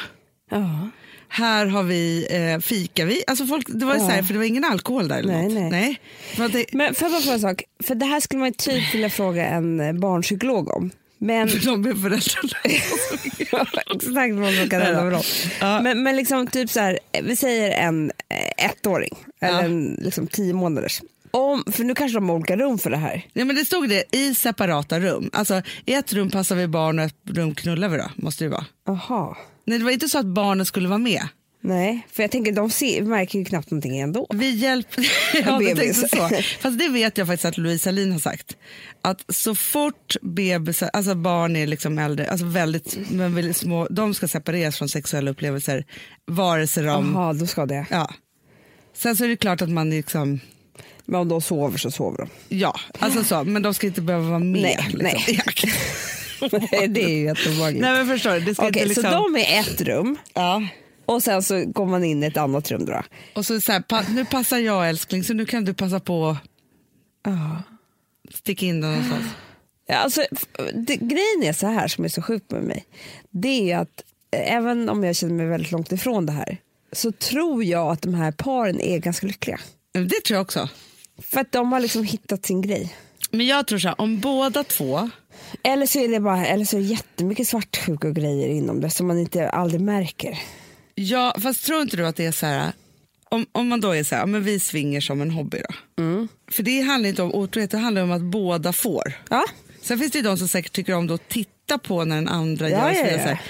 Ja. 0.50 0.88
Här 1.28 1.66
har 1.66 1.82
vi 1.82 2.26
eh, 2.30 2.60
fika. 2.60 3.04
Vi, 3.04 3.22
alltså 3.26 3.46
folk, 3.46 3.66
det 3.68 3.84
var 3.86 3.94
Ja. 3.94 4.00
så 4.00 4.06
här, 4.06 4.22
för 4.22 4.32
det 4.32 4.38
var 4.38 4.46
ingen 4.46 4.64
alkohol 4.64 5.08
där. 5.08 5.18
Eller 5.18 5.32
Nej, 5.32 5.42
något. 5.42 5.52
nej. 5.54 5.70
nej. 5.70 6.00
För 6.36 6.44
att 6.44 6.52
det, 6.52 6.64
Men 6.72 6.94
jag 7.00 7.10
bara 7.10 7.32
en 7.34 7.40
sak? 7.40 7.62
För 7.84 7.94
det 7.94 8.06
här 8.06 8.20
skulle 8.20 8.38
man 8.40 8.48
ju 8.48 8.54
typ 8.54 8.94
vilja 8.94 9.10
fråga 9.10 9.46
en 9.46 9.80
eh, 9.80 9.92
barnpsykolog 9.92 10.76
om. 10.76 10.90
Men 11.22 11.48
de 11.64 11.86
är 11.86 11.94
föräldrarna. 11.94 12.58
exakt 13.94 14.34
vad 14.34 14.54
som 14.54 14.68
kan 14.68 14.82
hända 14.82 15.02
med 15.04 15.12
dem. 15.12 15.22
Ja. 15.60 15.80
Men, 15.80 16.02
men 16.02 16.16
liksom 16.16 16.46
typ 16.46 16.70
så 16.70 16.80
här, 16.80 16.98
vi 17.22 17.36
säger 17.36 17.70
en 17.70 18.12
eh, 18.28 18.66
ettåring 18.66 19.14
eller 19.40 19.52
Ja. 19.54 19.62
en 19.62 19.98
liksom 20.02 20.26
tio 20.26 20.52
månaders. 20.54 21.00
Om, 21.30 21.64
för 21.72 21.84
nu 21.84 21.94
kanske 21.94 22.16
de 22.16 22.28
har 22.28 22.36
olika 22.36 22.56
rum 22.56 22.78
för 22.78 22.90
det 22.90 22.96
här. 22.96 23.26
Ja, 23.32 23.44
men 23.44 23.56
det 23.56 23.64
stod 23.64 23.88
det 23.88 24.16
i 24.16 24.34
separata 24.34 25.00
rum. 25.00 25.30
Alltså, 25.32 25.62
I 25.84 25.94
ett 25.94 26.12
rum 26.12 26.30
passar 26.30 26.56
vi 26.56 26.66
barn 26.66 26.98
och 26.98 27.04
ett 27.04 27.14
rum 27.24 27.54
knullar 27.54 27.88
vi 27.88 27.96
då. 27.96 28.10
Måste 28.16 28.44
det 28.44 28.48
vara. 28.50 28.64
Jaha. 28.86 29.36
Nej, 29.64 29.78
det 29.78 29.84
var 29.84 29.90
inte 29.92 30.08
så 30.08 30.18
att 30.18 30.26
barnen 30.26 30.66
skulle 30.66 30.88
vara 30.88 30.98
med. 30.98 31.22
Nej, 31.64 32.06
för 32.12 32.22
jag 32.22 32.30
tänker 32.30 32.52
de 32.52 32.70
ser, 32.70 33.02
märker 33.02 33.38
ju 33.38 33.44
knappt 33.44 33.70
någonting 33.70 33.98
ändå. 33.98 34.26
Vi 34.34 34.50
hjälper... 34.50 35.06
ja, 35.46 35.58
Bebis. 35.58 36.00
tänkte 36.00 36.16
så. 36.16 36.28
Fast 36.60 36.78
det 36.78 36.88
vet 36.88 37.18
jag 37.18 37.26
faktiskt 37.26 37.44
att 37.44 37.58
Louise 37.58 37.88
Hallin 37.88 38.12
har 38.12 38.18
sagt. 38.18 38.56
Att 39.02 39.24
så 39.28 39.54
fort 39.54 40.16
bebisar, 40.22 40.90
alltså 40.92 41.14
barn 41.14 41.56
är 41.56 41.66
liksom 41.66 41.98
äldre, 41.98 42.30
alltså 42.30 42.46
väldigt, 42.46 42.98
men 43.10 43.34
väldigt 43.34 43.56
små, 43.56 43.86
de 43.90 44.14
ska 44.14 44.28
separeras 44.28 44.78
från 44.78 44.88
sexuella 44.88 45.30
upplevelser. 45.30 45.84
Vare 46.26 46.66
sig 46.66 46.84
de... 46.84 47.12
Jaha, 47.14 47.32
då 47.32 47.46
ska 47.46 47.66
det. 47.66 47.86
Ja. 47.90 48.14
Sen 48.96 49.16
så 49.16 49.24
är 49.24 49.28
det 49.28 49.36
klart 49.36 49.62
att 49.62 49.70
man 49.70 49.90
liksom, 49.90 50.40
Men 51.06 51.20
om 51.20 51.28
de 51.28 51.40
sover 51.40 51.78
så 51.78 51.90
sover 51.90 52.18
de. 52.18 52.56
ja, 52.56 52.80
alltså 52.98 53.24
så, 53.24 53.44
men 53.44 53.62
de 53.62 53.74
ska 53.74 53.86
inte 53.86 54.00
behöva 54.00 54.28
vara 54.28 54.38
med. 54.38 54.62
Nej, 54.62 54.76
liksom. 54.88 55.00
nej. 55.02 55.42
Ja. 56.70 56.86
det 56.88 57.04
är 57.04 57.08
ju 57.08 57.24
jätteobehagligt. 57.24 57.80
nej 57.82 57.92
men 57.92 58.06
förstår 58.06 58.30
du, 58.32 58.40
det 58.40 58.54
ska 58.54 58.66
inte 58.66 58.84
liksom... 58.84 59.02
så 59.02 59.10
de 59.10 59.36
är 59.36 59.60
ett 59.60 59.80
rum 59.80 60.16
Ja. 60.34 60.62
Och 61.06 61.22
sen 61.22 61.42
så 61.42 61.64
går 61.64 61.86
man 61.86 62.04
in 62.04 62.22
i 62.22 62.26
ett 62.26 62.36
annat 62.36 62.70
rum 62.70 62.84
då? 62.84 63.02
Och 63.34 63.46
så, 63.46 63.60
så 63.60 63.72
här, 63.72 63.80
pa, 63.80 64.02
nu 64.08 64.24
passar 64.24 64.58
jag 64.58 64.88
älskling 64.88 65.24
så 65.24 65.34
nu 65.34 65.46
kan 65.46 65.64
du 65.64 65.74
passa 65.74 66.00
på 66.00 66.36
att 67.22 67.62
sticka 68.34 68.66
in 68.66 68.80
den 68.80 68.90
någonstans. 68.90 69.24
Ja, 69.86 69.96
alltså, 69.96 70.24
det, 70.74 70.96
grejen 70.96 71.42
är 71.42 71.52
så 71.52 71.66
här 71.66 71.88
som 71.88 72.04
är 72.04 72.08
så 72.08 72.22
sjukt 72.22 72.50
med 72.50 72.62
mig. 72.62 72.84
Det 73.30 73.72
är 73.72 73.78
att 73.78 74.02
eh, 74.30 74.54
även 74.54 74.88
om 74.88 75.04
jag 75.04 75.16
känner 75.16 75.34
mig 75.34 75.46
väldigt 75.46 75.72
långt 75.72 75.92
ifrån 75.92 76.26
det 76.26 76.32
här 76.32 76.58
så 76.92 77.12
tror 77.12 77.64
jag 77.64 77.92
att 77.92 78.02
de 78.02 78.14
här 78.14 78.32
paren 78.32 78.80
är 78.80 78.98
ganska 78.98 79.26
lyckliga. 79.26 79.60
Det 79.92 80.24
tror 80.26 80.36
jag 80.36 80.42
också. 80.42 80.68
För 81.22 81.40
att 81.40 81.52
de 81.52 81.72
har 81.72 81.80
liksom 81.80 82.04
hittat 82.04 82.46
sin 82.46 82.62
grej. 82.62 82.96
Men 83.30 83.46
jag 83.46 83.66
tror 83.66 83.78
så 83.78 83.88
här, 83.88 84.00
om 84.00 84.20
båda 84.20 84.64
två 84.64 85.10
Eller 85.62 85.86
så 85.86 85.98
är 85.98 86.08
det 86.08 86.20
bara 86.20 86.46
eller 86.46 86.64
så 86.64 86.76
är 86.76 86.80
det 86.80 86.86
jättemycket 86.86 87.48
svartsjuka 87.48 88.08
och 88.08 88.14
grejer 88.14 88.48
inom 88.48 88.80
det 88.80 88.90
som 88.90 89.06
man 89.06 89.18
inte 89.18 89.48
aldrig 89.48 89.80
märker. 89.80 90.38
Ja, 90.94 91.34
fast 91.42 91.64
tror 91.66 91.82
inte 91.82 91.96
du 91.96 92.06
att 92.06 92.16
det 92.16 92.24
är 92.26 92.32
så 92.32 92.46
här 92.46 92.72
om, 93.28 93.46
om 93.52 93.68
man 93.68 93.80
då 93.80 93.90
är 93.90 94.04
så 94.04 94.14
här, 94.14 94.26
men 94.26 94.44
vi 94.44 94.60
svinger 94.60 95.00
som 95.00 95.20
en 95.20 95.30
hobby 95.30 95.58
då. 95.68 96.02
Mm. 96.02 96.28
För 96.50 96.62
det 96.62 96.80
handlar 96.80 97.08
inte 97.08 97.22
om 97.22 97.34
otrohet, 97.34 97.70
det 97.70 97.78
handlar 97.78 98.02
om 98.02 98.12
att 98.12 98.22
båda 98.22 98.72
får. 98.72 99.12
Ja, 99.30 99.44
Sen 99.82 99.98
finns 99.98 100.12
det 100.12 100.18
ju 100.18 100.24
de 100.24 100.38
som 100.38 100.48
säkert 100.48 100.72
tycker 100.72 100.94
om 100.94 101.06
då 101.06 101.14
att 101.14 101.28
titta 101.28 101.78
på 101.78 102.04
när 102.04 102.16
den 102.16 102.28
andra 102.28 102.70
Ja, 102.70 102.92
gör 102.92 103.00
ja, 103.04 103.10
ja. 103.10 103.18
så 103.18 103.24
här. 103.28 103.40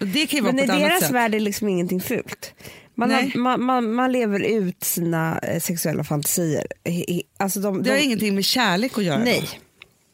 Och 0.00 0.06
det 0.06 0.26
kan 0.26 0.36
ju 0.36 0.42
vara 0.42 0.52
men 0.52 0.64
i 0.64 0.66
på 0.66 0.72
ett 0.72 0.78
annat 0.78 0.88
deras 0.90 1.00
sätt. 1.02 1.10
värld 1.10 1.34
är 1.34 1.40
liksom 1.40 1.68
ingenting 1.68 2.00
fult. 2.00 2.54
Man, 2.94 3.10
har, 3.10 3.38
man, 3.38 3.62
man, 3.64 3.94
man 3.94 4.12
lever 4.12 4.40
ut 4.40 4.84
sina 4.84 5.38
eh, 5.38 5.60
sexuella 5.60 6.04
fantasier. 6.04 6.66
I- 6.84 6.90
i- 7.14 7.22
Alltså 7.36 7.60
de, 7.60 7.82
Det 7.82 7.90
har 7.90 7.96
de, 7.96 8.02
ingenting 8.04 8.34
med 8.34 8.44
kärlek 8.44 8.98
att 8.98 9.04
göra. 9.04 9.18
då. 9.18 9.24
nej, 9.24 9.48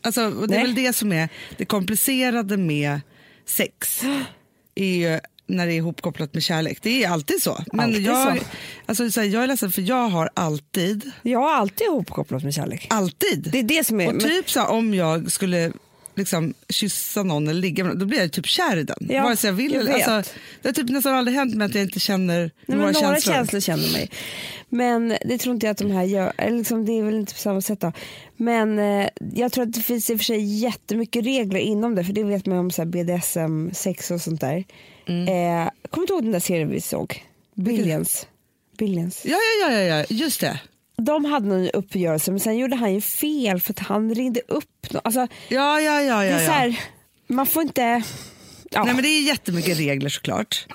Alltså, 0.02 0.24
och 0.24 0.48
det 0.48 0.54
är 0.54 0.58
Nej. 0.58 0.66
väl 0.66 0.74
det 0.74 0.92
som 0.92 1.12
är 1.12 1.28
det 1.56 1.64
komplicerade 1.64 2.56
med 2.56 3.00
sex. 3.46 4.00
är 4.74 4.84
ju 4.96 5.20
när 5.48 5.66
det 5.66 5.72
är 5.72 5.76
ihopkopplat 5.76 6.34
med 6.34 6.42
kärlek. 6.42 6.78
Det 6.82 7.04
är 7.04 7.10
alltid 7.10 7.42
så. 7.42 7.62
Men 7.72 7.80
Alltid 7.80 8.02
jag, 8.02 8.38
så. 8.38 8.44
Alltså, 8.86 9.10
så 9.10 9.20
här, 9.20 9.28
jag 9.28 9.42
är 9.42 9.46
ledsen 9.46 9.72
för 9.72 9.82
jag 9.82 10.08
har 10.08 10.30
alltid, 10.34 11.10
jag 11.22 11.38
har 11.40 11.54
alltid 11.54 11.86
ihopkopplat 11.86 12.42
med 12.44 12.54
kärlek. 12.54 12.86
alltid. 12.90 13.48
Det 13.52 13.58
är 13.58 13.62
det 13.62 13.84
som 13.86 14.00
är... 14.00 14.08
och 14.08 14.14
men- 14.14 14.22
typ 14.24 14.50
så 14.50 14.60
här, 14.60 14.68
om 14.70 14.94
jag 14.94 15.32
skulle 15.32 15.72
liksom 16.14 16.54
kyssa 16.68 17.22
någon 17.22 17.48
eller 17.48 17.60
ligga 17.60 17.84
med 17.84 17.90
någon, 17.92 18.00
då 18.00 18.06
blir 18.06 18.18
jag 18.20 18.32
typ 18.32 18.46
kär 18.46 18.76
i 18.76 18.82
den. 18.82 19.06
Ja, 19.10 19.22
Vare 19.22 19.36
sig 19.36 19.48
jag 19.48 19.54
vill 19.54 19.72
jag 19.72 19.80
eller- 19.82 19.92
alltså, 20.10 20.32
Det 20.62 20.68
har 20.68 20.72
typ 20.72 20.88
nästan 20.90 21.14
aldrig 21.14 21.36
hänt 21.36 21.54
med 21.54 21.64
att 21.66 21.74
jag 21.74 21.84
inte 21.84 22.00
känner 22.00 22.40
Nej, 22.40 22.50
några, 22.66 22.84
men 22.92 22.94
några 23.02 23.14
känslor. 23.14 23.34
känslor. 23.34 23.60
känner 23.60 23.92
mig. 23.92 24.10
Men 24.68 25.08
det 25.24 25.38
tror 25.38 25.54
inte 25.54 25.66
jag 25.66 25.70
att 25.72 25.78
de 25.78 25.90
här 25.90 26.02
gör. 26.04 26.32
Eller 26.38 26.58
liksom, 26.58 26.86
det 26.86 26.92
är 26.98 27.02
väl 27.02 27.14
inte 27.14 27.34
på 27.34 27.40
samma 27.40 27.60
sätt 27.60 27.80
då. 27.80 27.92
Men 28.36 28.78
eh, 28.78 29.08
jag 29.34 29.52
tror 29.52 29.64
att 29.64 29.72
det 29.72 29.80
finns 29.80 30.10
i 30.10 30.14
och 30.14 30.18
för 30.18 30.24
sig 30.24 30.44
jättemycket 30.58 31.24
regler 31.24 31.60
inom 31.60 31.94
det. 31.94 32.04
För 32.04 32.12
det 32.12 32.24
vet 32.24 32.46
man 32.46 32.58
om 32.58 32.70
så 32.70 32.82
här 32.82 32.86
BDSM, 32.86 33.70
sex 33.74 34.10
och 34.10 34.20
sånt 34.20 34.40
där. 34.40 34.64
Mm. 35.08 35.28
Eh, 35.28 35.70
kommer 35.90 36.06
du 36.06 36.12
ihåg 36.12 36.22
den 36.22 36.32
där 36.32 36.40
serien 36.40 36.70
vi 36.70 36.80
såg? 36.80 37.24
Billions. 37.54 38.26
Billions. 38.78 39.24
Ja, 39.24 39.38
ja, 39.62 39.72
ja, 39.72 39.80
ja, 39.80 40.04
just 40.08 40.40
det. 40.40 40.60
De 40.96 41.24
hade 41.24 41.46
någon 41.48 41.70
uppgörelse 41.70 42.30
men 42.30 42.40
sen 42.40 42.56
gjorde 42.58 42.76
han 42.76 42.94
ju 42.94 43.00
fel 43.00 43.60
för 43.60 43.72
att 43.72 43.78
han 43.78 44.14
ringde 44.14 44.40
upp 44.48 44.92
någon. 44.92 45.02
Alltså, 45.04 45.20
Ja, 45.48 45.80
ja, 45.80 46.02
ja, 46.02 46.18
det 46.18 46.26
ja, 46.26 46.38
är 46.38 46.46
så 46.46 46.52
här, 46.52 46.80
man 47.26 47.46
får 47.46 47.62
inte... 47.62 48.02
Ja. 48.70 48.84
Nej, 48.84 48.94
men 48.94 49.02
det 49.02 49.08
är 49.08 49.22
jättemycket 49.22 49.78
regler 49.78 50.08
såklart. 50.08 50.66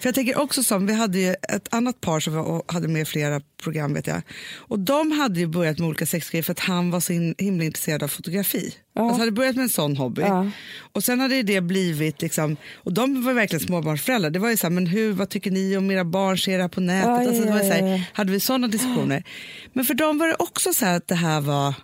För 0.00 0.08
jag 0.08 0.14
tänker 0.14 0.38
också 0.38 0.62
som, 0.62 0.86
vi 0.86 0.94
hade 0.94 1.18
ju 1.18 1.30
ett 1.30 1.74
annat 1.74 2.00
par 2.00 2.20
som 2.20 2.34
var, 2.34 2.62
hade 2.66 2.88
med 2.88 3.08
flera 3.08 3.40
program 3.62 3.94
vet 3.94 4.06
jag. 4.06 4.22
Och 4.54 4.78
de 4.78 5.12
hade 5.12 5.40
ju 5.40 5.46
börjat 5.46 5.78
med 5.78 5.88
olika 5.88 6.06
sexgrejer 6.06 6.42
för 6.42 6.52
att 6.52 6.58
han 6.58 6.90
var 6.90 7.00
så 7.00 7.12
in, 7.12 7.34
himla 7.38 7.64
intresserad 7.64 8.02
av 8.02 8.08
fotografi. 8.08 8.74
Ja. 8.94 9.02
Alltså 9.02 9.20
hade 9.20 9.32
börjat 9.32 9.56
med 9.56 9.62
en 9.62 9.68
sån 9.68 9.96
hobby. 9.96 10.22
Ja. 10.22 10.50
Och 10.92 11.04
sen 11.04 11.20
hade 11.20 11.42
det 11.42 11.60
blivit 11.60 12.22
liksom, 12.22 12.56
och 12.74 12.92
de 12.92 13.24
var 13.24 13.32
verkligen 13.32 13.66
småbarnsföräldrar. 13.66 14.30
Det 14.30 14.38
var 14.38 14.50
ju 14.50 14.56
så 14.56 14.66
här, 14.66 14.70
men 14.70 14.86
hur, 14.86 15.12
vad 15.12 15.28
tycker 15.28 15.50
ni 15.50 15.76
om 15.76 15.90
era 15.90 16.04
barn 16.04 16.38
ser 16.38 16.56
det 16.56 16.62
här 16.62 16.68
på 16.68 16.80
nätet? 16.80 17.08
Ja, 17.08 17.28
alltså, 17.28 17.44
det 17.44 17.52
var 17.52 17.58
så 17.58 17.72
här, 17.72 18.10
hade 18.12 18.32
vi 18.32 18.40
sådana 18.40 18.68
diskussioner. 18.68 19.24
Men 19.72 19.84
för 19.84 19.94
dem 19.94 20.18
var 20.18 20.28
det 20.28 20.36
också 20.38 20.72
så 20.72 20.84
här 20.84 20.96
att 20.96 21.08
det 21.08 21.14
här 21.14 21.40
var, 21.40 21.74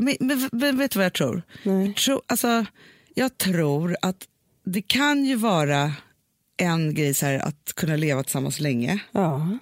men, 0.00 0.16
men, 0.20 0.48
men 0.52 0.78
vet 0.78 0.90
du 0.90 0.98
vad 0.98 1.06
jag 1.06 1.14
tror? 1.14 1.42
Jag 1.62 1.96
tror, 1.96 2.22
alltså, 2.26 2.64
jag 3.14 3.38
tror 3.38 3.96
att 4.02 4.16
det 4.64 4.82
kan 4.82 5.24
ju 5.24 5.36
vara 5.36 5.92
en 6.56 6.94
grej 6.94 7.14
så 7.14 7.26
här, 7.26 7.38
att 7.38 7.72
kunna 7.76 7.96
leva 7.96 8.22
tillsammans 8.22 8.60
länge. 8.60 8.98
Ja. 9.12 9.58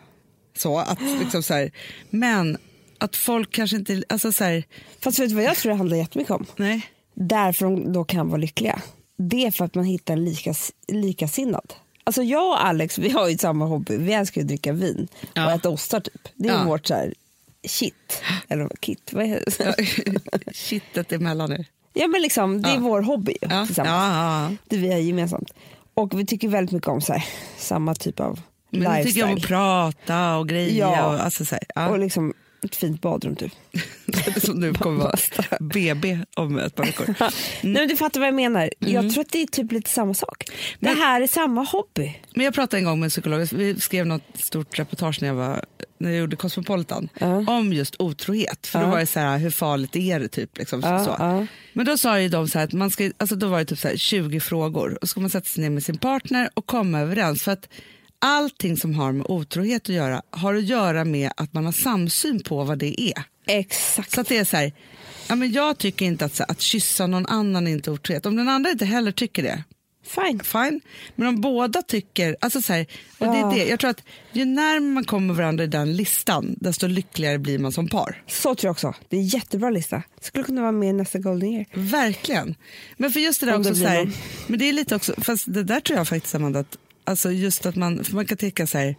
Så, 0.57 0.79
att, 0.79 0.99
liksom, 1.21 1.43
så 1.43 1.55
här, 1.55 1.71
men 2.11 2.59
att 2.99 3.17
folk 3.17 3.51
kanske 3.53 3.77
inte... 3.77 4.03
Alltså, 4.09 4.33
så 4.33 4.45
här, 4.45 4.65
Fast 5.01 5.19
vet 5.19 5.29
du 5.29 5.35
vad 5.35 5.45
jag 5.45 5.57
tror 5.57 5.73
det 5.73 5.79
handlar 5.79 5.97
jättemycket 5.97 6.31
om? 6.31 6.47
nej. 6.57 6.87
därför 7.15 7.65
de 7.65 7.93
då 7.93 8.05
kan 8.05 8.29
vara 8.29 8.37
lyckliga. 8.41 8.83
Det 9.17 9.47
är 9.47 9.51
för 9.51 9.65
att 9.65 9.75
man 9.75 9.85
hittar 9.85 10.15
en 10.15 10.25
lika, 10.25 10.55
likasinnad. 10.89 11.73
Alltså 12.05 12.23
jag 12.23 12.49
och 12.49 12.65
Alex 12.67 12.99
vi 12.99 13.11
har 13.11 13.29
ju 13.29 13.39
samma 13.39 13.65
hobby. 13.67 13.97
Vi 13.97 14.13
älskar 14.13 14.41
ju 14.41 14.45
att 14.45 14.49
dricka 14.49 14.73
vin 14.73 15.09
Ja. 15.35 15.47
och 15.47 15.53
äta 15.53 15.69
ostar 15.71 16.01
typ. 16.01 16.29
Det 16.35 16.49
är 16.49 16.53
Ja. 16.53 16.65
vårt 16.65 16.87
så 16.87 16.95
här 16.95 17.15
shit. 17.69 18.23
Eller 18.49 18.69
kit. 18.81 19.11
Vad 19.13 19.25
är 19.25 19.45
det? 19.59 20.53
Kittet 20.55 21.13
emellan 21.13 21.53
er. 21.53 21.67
Ja 21.93 22.07
men 22.09 22.23
liksom 22.23 22.63
det 22.63 22.69
är 22.69 22.75
Ja. 22.75 22.81
vår 22.81 23.03
hobby 23.03 23.35
Ja, 23.41 23.67
tillsammans. 23.67 24.15
ja. 24.15 24.51
Det 24.69 24.77
vi 24.77 24.93
har 24.93 24.99
gemensamt. 24.99 25.51
Och 25.95 26.21
vi 26.21 26.27
tycker 26.27 26.49
väldigt 26.49 26.73
mycket 26.73 26.89
om 26.89 27.01
så 27.01 27.13
här, 27.13 27.25
samma 27.59 27.95
typ 27.95 28.21
av 28.21 28.41
Men 28.71 28.93
ni 28.99 29.05
tycker 29.05 29.25
om 29.25 29.29
lifestyle. 29.35 29.35
att 29.35 29.49
prata 29.49 30.37
och 30.37 30.49
grejer. 30.49 30.87
Och, 31.07 31.25
alltså, 31.25 31.45
så 31.45 31.57
här. 31.75 31.91
Och 31.91 31.99
liksom 31.99 32.33
ett 32.65 32.77
fint 32.77 33.01
badrum 33.03 33.37
typ. 33.37 33.53
Som 34.45 34.61
nu 34.61 34.75
kommer 34.75 34.99
vara 35.05 35.17
BB 35.61 36.19
om 36.37 36.59
ett 36.59 36.75
par 36.75 36.85
veckor. 36.85 37.07
Nej, 37.21 37.31
men 37.63 37.89
du 37.89 37.97
fattar 37.97 38.21
vad 38.21 38.27
jag 38.27 38.35
menar. 38.35 38.71
Mm. 38.81 38.93
Jag 38.95 39.13
tror 39.13 39.21
att 39.25 39.33
det 39.33 39.43
är 39.43 39.47
typ 39.47 39.73
lite 39.73 39.91
samma 39.91 40.15
sak. 40.15 40.45
Det 40.49 40.55
Men- 40.89 40.97
här 40.97 41.21
är 41.21 41.27
samma 41.27 41.63
hobby. 41.65 42.17
Men 42.35 42.45
jag 42.45 42.55
pratade 42.55 42.79
en 42.81 42.85
gång 42.85 43.01
med 43.01 43.07
en 43.07 43.11
psykolog, 43.11 43.49
vi 43.53 43.81
skrev 43.81 44.07
något 44.07 44.23
stort 44.35 44.79
reportage 44.79 45.19
när 45.23 45.29
jag, 45.29 45.35
var, 45.35 45.65
när 46.01 46.11
jag 46.11 46.19
gjorde 46.21 46.37
Cosmopolitan 46.37 47.09
Ja. 47.19 47.45
om 47.47 47.73
just 47.73 47.97
otrohet. 47.99 48.67
För 48.67 48.79
då 48.79 48.85
Ja. 48.87 48.91
var 48.91 48.99
det 48.99 49.07
så 49.07 49.21
här, 49.21 49.39
hur 49.39 49.51
farligt 49.51 49.97
är 49.97 50.21
det? 50.21 50.29
Typ, 50.29 50.59
liksom, 50.59 50.81
Ja, 50.81 51.05
så. 51.05 51.47
Men 51.73 51.87
då 51.87 51.99
sa 51.99 52.21
ju 52.21 52.29
de 52.29 52.49
så 52.49 52.59
här 52.59 52.65
att 52.67 52.73
man 52.73 52.91
ska, 52.91 53.11
alltså 53.17 53.37
då 53.37 53.49
var 53.49 53.59
det 53.59 53.65
typ 53.65 53.79
så 53.79 53.89
här 53.89 53.97
20 53.97 54.41
frågor 54.41 54.99
och 55.03 55.09
så 55.09 55.11
ska 55.11 55.21
man 55.21 55.31
sätta 55.31 55.47
sig 55.47 55.63
ner 55.63 55.71
med 55.71 55.83
sin 55.83 55.99
partner 55.99 56.51
och 56.55 56.67
komma 56.67 57.01
överens. 57.01 57.43
För 57.43 57.53
att 57.53 57.69
allting 58.19 58.77
som 58.77 58.95
har 58.95 59.13
med 59.13 59.27
otrohet 59.29 59.83
att 59.83 59.89
göra 59.89 60.23
har 60.31 60.55
att 60.55 60.65
göra 60.65 61.05
med 61.05 61.31
att 61.37 61.53
man 61.53 61.65
har 61.65 61.73
samsyn 61.73 62.41
på 62.43 62.65
vad 62.65 62.79
det 62.79 63.01
är. 63.03 63.23
Exakt. 63.47 64.11
Så 64.11 64.23
det 64.23 64.39
är 64.39 64.45
så 64.45 64.57
här, 64.57 64.73
ja, 65.29 65.35
men 65.35 65.53
jag 65.53 65.79
tycker 65.79 66.07
inte 66.07 66.25
att, 66.25 66.35
så, 66.35 66.45
att 66.49 66.61
kyssa 66.61 67.07
någon 67.07 67.27
annan 67.27 67.67
är 67.67 67.71
inte 67.73 67.91
otrohet. 67.91 68.27
Om 68.27 68.37
den 68.37 68.49
andra 68.49 68.71
inte 68.71 68.85
heller 68.85 69.13
tycker 69.13 69.43
det, 69.43 69.65
Fine. 70.09 70.41
fine. 70.45 70.81
Men 71.17 71.27
om 71.29 71.41
båda 71.41 71.83
tycker, 71.83 72.37
alltså 72.41 72.63
så 72.63 72.73
här, 72.73 72.87
och 73.19 73.27
det 73.27 73.39
Ja. 73.39 73.53
är 73.53 73.59
det. 73.59 73.65
Jag 73.69 73.81
tror 73.81 73.91
att 73.91 74.03
ju 74.33 74.45
närmare 74.45 74.81
man 74.81 75.05
kommer 75.05 75.35
varandra 75.35 75.65
i 75.65 75.67
den 75.67 75.97
listan, 75.97 76.57
desto 76.61 76.87
lyckligare 76.87 77.39
blir 77.39 77.59
man 77.59 77.73
som 77.73 77.89
par. 77.89 78.23
Så 78.27 78.55
tror 78.55 78.69
jag 78.69 78.73
också. 78.73 78.95
Det 79.09 79.17
är 79.17 79.21
en 79.21 79.27
jättebra 79.27 79.71
lista. 79.71 80.03
Skulle 80.21 80.45
kunna 80.45 80.61
vara 80.61 80.73
med 80.73 80.89
i 80.89 80.93
nästa 80.93 81.19
Golden 81.19 81.49
Year. 81.49 81.67
Verkligen. 81.75 82.55
Men 82.97 83.13
för 83.13 83.21
just 83.21 83.41
det 83.41 83.47
där 83.47 83.55
Om 83.57 83.63
det 83.63 83.71
också 83.71 83.81
blir 83.81 83.89
så 83.91 83.95
här, 83.95 84.11
men 84.47 84.59
det 84.59 84.65
är 84.69 84.73
lite 84.73 84.97
också, 84.97 85.15
fast 85.19 85.45
det 85.55 85.63
där 85.63 85.81
tror 85.81 85.99
jag 85.99 86.09
faktiskt 86.09 86.35
Amanda, 86.35 86.59
att 86.61 86.79
alltså 87.05 87.31
just 87.33 87.67
att 87.67 87.77
man, 87.77 88.05
för 88.05 88.15
man 88.15 88.27
kan 88.27 88.39
tänka 88.39 88.67
så 88.67 88.79
här, 88.79 88.97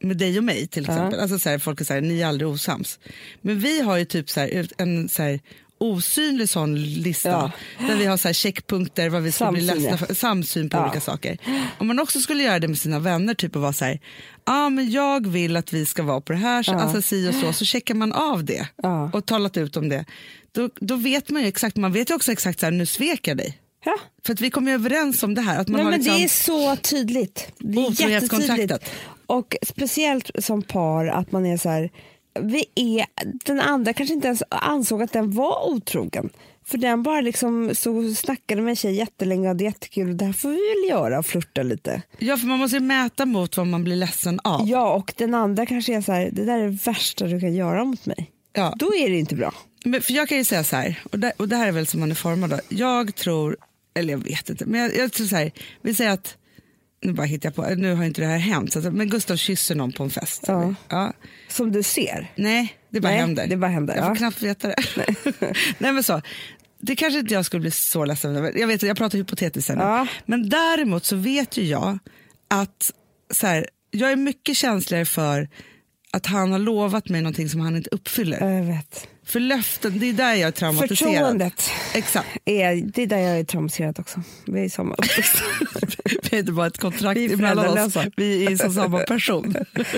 med 0.00 0.16
dig 0.16 0.38
och 0.38 0.44
mig 0.44 0.66
till 0.66 0.82
exempel, 0.84 1.20
alltså 1.20 1.38
så 1.38 1.48
här, 1.48 1.58
folk 1.58 1.80
är 1.80 1.84
så 1.84 1.94
här, 1.94 2.00
ni 2.00 2.20
är 2.20 2.26
aldrig 2.26 2.48
osams. 2.48 2.98
Men 3.40 3.58
vi 3.60 3.80
har 3.80 3.96
ju 3.96 4.04
typ 4.04 4.30
så 4.30 4.40
här, 4.40 4.68
en 4.78 5.08
så 5.08 5.22
här, 5.22 5.40
osynlig 5.82 6.48
sån 6.48 6.82
lista 6.84 7.28
Ja. 7.28 7.50
där 7.88 7.96
vi 7.96 8.04
har 8.06 8.16
så 8.16 8.32
checkpunkter 8.32 9.08
vad 9.08 9.22
vi 9.22 9.32
ska 9.32 9.52
bli 9.52 9.60
ledsna 9.60 9.98
för, 9.98 10.14
samsyn 10.14 10.70
på 10.70 10.76
Ja. 10.76 10.82
olika 10.84 11.00
saker. 11.00 11.38
Om 11.78 11.86
man 11.86 11.98
också 12.00 12.20
skulle 12.20 12.42
göra 12.42 12.58
det 12.58 12.68
med 12.68 12.78
sina 12.78 12.98
vänner, 12.98 13.34
typ 13.34 13.56
och 13.56 13.62
vara 13.62 13.72
så 13.72 13.84
här, 13.84 14.00
ah, 14.44 14.68
men 14.70 14.90
jag 14.90 15.26
vill 15.26 15.56
att 15.56 15.72
vi 15.72 15.86
ska 15.86 16.02
vara 16.02 16.20
på 16.20 16.32
det 16.32 16.38
här, 16.38 16.62
så, 16.62 16.72
Ja. 16.72 16.80
alltså 16.80 17.02
si 17.02 17.28
och 17.30 17.34
så, 17.34 17.52
så 17.52 17.64
checkar 17.64 17.94
man 17.94 18.12
av 18.12 18.44
det 18.44 18.68
Ja. 18.82 19.10
och 19.12 19.26
talat 19.26 19.56
ut 19.56 19.76
om 19.76 19.88
det. 19.88 20.04
Då, 20.52 20.68
då 20.80 20.96
vet 20.96 21.30
man 21.30 21.42
ju 21.42 21.48
exakt, 21.48 21.76
man 21.76 21.92
vet 21.92 22.10
ju 22.10 22.14
också 22.14 22.32
exakt 22.32 22.60
så 22.60 22.66
här, 22.66 22.70
nu 22.70 22.86
svek 22.86 23.28
jag 23.28 23.36
dig. 23.36 23.58
Ja. 23.84 23.96
För 24.26 24.32
att 24.32 24.40
vi 24.40 24.50
kom 24.50 24.68
ju 24.68 24.74
överens 24.74 25.22
om 25.22 25.34
det 25.34 25.40
här. 25.40 25.58
Att 25.60 25.68
man 25.68 25.76
Nej, 25.76 25.84
har 25.84 25.90
men 25.90 26.00
liksom, 26.00 26.16
Det 26.18 26.24
är 26.24 26.28
så 26.28 26.76
tydligt. 26.76 27.52
Det 27.58 27.78
är 27.78 28.08
jättetydligt. 28.08 28.72
Och 29.26 29.56
speciellt 29.62 30.30
som 30.38 30.62
par 30.62 31.06
att 31.06 31.32
man 31.32 31.46
är 31.46 31.56
så 31.56 31.68
här, 31.68 31.90
vi 32.40 32.66
är, 32.74 33.06
den 33.44 33.60
andra 33.60 33.92
kanske 33.92 34.14
inte 34.14 34.26
ens 34.26 34.42
ansåg 34.48 35.02
att 35.02 35.12
den 35.12 35.30
var 35.30 35.68
otrogen. 35.70 36.30
För 36.64 36.78
den 36.78 37.02
bara 37.02 37.20
liksom 37.20 37.74
så 37.74 38.14
snackade 38.14 38.62
med 38.62 38.70
en 38.70 38.76
tjej 38.76 38.94
jättelänge 38.94 39.42
och 39.42 39.48
hade 39.48 39.64
jättekul. 39.64 40.16
Det 40.16 40.24
här 40.24 40.32
får 40.32 40.48
vi 40.48 40.54
väl 40.54 40.90
göra 40.90 41.18
och 41.18 41.26
flirta 41.26 41.62
lite. 41.62 42.02
Ja, 42.18 42.36
för 42.36 42.46
man 42.46 42.58
måste 42.58 42.76
ju 42.76 42.80
mäta 42.80 43.26
mot 43.26 43.56
vad 43.56 43.66
man 43.66 43.84
blir 43.84 43.96
ledsen 43.96 44.40
av. 44.44 44.68
Ja, 44.68 44.94
och 44.94 45.12
den 45.16 45.34
andra 45.34 45.66
kanske 45.66 45.96
är 45.96 46.00
så 46.00 46.12
här, 46.12 46.30
det 46.32 46.44
där 46.44 46.58
är 46.58 46.68
det 46.68 46.86
värsta 46.86 47.26
du 47.26 47.40
kan 47.40 47.54
göra 47.54 47.84
mot 47.84 48.06
mig. 48.06 48.30
Ja. 48.52 48.74
Då 48.78 48.94
är 48.94 49.10
det 49.10 49.18
inte 49.18 49.34
bra. 49.34 49.54
Men, 49.84 50.02
för 50.02 50.12
jag 50.12 50.28
kan 50.28 50.38
ju 50.38 50.44
säga 50.44 50.64
så 50.64 50.76
här, 50.76 51.02
och 51.10 51.18
det, 51.18 51.32
och 51.36 51.48
det 51.48 51.56
här 51.56 51.68
är 51.68 51.72
väl 51.72 51.86
som 51.86 52.00
man 52.00 52.10
är 52.10 52.14
formad 52.14 52.50
då. 52.50 52.60
Jag 52.68 53.14
tror, 53.14 53.56
eller 53.94 54.12
jag 54.12 54.18
vet 54.18 54.50
inte, 54.50 54.66
men 54.66 54.80
jag, 54.80 54.96
jag 54.96 55.12
tror 55.12 55.26
så 55.26 55.36
här, 55.36 55.52
vi 55.82 55.94
säger 55.94 56.10
att, 56.10 56.36
nu 57.02 57.12
bara 57.12 57.26
hittar 57.26 57.46
jag 57.46 57.54
på, 57.54 57.74
nu 57.74 57.94
har 57.94 58.04
inte 58.04 58.20
det 58.20 58.26
här 58.26 58.38
hänt, 58.38 58.72
så 58.72 58.80
men 58.80 59.08
Gustav 59.08 59.36
kysser 59.36 59.74
någon 59.74 59.92
på 59.92 60.02
en 60.02 60.10
fest. 60.10 60.44
Ja. 60.46 60.74
Ja. 60.88 61.12
Som 61.48 61.72
du 61.72 61.82
ser. 61.82 62.32
Nej, 62.36 62.76
det 62.90 63.00
bara 63.00 63.08
Nej, 63.08 63.18
händer. 63.18 63.46
det 63.46 63.56
bara 63.56 63.70
händer, 63.70 63.94
Jag 63.94 64.04
får 64.04 64.10
ja. 64.10 64.16
knappt 64.16 64.42
veta 64.42 64.68
det. 64.68 64.76
Nej. 65.78 65.92
men 65.92 66.02
så. 66.02 66.22
Det 66.78 66.96
kanske 66.96 67.18
inte 67.18 67.34
jag 67.34 67.44
skulle 67.46 67.60
bli 67.60 67.70
så 67.70 68.04
ledsen 68.04 68.36
över. 68.36 68.58
Jag 68.58 68.66
vet, 68.66 68.82
jag 68.82 68.96
pratar 68.96 69.18
hypotetiskt 69.18 69.68
här 69.68 69.76
nu. 69.76 69.82
Ja. 69.82 70.06
Men 70.26 70.48
däremot 70.48 71.04
så 71.04 71.16
vet 71.16 71.56
ju 71.56 71.64
jag 71.64 71.98
att 72.50 72.92
så 73.34 73.46
här, 73.46 73.68
jag 73.90 74.12
är 74.12 74.16
mycket 74.16 74.56
känsligare 74.56 75.04
för 75.04 75.48
att 76.12 76.26
han 76.26 76.52
har 76.52 76.58
lovat 76.58 77.08
mig 77.08 77.20
någonting 77.20 77.48
som 77.48 77.60
han 77.60 77.76
inte 77.76 77.90
uppfyller. 77.90 78.56
Jag 78.56 78.64
vet. 78.64 79.08
För 79.24 79.40
löften, 79.40 79.98
det 79.98 80.08
är 80.08 80.12
där 80.12 80.34
jag 80.34 80.48
är 80.48 80.50
traumatiserad. 80.50 80.98
Förtroendet. 80.98 81.70
Exakt. 81.94 82.28
Är, 82.44 82.74
det 82.74 83.02
är 83.02 83.06
där 83.06 83.18
jag 83.18 83.38
är 83.38 83.44
traumatiserad 83.44 83.98
också. 83.98 84.22
Vi 84.46 84.64
är 84.64 84.68
samma. 84.68 84.96
Vi 86.30 86.36
är 86.36 86.40
inte 86.40 86.52
bara 86.52 86.66
ett 86.66 86.78
kontrakt 86.78 87.20
Vi 87.20 87.32
emellan 87.32 87.78
oss, 87.78 87.96
vi 88.16 88.44
är 88.46 88.56
som 88.56 88.72
samma 88.72 88.98
person. 88.98 89.54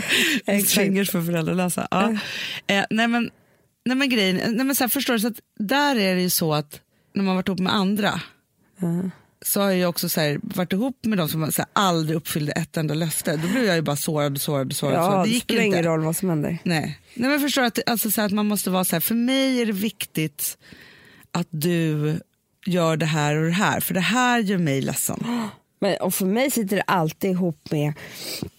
Swingers 0.66 1.10
för 1.10 1.22
föräldralösa. 1.22 1.88
Ja. 1.90 2.10
Eh, 2.66 2.84
nej, 2.90 3.08
men, 3.08 3.30
nej 3.84 3.96
men 3.96 4.08
grejen, 4.08 4.36
nej 4.36 4.66
men 4.66 4.74
så 4.74 4.84
här, 4.84 4.88
förstår 4.88 5.14
du, 5.14 5.20
så 5.20 5.28
att 5.28 5.40
där 5.58 5.96
är 5.96 6.14
det 6.14 6.22
ju 6.22 6.30
så 6.30 6.54
att 6.54 6.80
när 7.14 7.24
man 7.24 7.36
varit 7.36 7.48
ihop 7.48 7.60
med 7.60 7.74
andra 7.74 8.20
så 9.47 9.61
har 9.61 9.70
jag 9.70 9.88
också 9.88 10.09
så 10.09 10.20
här, 10.20 10.40
varit 10.42 10.72
ihop 10.72 11.05
med 11.05 11.18
de 11.18 11.28
som 11.28 11.53
så 11.53 11.62
här, 11.62 11.70
aldrig 11.72 12.16
uppfyllde 12.16 12.53
ett 12.53 12.76
enda 12.76 12.95
löfte. 12.95 13.36
Då 13.36 13.49
blev 13.49 13.64
jag 13.64 13.76
ju 13.76 13.82
bara 13.82 13.97
sårad 13.97 14.32
och 14.32 14.40
sårad 14.40 14.66
och 14.66 14.76
sårad. 14.76 14.95
Ja, 14.95 15.11
så 15.11 15.24
det, 15.24 15.30
gick 15.30 15.42
spelar 15.42 15.62
ingen 15.62 15.84
roll 15.84 16.01
vad 16.01 16.16
som 16.16 16.28
händer. 16.28 16.59
Nej. 16.62 16.99
Nej 17.14 17.30
men 17.30 17.40
förstår 17.40 17.62
att, 17.62 17.78
alltså, 17.86 18.11
så 18.11 18.20
här, 18.20 18.26
att 18.26 18.32
man 18.32 18.47
måste 18.47 18.70
vara 18.70 18.84
så 18.84 18.97
här, 18.97 19.01
för 19.01 19.14
mig 19.14 19.61
är 19.61 19.66
det 19.66 19.72
viktigt 19.72 20.59
att 21.32 21.49
du 21.51 22.14
gör 22.66 22.97
det 22.97 23.07
här 23.07 23.36
och 23.36 23.45
det 23.45 23.53
här, 23.53 23.80
för 23.80 23.95
det 23.95 24.01
här 24.01 24.38
gör 24.38 24.59
mig 24.59 24.80
ledsen. 24.80 25.24
Men, 25.78 25.97
och 25.97 26.14
för 26.14 26.26
mig 26.26 26.51
sitter 26.51 26.76
det 26.76 26.82
alltid 26.82 27.30
ihop 27.30 27.70
med 27.70 27.92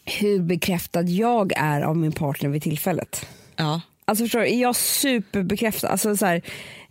hur 0.05 0.39
bekräftad 0.39 1.01
jag 1.01 1.53
är 1.55 1.81
av 1.81 1.97
min 1.97 2.11
partner 2.11 2.49
vid 2.49 2.63
tillfället. 2.63 3.27
Ja. 3.55 3.81
Alltså 4.05 4.23
förstår 4.23 4.39
du, 4.39 4.49
är 4.49 4.61
jag 4.61 4.75
superbekräftad, 4.75 5.88
alltså 5.88 6.17
så 6.17 6.25
här, 6.25 6.41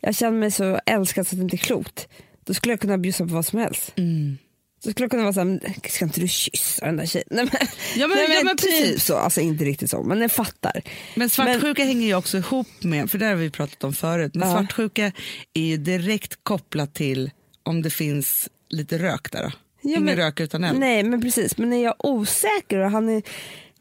jag 0.00 0.14
känner 0.14 0.38
mig 0.38 0.50
så 0.50 0.80
älskad 0.86 1.26
så 1.26 1.34
att 1.34 1.38
det 1.38 1.42
inte 1.42 1.56
är 1.56 1.58
klokt. 1.58 2.08
Då 2.44 2.54
skulle 2.54 2.72
jag 2.72 2.80
kunna 2.80 2.98
bjussa 2.98 3.26
på 3.26 3.34
vad 3.34 3.46
som 3.46 3.58
helst. 3.58 3.92
Mm. 3.96 4.38
Så 4.84 4.90
skulle 4.90 5.04
jag 5.04 5.10
kunna 5.10 5.22
vara 5.22 5.32
så 5.32 5.40
här, 5.40 5.60
ska 5.88 6.04
inte 6.04 6.20
du 6.20 6.28
kyssa 6.28 6.86
den 6.86 6.96
där 6.96 7.06
tjejen? 7.06 7.26
Nej, 7.30 7.48
men, 7.52 7.60
Ja, 7.96 8.06
men- 8.08 8.18
nej, 8.18 8.26
ja, 8.36 8.44
men 8.44 8.56
typ 8.56 8.70
precis. 8.80 9.04
så, 9.04 9.16
alltså 9.16 9.40
inte 9.40 9.64
riktigt 9.64 9.90
så, 9.90 10.02
men 10.02 10.20
jag 10.20 10.32
fattar. 10.32 10.82
Men 11.14 11.30
svartsjuka 11.30 11.84
hänger 11.84 12.06
ju 12.06 12.14
också 12.14 12.36
ihop 12.38 12.66
med, 12.82 13.10
för 13.10 13.18
det 13.18 13.26
har 13.26 13.34
vi 13.34 13.50
pratat 13.50 13.84
om 13.84 13.92
förut, 13.94 14.34
men 14.34 14.48
Ja. 14.48 14.54
svartsjuka 14.54 15.12
är 15.54 15.62
ju 15.62 15.76
direkt 15.76 16.38
kopplat 16.42 16.94
till 16.94 17.30
om 17.62 17.82
det 17.82 17.90
finns 17.90 18.48
lite 18.68 18.98
rök 18.98 19.32
där. 19.32 19.42
Då. 19.42 19.50
Ja, 19.82 19.90
Ingen 19.90 20.04
men- 20.04 20.16
rök 20.16 20.40
utan 20.40 20.64
eld. 20.64 20.78
Nej 20.78 21.02
men 21.02 21.20
precis, 21.22 21.58
men 21.58 21.72
är 21.72 21.84
jag 21.84 21.94
osäker 21.98 22.78
och 22.78 22.90
han 22.90 23.08
är, 23.08 23.22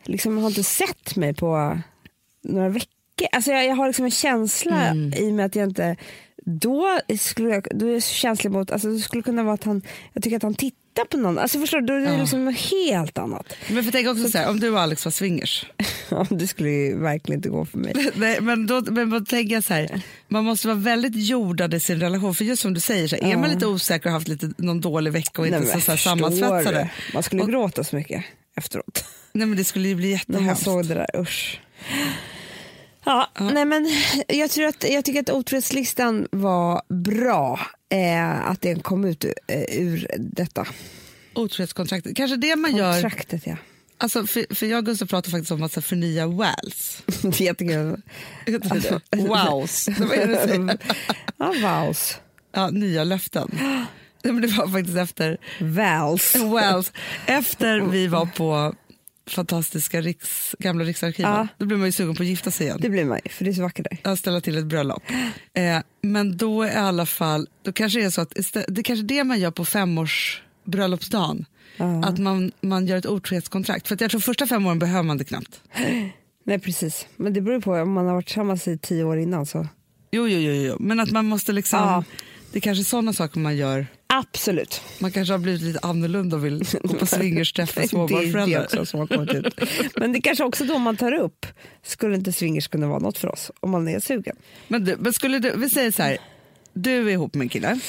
liksom, 0.05 0.37
har 0.37 0.49
inte 0.49 0.63
sett 0.63 1.15
mig 1.15 1.33
på 1.33 1.79
några 2.43 2.69
veckor. 2.69 2.87
Alltså 3.31 3.51
jag, 3.51 3.65
jag 3.65 3.75
har 3.75 3.87
liksom 3.87 4.05
en 4.05 4.11
känsla 4.11 4.87
Mm. 4.87 5.13
i 5.13 5.29
och 5.29 5.33
med 5.33 5.45
att 5.45 5.55
jag 5.55 5.69
inte, 5.69 5.95
då 6.45 6.99
skulle 7.19 7.49
jag, 7.49 7.67
då 7.71 7.87
är 7.87 7.93
jag 7.93 8.03
så 8.03 8.13
känslig 8.13 8.51
mot, 8.51 8.71
alltså 8.71 8.87
det 8.87 8.99
skulle 8.99 9.23
kunna 9.23 9.43
vara 9.43 9.53
att 9.53 9.63
han, 9.63 9.81
jag 10.13 10.23
tycker 10.23 10.37
att 10.37 10.43
han 10.43 10.53
tittar 10.55 11.05
på 11.05 11.17
någon, 11.17 11.37
alltså 11.39 11.59
förstår 11.59 11.81
du, 11.81 11.85
då 11.87 11.93
är 11.93 11.99
det 11.99 12.11
Ja. 12.13 12.17
liksom 12.21 12.45
något 12.45 12.55
helt 12.59 13.17
annat. 13.17 13.53
Men 13.71 13.83
för 13.83 13.91
tänk 13.91 14.07
också 14.07 14.29
så 14.29 14.37
här, 14.37 14.49
om 14.49 14.59
du 14.59 14.69
och 14.69 14.79
Alex 14.79 15.05
var 15.05 15.11
swingers. 15.11 15.65
Ja, 16.09 16.25
det 16.29 16.47
skulle 16.47 16.69
ju 16.69 16.97
verkligen 16.99 17.39
inte 17.39 17.49
gå 17.49 17.65
för 17.65 17.77
mig. 17.77 17.93
Nej, 18.15 18.41
men 18.41 18.67
då, 18.67 18.81
men 18.81 19.09
då 19.09 19.19
tänker 19.19 19.55
jag 19.55 19.63
så 19.63 19.73
här, 19.73 20.01
man 20.27 20.43
måste 20.43 20.67
vara 20.67 20.77
väldigt 20.77 21.15
jordad 21.15 21.73
i 21.73 21.79
sin 21.79 21.99
relation. 21.99 22.35
För 22.35 22.45
just 22.45 22.61
som 22.61 22.73
du 22.73 22.79
säger, 22.79 23.07
så 23.07 23.15
här, 23.15 23.31
är 23.33 23.37
man 23.37 23.49
lite 23.49 23.65
osäker 23.67 24.05
och 24.09 24.13
haft 24.13 24.27
lite, 24.27 24.51
någon 24.57 24.81
dålig 24.81 25.11
vecka 25.13 25.41
och 25.41 25.47
inte 25.47 25.59
Nej, 25.59 25.67
så, 25.71 25.79
så 25.81 25.91
här, 25.91 25.97
sammansvetsade. 25.97 26.89
Man 27.13 27.23
skulle 27.23 27.41
Och- 27.41 27.49
gråta 27.49 27.83
så 27.83 27.95
mycket 27.95 28.23
efteråt. 28.55 29.05
Nej 29.31 29.47
men 29.47 29.57
det 29.57 29.63
skulle 29.63 29.87
ju 29.87 29.95
bli 29.95 30.05
När 30.07 30.11
man 30.39 30.47
jättehemskt. 30.47 30.63
såg 30.63 30.85
det 30.87 30.93
där, 30.93 31.19
usch. 31.21 31.59
Ja, 33.03 33.29
Nej, 33.39 33.65
men 33.65 33.89
jag, 34.27 34.51
tror 34.51 34.65
att, 34.65 34.89
jag 34.89 35.05
tycker 35.05 35.19
att 35.19 35.29
otrohetslistan 35.29 36.27
var 36.31 36.81
bra, 36.89 37.59
eh, 37.89 38.49
att 38.49 38.61
den 38.61 38.79
kom 38.79 39.05
ut 39.05 39.25
eh, 39.47 39.79
ur 39.79 40.07
detta. 40.19 40.67
Otrohetskontraktet. 41.35 42.15
Kanske 42.15 42.37
det 42.37 42.55
man 42.55 42.75
gör, 42.75 43.01
Kontraktet 43.01 43.47
ja. 43.47 43.57
alltså, 43.97 44.27
för, 44.27 44.55
för 44.55 44.65
jag 44.65 44.77
och 44.77 44.85
Gustav 44.85 45.05
pratar 45.05 45.31
faktiskt 45.31 45.51
om 45.51 45.63
att 45.63 45.85
förnya 45.85 46.27
WALS. 46.27 47.03
Jättekul. 47.39 48.01
Wows. 49.15 49.87
Vad 49.99 50.11
är 50.11 50.27
det 50.27 50.33
du 50.33 50.35
säger? 50.35 50.77
Ja, 51.37 51.53
vows. 51.85 52.19
Ja, 52.51 52.69
nya 52.69 53.03
löften. 53.03 53.59
Det 54.23 54.31
var 54.31 54.71
faktiskt 54.71 54.97
efter, 54.97 55.37
Vals. 55.59 56.35
WALS, 56.35 56.91
efter 57.25 57.79
vi 57.79 58.07
var 58.07 58.25
på 58.25 58.75
fantastiska 59.27 60.01
riks, 60.01 60.55
gamla 60.59 60.83
Riksarkivet. 60.83 61.31
Ja. 61.31 61.47
Då 61.57 61.65
blev 61.65 61.79
man 61.79 61.87
ju 61.87 61.91
sugen 61.91 62.15
på 62.15 62.23
att 62.23 62.29
gifta 62.29 62.51
sig 62.51 62.65
igen. 62.67 62.79
Det 62.81 62.89
blir 62.89 63.05
man 63.05 63.19
ju, 63.23 63.29
för 63.29 63.45
det 63.45 63.51
är 63.51 63.53
så 63.53 63.61
vackert 63.61 63.87
där. 64.03 64.11
att 64.11 64.19
ställa 64.19 64.41
till 64.41 64.57
ett 64.57 64.65
bröllop. 64.65 65.03
Eh, 65.53 65.79
men 66.01 66.37
då 66.37 66.63
är 66.63 66.71
i 66.71 66.75
alla 66.75 67.05
fall, 67.05 67.47
då 67.63 67.71
kanske 67.73 67.99
det 67.99 68.05
är 68.05 68.09
så 68.09 68.21
att 68.21 68.33
det 68.67 68.79
är 68.81 68.83
kanske 68.83 69.05
det 69.05 69.23
man 69.23 69.39
gör 69.39 69.51
på 69.51 69.65
femårs 69.65 70.41
bröllopsdagen. 70.65 71.45
Att 72.05 72.17
man, 72.19 72.51
man 72.61 72.87
gör 72.87 72.97
ett 72.97 73.05
otrohetskontrakt. 73.05 73.87
För 73.87 73.97
jag 73.99 74.11
tror 74.11 74.21
första 74.21 74.47
fem 74.47 74.65
åren 74.65 74.79
behöver 74.79 75.03
man 75.03 75.17
det 75.17 75.23
knappt. 75.23 75.61
Nej 76.45 76.59
precis, 76.59 77.07
men 77.15 77.33
det 77.33 77.41
beror 77.41 77.61
på 77.61 77.73
om 77.73 77.91
man 77.91 78.05
har 78.05 78.13
varit 78.13 78.25
tillsammans 78.25 78.67
i 78.67 78.77
tio 78.77 79.03
år 79.03 79.17
innan 79.19 79.45
så. 79.45 79.67
Jo, 80.11 80.27
jo, 80.27 80.39
jo, 80.39 80.51
jo. 80.53 80.77
men 80.79 80.99
att 80.99 81.11
man 81.11 81.25
måste 81.25 81.51
liksom, 81.51 81.79
Ja. 81.79 82.03
det 82.51 82.59
är 82.59 82.61
kanske 82.61 82.83
sådana 82.83 83.13
saker 83.13 83.39
man 83.39 83.57
gör. 83.57 83.87
Absolut. 84.15 84.81
Man 84.99 85.11
kanske 85.11 85.33
har 85.33 85.39
blivit 85.39 85.61
lite 85.61 85.79
annorlunda 85.79 86.35
och 86.35 86.45
vill 86.45 86.63
gå 86.83 86.93
på 86.93 87.05
swingersträff 87.05 87.77
småbarnsföräldrar. 87.89 88.63
också 88.63 88.85
som 88.85 88.99
har 88.99 89.07
kommit 89.07 89.33
ut. 89.33 89.59
Men 89.95 90.11
det 90.13 90.21
kanske 90.21 90.43
också 90.43 90.63
då 90.65 90.77
man 90.77 90.97
tar 90.97 91.11
upp, 91.11 91.45
skulle 91.83 92.15
inte 92.15 92.31
swingers 92.31 92.67
kunna 92.67 92.87
vara 92.87 92.99
något 92.99 93.17
för 93.17 93.27
oss 93.31 93.51
om 93.59 93.71
man 93.71 93.87
är 93.87 93.99
sugen? 93.99 94.35
Men, 94.67 94.85
du, 94.85 94.97
men 94.99 95.13
skulle 95.13 95.39
du, 95.39 95.53
vi 95.57 95.69
säger 95.69 95.91
så 95.91 96.03
här, 96.03 96.17
du 96.73 97.09
är 97.09 97.11
ihop 97.11 97.35
med 97.35 97.45
en 97.45 97.49
kille, 97.49 97.79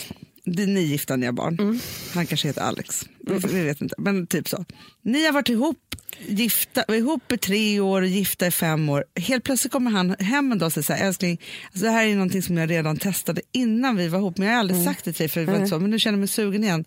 det 0.45 0.63
är 0.63 0.67
ni 0.67 0.81
gifta, 0.81 1.17
ni 1.17 1.27
har 1.27 1.33
barn. 1.33 1.59
Mm. 1.61 1.79
Han 2.15 2.27
kanske 2.27 2.49
heter 2.49 2.61
Alex, 2.63 3.05
vi, 3.21 3.35
vi 3.53 3.65
vet 3.65 3.81
inte, 3.81 3.95
men 3.99 4.27
typ 4.27 4.49
så. 4.49 4.65
Ni 5.03 5.25
har 5.25 5.33
varit 5.33 5.49
ihop, 5.49 5.79
gifta, 6.29 6.85
ihop 6.97 7.33
i 7.33 7.39
tre 7.39 7.81
år 7.81 8.03
och 8.03 8.09
gifta 8.09 8.47
i 8.47 8.51
fem 8.51 8.89
år. 8.89 9.05
Helt 9.21 9.45
plötsligt 9.45 9.73
kommer 9.73 9.91
han 9.91 10.17
hem 10.19 10.53
en 10.53 10.59
dag 10.59 10.67
och 10.67 10.73
säger 10.73 10.85
så 10.85 10.93
här, 10.93 11.07
älskling, 11.07 11.41
alltså 11.67 11.85
det 11.85 11.91
här 11.91 12.07
är 12.07 12.15
någonting 12.15 12.43
som 12.43 12.57
jag 12.57 12.71
redan 12.71 12.97
testade 12.97 13.41
innan 13.53 13.97
vi 13.97 14.09
var 14.09 14.19
ihop, 14.19 14.39
men 14.39 14.47
jag 14.49 14.55
har 14.55 14.61
aldrig 14.61 14.81
Mm. 14.81 14.93
sagt 14.95 15.05
det 15.05 15.13
till 15.13 15.19
dig 15.23 15.29
för 15.29 15.41
det 15.41 15.47
var 15.47 15.57
inte 15.57 15.69
så, 15.69 15.79
men 15.79 15.91
nu 15.91 15.99
känner 15.99 16.13
jag 16.17 16.21
mig 16.21 16.29
sugen 16.29 16.65
igen. 16.65 16.85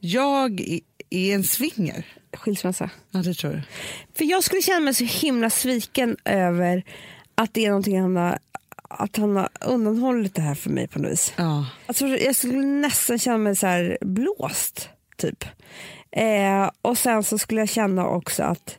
Jag 0.00 0.60
är- 0.60 0.80
är 1.10 1.34
en 1.34 1.44
swinger. 1.44 2.06
Skilsmässa. 2.36 2.90
Ja, 3.10 3.18
det 3.18 3.34
tror 3.34 3.52
jag. 3.52 3.62
För 4.18 4.24
jag 4.24 4.44
skulle 4.44 4.62
känna 4.62 4.80
mig 4.80 4.94
så 4.94 5.04
himla 5.04 5.50
sviken 5.50 6.16
över 6.24 6.82
att 7.34 7.54
det 7.54 7.64
är 7.64 7.68
någonting 7.68 8.00
han 8.00 8.16
har, 8.16 8.38
att 8.90 9.16
han 9.16 9.36
har 9.36 9.48
undanhållit 9.60 10.34
det 10.34 10.42
här 10.42 10.54
för 10.54 10.70
mig 10.70 10.88
på 10.88 10.98
något 10.98 11.12
vis. 11.12 11.32
Ja. 11.36 11.66
Alltså, 11.86 12.06
jag 12.06 12.36
skulle 12.36 12.58
nästan 12.62 13.18
känna 13.18 13.38
mig 13.38 13.56
så 13.56 13.66
här 13.66 13.98
blåst, 14.00 14.88
typ. 15.16 15.44
Eh, 16.12 16.70
och 16.82 16.98
sen 16.98 17.22
så 17.22 17.38
skulle 17.38 17.60
jag 17.60 17.68
känna 17.68 18.06
också 18.06 18.42
att 18.42 18.78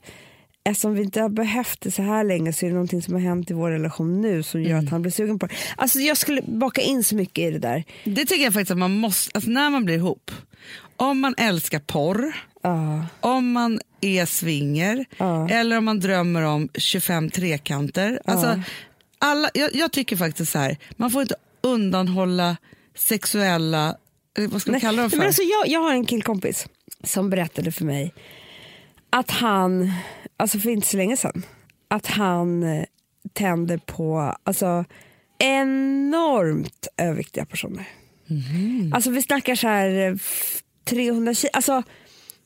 eftersom 0.64 0.94
vi 0.94 1.04
inte 1.04 1.22
har 1.22 1.30
behövt 1.30 1.82
det 1.82 1.92
så 1.92 2.02
här 2.02 2.24
länge 2.24 2.54
så 2.54 2.66
är 2.66 2.70
det 2.70 2.74
någonting 2.74 3.02
som 3.02 3.14
har 3.14 3.22
hänt 3.22 3.52
i 3.52 3.54
vår 3.54 3.70
relation 3.72 4.22
nu 4.22 4.44
som 4.44 4.62
gör 4.64 4.78
att 4.80 4.90
han 4.90 5.02
blir 5.02 5.12
sugen 5.12 5.40
på 5.40 5.48
det. 5.48 5.54
Alltså 5.78 6.00
jag 6.00 6.18
skulle 6.18 6.42
baka 6.42 6.82
in 6.82 7.04
så 7.04 7.16
mycket 7.16 7.44
i 7.48 7.52
det 7.52 7.60
där. 7.60 7.84
Det 8.04 8.26
tycker 8.26 8.44
jag 8.44 8.54
faktiskt 8.54 8.72
att 8.72 8.78
man 8.78 8.92
måste, 8.92 9.32
alltså 9.38 9.50
när 9.50 9.70
man 9.70 9.86
blir 9.86 9.96
ihop, 9.96 10.32
om 10.98 11.20
man 11.20 11.36
älskar 11.38 11.80
porr, 11.80 12.34
Ja. 12.62 13.06
om 13.20 13.52
man 13.52 13.80
är 14.02 14.26
swinger 14.26 15.06
Ja. 15.18 15.50
eller 15.50 15.78
om 15.78 15.86
man 15.86 16.00
drömmer 16.00 16.42
om 16.42 16.70
25 16.74 17.30
trekanter. 17.30 18.20
Alltså, 18.26 18.62
alla, 19.20 19.50
jag, 19.54 19.76
jag 19.76 19.92
tycker 19.92 20.16
faktiskt 20.16 20.52
så 20.52 20.60
här, 20.60 20.78
man 20.96 21.12
får 21.12 21.22
inte 21.22 21.36
undanhålla 21.62 22.58
sexuella, 22.96 23.98
eh, 24.38 24.48
vad 24.50 24.62
ska 24.62 24.72
man 24.72 24.80
kalla 24.80 25.02
dem 25.02 25.10
för? 25.12 25.18
Men 25.18 25.28
alltså 25.28 25.42
jag, 25.42 25.68
jag 25.68 25.80
har 25.80 25.94
en 25.94 26.06
killkompis 26.06 26.68
som 27.04 27.30
berättade 27.30 27.72
för 27.72 27.86
mig 27.86 28.14
att 29.10 29.32
han, 29.32 29.92
alltså 30.38 30.60
för 30.60 30.70
inte 30.70 30.88
så 30.88 30.98
länge 30.98 31.18
sedan, 31.18 31.44
att 31.88 32.06
han 32.06 32.64
eh, 32.64 32.84
tänder 33.34 33.78
på 33.78 34.36
alltså, 34.44 34.86
enormt 35.40 36.88
överviktiga 36.98 37.46
personer. 37.46 37.88
Mhm. 38.28 38.92
Alltså 38.94 39.10
vi 39.10 39.22
snackar 39.22 39.56
så 39.56 39.68
här 39.68 39.90
eh, 39.90 40.14
f- 40.16 40.62
300 40.86 41.34
kilo, 41.34 41.50
alltså, 41.54 41.84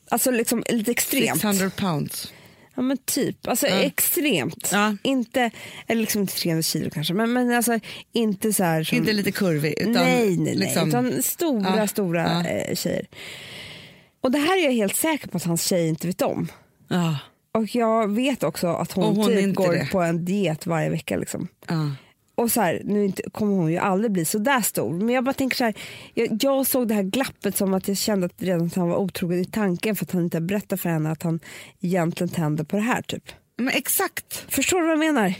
alltså 0.08 0.30
liksom 0.30 0.64
lite 0.68 0.90
extremt. 0.90 1.40
600 1.40 1.70
pounds. 1.76 2.32
Ja 2.74 2.82
men 2.82 2.96
typ, 2.98 3.48
alltså 3.48 3.66
extremt. 3.66 4.68
Ja. 4.72 4.96
Inte, 5.02 5.50
eller 5.86 6.00
liksom 6.00 6.20
inte 6.20 6.34
300 6.34 6.62
kilo 6.62 6.90
kanske, 6.90 7.14
men, 7.14 7.32
men 7.32 7.52
alltså 7.52 7.78
inte 8.12 8.52
så 8.52 8.64
här 8.64 8.84
som, 8.84 8.98
Inte 8.98 9.12
lite 9.12 9.32
kurvig 9.32 9.74
utan 9.78 9.92
nej, 9.92 10.26
nej, 10.26 10.36
nej. 10.38 10.54
liksom, 10.56 10.88
Utan 10.88 11.22
stora, 11.22 11.76
Ja, 11.76 11.86
stora 11.86 12.20
ja. 12.44 12.50
Eh, 12.50 12.74
tjejer. 12.74 13.06
Och 14.20 14.30
det 14.30 14.38
här 14.38 14.58
är 14.60 14.64
jag 14.64 14.72
helt 14.72 14.96
säker 14.96 15.28
på 15.28 15.36
att 15.36 15.44
hans 15.44 15.64
tjej 15.66 15.88
inte 15.88 16.06
vet 16.06 16.22
om. 16.22 16.48
ja, 16.88 17.18
Och 17.52 17.74
jag 17.76 18.12
vet 18.14 18.42
också 18.42 18.66
att 18.68 18.92
hon, 18.92 19.16
hon 19.16 19.26
typ 19.26 19.54
går 19.54 19.72
det. 19.72 19.88
på 19.92 20.00
en 20.02 20.24
diet 20.24 20.66
varje 20.66 20.88
vecka. 20.90 21.16
Liksom. 21.16 21.48
Och 22.42 22.52
så 22.52 22.60
här, 22.60 22.82
nu 22.84 23.04
inte, 23.04 23.22
kommer 23.30 23.56
hon 23.56 23.72
ju 23.72 23.78
aldrig 23.78 24.12
bli 24.12 24.24
så 24.24 24.38
där 24.38 24.60
stor. 24.60 24.92
Men 24.92 25.08
jag 25.08 25.24
bara 25.24 25.34
tänker 25.34 25.56
så 25.56 25.64
här, 25.64 25.74
jag, 26.14 26.38
jag 26.40 26.66
såg 26.66 26.88
det 26.88 26.94
här 26.94 27.02
glappet 27.02 27.56
som 27.56 27.74
att 27.74 27.88
jag 27.88 27.96
kände 27.96 28.26
att 28.26 28.42
redan 28.42 28.66
att 28.66 28.74
han 28.74 28.88
var 28.88 28.96
otrogen 28.96 29.38
i 29.40 29.44
tanken 29.44 29.96
för 29.96 30.04
att 30.04 30.12
han 30.12 30.22
inte 30.22 30.40
berättade 30.40 30.82
för 30.82 30.88
henne 30.88 31.10
att 31.10 31.22
han 31.22 31.40
egentligen 31.80 32.28
tänder 32.28 32.64
på 32.64 32.76
det 32.76 32.82
här. 32.82 33.02
typ. 33.02 33.24
Men 33.56 33.68
exakt. 33.68 34.44
Förstår 34.48 34.80
du 34.80 34.86
vad 34.86 34.92
jag 34.92 34.98
menar? 34.98 35.34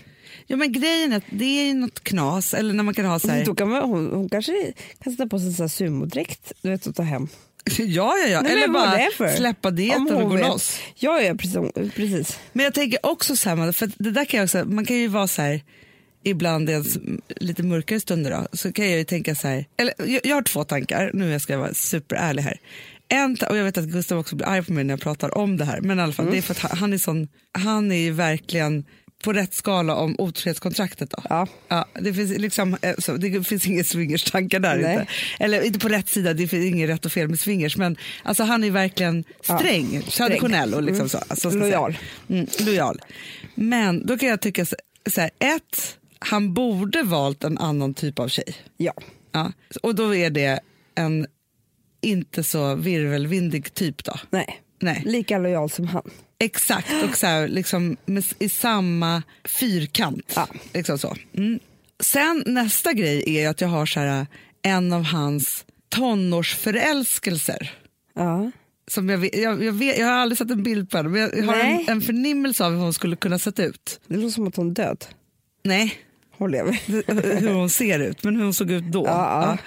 Ja, 0.47 0.57
men 0.57 0.73
grejen 0.73 1.13
är 1.13 1.17
att 1.17 1.25
det 1.31 1.45
är 1.45 1.67
ju 1.67 1.75
något 1.75 2.05
knas, 2.05 2.55
eller 2.55 2.75
när 2.75 2.85
man 2.85 2.95
kan 2.95 3.05
ha 3.05 3.19
så 3.19 3.29
här, 3.29 3.45
Då 3.45 3.55
kan 3.55 3.69
man, 3.69 3.83
hon, 3.83 4.11
hon 4.11 4.29
kanske 4.29 4.73
kan 5.05 5.13
sätta 5.13 5.27
på 5.27 5.39
sig 5.39 5.63
en 5.63 5.69
sumodräkt 5.69 6.53
du 6.63 6.71
vet, 6.71 6.87
och 6.87 6.95
ta 6.95 7.03
hem. 7.03 7.29
ja, 7.79 8.15
ja, 8.19 8.27
ja. 8.27 8.41
Nej, 8.41 8.53
eller 8.53 8.69
bara 8.69 8.87
whatever. 8.87 9.37
släppa 9.37 9.71
dieten 9.71 10.13
och 10.13 10.31
gå 10.31 10.37
vet. 10.37 10.47
loss. 10.47 10.79
Ja, 10.95 11.21
ja 11.21 11.35
precis. 11.35 11.95
precis. 11.95 12.39
Men 12.53 12.65
jag 12.65 12.75
tänker 12.75 13.07
också 13.07 13.37
så 13.37 13.49
här, 13.49 13.73
för 13.73 13.91
det 13.99 14.11
där 14.11 14.25
kan 14.25 14.39
jag 14.39 14.45
också, 14.45 14.65
man 14.65 14.87
kan 14.87 14.97
ju 14.97 15.09
vara 15.09 15.29
så 15.29 15.43
här, 15.43 15.61
ibland 16.23 16.70
i 16.70 16.73
ens 16.73 16.99
lite 17.29 17.62
mörkare 17.62 18.01
stunder 18.01 18.31
då, 18.31 18.47
så 18.53 18.73
kan 18.73 18.91
jag 18.91 18.99
ju 18.99 19.05
tänka 19.05 19.35
så 19.35 19.49
här, 19.49 19.64
eller 19.77 19.95
jag, 19.99 20.20
jag 20.25 20.35
har 20.35 20.43
två 20.43 20.64
tankar, 20.64 21.11
nu 21.14 21.41
ska 21.41 21.53
jag 21.53 21.61
vara 21.61 21.75
superärlig 21.75 22.43
här. 22.43 22.61
En, 23.09 23.37
och 23.51 23.57
jag 23.57 23.64
vet 23.64 23.79
att 23.79 23.85
Gustav 23.85 24.18
också 24.18 24.37
blir 24.37 24.47
arg 24.47 24.64
på 24.64 24.73
mig 24.73 24.85
när 24.85 24.93
jag 24.93 25.01
pratar 25.01 25.39
om 25.39 25.57
det 25.57 25.64
här, 25.64 25.81
men 25.81 25.99
i 25.99 26.03
alla 26.03 26.12
fall, 26.12 26.31
det 26.31 26.39
är 26.39 26.43
för 26.43 26.66
att 26.66 26.79
han, 26.79 26.93
är 26.93 26.99
sån, 26.99 27.29
han 27.53 27.93
är 27.93 27.97
ju 27.97 28.11
verkligen 28.11 28.85
på 29.23 29.33
rätt 29.33 29.55
skala 29.55 29.95
om 29.95 30.14
otrohetskontraktet 30.18 31.11
då? 31.11 31.23
Ja. 31.29 31.47
Ja, 31.68 31.89
det, 32.01 32.14
finns 32.14 32.39
liksom, 32.39 32.77
eh, 32.83 32.95
så, 32.99 33.16
det 33.16 33.45
finns 33.45 33.89
swingerstankar 33.89 34.61
där 34.61 34.77
Nej. 34.77 34.93
inte. 34.93 35.07
Eller 35.39 35.62
inte 35.62 35.79
på 35.79 35.89
rätt 35.89 36.09
sida, 36.09 36.35
det 36.35 36.49
finns 36.49 36.64
inget 36.64 36.91
rätt 36.91 37.07
och 37.07 37.12
fel 37.12 37.29
med 37.29 37.41
swingers. 37.41 37.77
Men 37.77 37.97
alltså, 38.23 38.43
han 38.43 38.64
är 38.64 38.70
verkligen 38.70 39.25
sträng, 39.43 40.03
traditionell 40.03 40.75
och 40.75 40.83
liksom 40.83 41.09
så. 41.09 41.18
Alltså. 41.29 41.51
Lojal. 41.51 41.99
Mm, 42.29 42.47
lojal. 42.61 43.01
Men 43.55 44.07
då 44.07 44.18
kan 44.18 44.29
jag 44.29 44.41
tycka 44.41 44.66
så, 44.66 44.77
så 45.11 45.20
här, 45.20 45.31
ett, 45.39 45.99
han 46.25 46.55
borde 46.55 47.03
valt 47.03 47.45
en 47.45 47.59
annan 47.59 47.95
typ 47.95 48.18
av 48.18 48.29
tjej. 48.29 48.55
Ja. 48.77 48.93
Ja. 49.33 49.53
Och 49.83 49.95
då 49.95 50.14
är 50.14 50.31
det 50.31 50.61
en 50.95 51.27
inte 52.01 52.43
så 52.43 52.75
virvelvindig 52.75 53.75
typ 53.75 54.05
då. 54.05 54.14
Nej. 54.31 54.61
Nej. 54.81 55.03
Lika 55.07 55.39
lojal 55.39 55.70
som 55.70 55.87
han. 55.87 56.11
Exakt, 56.39 56.93
och 57.05 57.16
så 57.16 57.27
här, 57.27 57.49
liksom, 57.49 57.97
med, 58.05 58.25
i 58.39 58.49
samma 58.49 59.23
fyrkant. 59.45 60.33
Ja. 60.37 60.49
Liksom 60.75 60.99
så. 60.99 61.16
Mm. 61.35 61.61
Sen 62.01 62.43
nästa 62.47 62.93
grej 62.93 63.37
är 63.37 63.49
att 63.49 63.61
jag 63.61 63.68
har 63.68 63.87
så 63.87 64.01
här, 64.01 64.27
en 64.62 64.93
av 64.93 65.03
hans 65.03 65.64
tonårsförälskelser. 65.89 67.73
Ja. 68.14 68.51
Som 68.89 69.09
jag, 69.09 69.35
jag, 69.35 69.64
jag, 69.64 69.73
vet, 69.73 69.99
jag 69.99 70.07
har 70.07 70.12
aldrig 70.12 70.39
sett 70.39 70.51
en 70.51 70.62
bild 70.62 70.91
på 70.91 70.97
henne, 70.97 71.09
men 71.09 71.20
jag 71.20 71.45
har 71.45 71.55
en, 71.55 71.89
en 71.89 72.01
förnimmelse 72.01 72.64
av 72.64 72.73
hur 72.73 72.79
hon 72.79 72.93
skulle 72.93 73.16
kunna 73.16 73.39
sett 73.39 73.61
ut. 73.61 74.01
Det 74.07 74.16
låter 74.16 74.31
som 74.31 74.47
att 74.47 74.57
hon 74.57 74.70
är 74.70 74.75
död. 74.75 75.05
Nej, 75.64 75.95
Hon 76.43 76.51
lever. 76.51 76.72
hur 77.40 77.53
hon 77.53 77.70
ser 77.70 77.99
ut, 77.99 78.24
men 78.24 78.36
hur 78.36 78.43
hon 78.43 78.55
såg 78.55 78.70
ut 78.70 78.84
då. 78.84 79.05
Ja, 79.07 79.47
ja. 79.47 79.59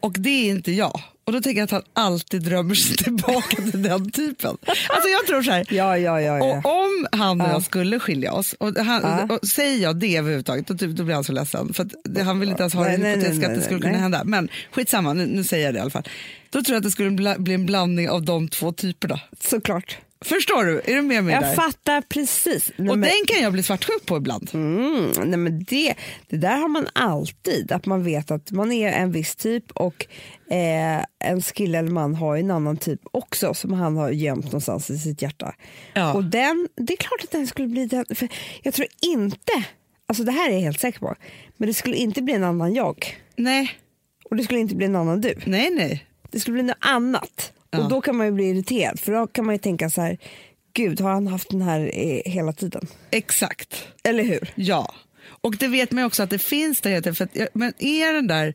Och 0.00 0.12
det 0.18 0.30
är 0.30 0.50
inte 0.50 0.72
jag. 0.72 1.00
Och 1.24 1.32
då 1.32 1.40
tänker 1.40 1.60
jag 1.60 1.64
att 1.64 1.70
han 1.70 1.82
alltid 1.92 2.42
drömmer 2.42 2.74
sig 2.74 2.96
tillbaka 3.04 3.56
till 3.56 3.82
den 3.82 4.10
typen. 4.10 4.56
Alltså 4.66 5.08
jag 5.08 5.26
tror 5.26 5.42
så 5.42 5.50
här, 5.50 5.66
Ja, 5.70 5.98
ja, 5.98 6.20
ja. 6.20 6.38
ja. 6.38 6.58
Och 6.58 6.84
om 6.84 7.06
han 7.12 7.40
och 7.40 7.46
Ja. 7.46 7.52
jag 7.52 7.62
skulle 7.62 7.98
skilja 7.98 8.32
oss, 8.32 8.52
och, 8.52 8.76
han, 8.78 9.30
och 9.30 9.48
säger 9.48 9.82
jag 9.82 9.96
det 9.96 10.16
överhuvudtaget, 10.16 10.66
då, 10.66 10.74
typ, 10.76 10.90
då 10.96 11.04
blir 11.04 11.14
han 11.14 11.24
så 11.24 11.32
ledsen. 11.32 11.72
För 11.72 11.88
det, 12.04 12.22
han 12.22 12.40
vill 12.40 12.48
inte 12.48 12.62
ens 12.62 12.74
ha 12.74 12.82
Nej, 12.84 12.98
det 12.98 13.06
hypotetiska 13.08 13.48
att 13.48 13.54
det 13.54 13.62
skulle 13.62 13.80
nej. 13.80 13.88
kunna 13.88 14.02
hända. 14.02 14.22
Men 14.24 14.48
skitsamma, 14.72 15.12
nu, 15.12 15.26
nu 15.26 15.44
säger 15.44 15.64
jag 15.64 15.74
det 15.74 15.78
i 15.78 15.80
alla 15.80 15.90
fall. 15.90 16.08
Då 16.50 16.62
tror 16.62 16.74
jag 16.74 16.78
att 16.78 16.84
det 16.84 16.90
skulle 16.90 17.10
bli, 17.10 17.34
bli 17.38 17.54
en 17.54 17.66
blandning 17.66 18.10
av 18.10 18.22
de 18.24 18.48
två 18.48 18.72
typerna. 18.72 19.20
Såklart. 19.40 19.98
Förstår 20.24 20.64
du? 20.64 20.80
Är 20.84 20.94
du 20.96 21.02
med 21.02 21.24
mig 21.24 21.34
Jag 21.34 21.42
där? 21.42 21.54
fattar 21.54 22.00
precis. 22.00 22.70
Nej, 22.76 22.90
Och 22.90 22.98
men, 22.98 23.08
den 23.08 23.26
kan 23.34 23.42
jag 23.42 23.52
bli 23.52 23.62
svartsjuk 23.62 24.06
på 24.06 24.16
ibland. 24.16 24.50
mm, 24.54 25.10
nej, 25.24 25.38
men 25.38 25.64
det, 25.64 25.94
det 26.28 26.36
där 26.36 26.56
har 26.56 26.68
man 26.68 26.86
alltid. 26.92 27.72
Att 27.72 27.86
man 27.86 28.04
vet 28.04 28.30
att 28.30 28.50
man 28.50 28.72
är 28.72 28.92
en 28.92 29.12
viss 29.12 29.36
typ 29.36 29.70
och 29.70 30.06
eh, 30.50 31.04
en 31.24 31.40
kille 31.54 31.78
eller 31.78 31.90
man 31.90 32.14
har 32.14 32.36
en 32.36 32.50
annan 32.50 32.76
typ 32.76 33.00
också 33.12 33.54
som 33.54 33.72
han 33.72 33.96
har 33.96 34.10
gömt 34.10 34.44
någonstans 34.44 34.90
i 34.90 34.98
sitt 34.98 35.22
hjärta. 35.22 35.54
Ja. 35.94 36.12
Och 36.12 36.24
den, 36.24 36.68
det 36.76 36.92
är 36.92 36.96
klart 36.96 37.24
att 37.24 37.30
den 37.30 37.46
skulle 37.46 37.68
bli 37.68 37.86
den. 37.86 38.04
För 38.14 38.28
jag 38.62 38.74
tror 38.74 38.86
inte, 39.00 39.52
alltså 40.06 40.24
det 40.24 40.32
här 40.32 40.48
är 40.50 40.54
jag 40.54 40.60
helt 40.60 40.80
säker 40.80 40.98
på, 41.00 41.14
men 41.56 41.66
det 41.68 41.74
skulle 41.74 41.96
inte 41.96 42.22
bli 42.22 42.34
en 42.34 42.44
annan 42.44 42.74
jag. 42.74 43.16
Nej, 43.36 43.70
Och 44.30 44.36
det 44.36 44.44
skulle 44.44 44.60
inte 44.60 44.74
bli 44.76 44.86
en 44.86 44.96
annan 44.96 45.20
du. 45.20 45.34
nej, 45.46 45.70
nej. 45.70 46.06
Det 46.30 46.40
skulle 46.40 46.54
bli 46.54 46.62
något 46.62 46.76
annat. 46.80 47.52
Ja. 47.78 47.84
Och 47.84 47.90
då 47.90 48.00
kan 48.00 48.16
man 48.16 48.26
ju 48.26 48.32
bli 48.32 48.44
irriterad 48.44 49.00
för 49.00 49.12
då 49.12 49.26
kan 49.26 49.46
man 49.46 49.54
ju 49.54 49.58
tänka 49.58 49.90
så 49.90 50.00
här, 50.00 50.18
gud 50.72 51.00
har 51.00 51.10
han 51.12 51.26
haft 51.26 51.50
den 51.50 51.62
här 51.62 51.90
eh, 51.94 52.32
hela 52.32 52.52
tiden? 52.52 52.86
Exakt. 53.10 53.88
Eller 54.02 54.24
hur? 54.24 54.52
Ja. 54.54 54.94
Och 55.26 55.56
det 55.56 55.68
vet 55.68 55.90
man 55.90 56.02
ju 56.02 56.06
också 56.06 56.22
att 56.22 56.30
det 56.30 56.38
finns 56.38 56.80
där. 56.80 57.12
För 57.12 57.24
att, 57.24 57.54
men 57.54 57.72
är 57.78 58.12
den 58.12 58.26
där 58.26 58.54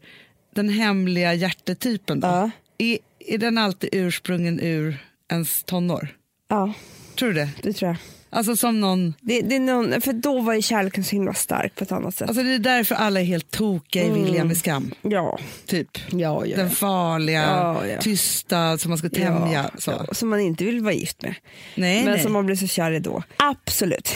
den 0.56 0.70
hemliga 0.70 1.34
hjärtetypen 1.34 2.20
då? 2.20 2.28
Ja. 2.28 2.52
Är, 2.78 2.98
är 3.20 3.38
den 3.38 3.58
alltid 3.58 3.90
ursprungen 3.94 4.60
ur 4.60 4.98
ens 5.32 5.64
tonår? 5.64 6.08
Ja, 6.48 6.74
Tror 7.16 7.30
du 7.30 7.36
det? 7.36 7.50
det 7.62 7.74
tror 7.74 7.90
jag. 7.90 7.98
Alltså 8.30 8.56
som 8.56 8.80
någon... 8.80 9.14
Det, 9.22 9.42
det 9.42 9.56
är 9.56 9.60
någon, 9.60 10.02
för 10.02 10.14
då 10.14 10.42
var 10.42 10.54
ju 10.54 10.62
kärleken 10.62 11.04
så 11.04 11.12
himla 11.12 11.34
stark 11.34 11.76
på 11.76 11.84
ett 11.84 11.92
annat 11.92 12.16
sätt. 12.16 12.30
Alltså 12.30 12.44
det 12.44 12.54
är 12.54 12.60
därför 12.60 12.96
alla 12.96 13.20
är 13.20 13.24
helt 13.24 13.52
tokiga 13.52 14.04
i 14.04 14.10
William 14.10 14.48
med 14.48 14.58
skam. 14.58 14.92
ja. 15.02 15.40
Typ. 15.66 15.98
Ja, 16.12 16.46
ja, 16.46 16.58
Den 16.58 16.70
farliga, 16.70 17.42
Ja, 17.42 17.88
ja. 17.88 18.02
tysta 18.02 18.78
som 18.78 18.90
man 18.90 18.98
ska 18.98 19.10
tämja. 19.10 19.70
så. 19.78 19.92
ja, 19.92 20.14
som 20.14 20.30
man 20.30 20.40
inte 20.40 20.66
vill 20.66 20.82
vara 20.84 20.94
gift 20.94 21.22
med. 21.22 21.36
Nej, 21.76 22.04
men 22.04 22.14
nej. 22.14 22.24
som 22.24 22.34
man 22.34 22.46
blir 22.46 22.56
så 22.56 22.68
kär 22.68 22.92
i 22.92 23.00
då. 23.00 23.24
Absolut. 23.38 24.16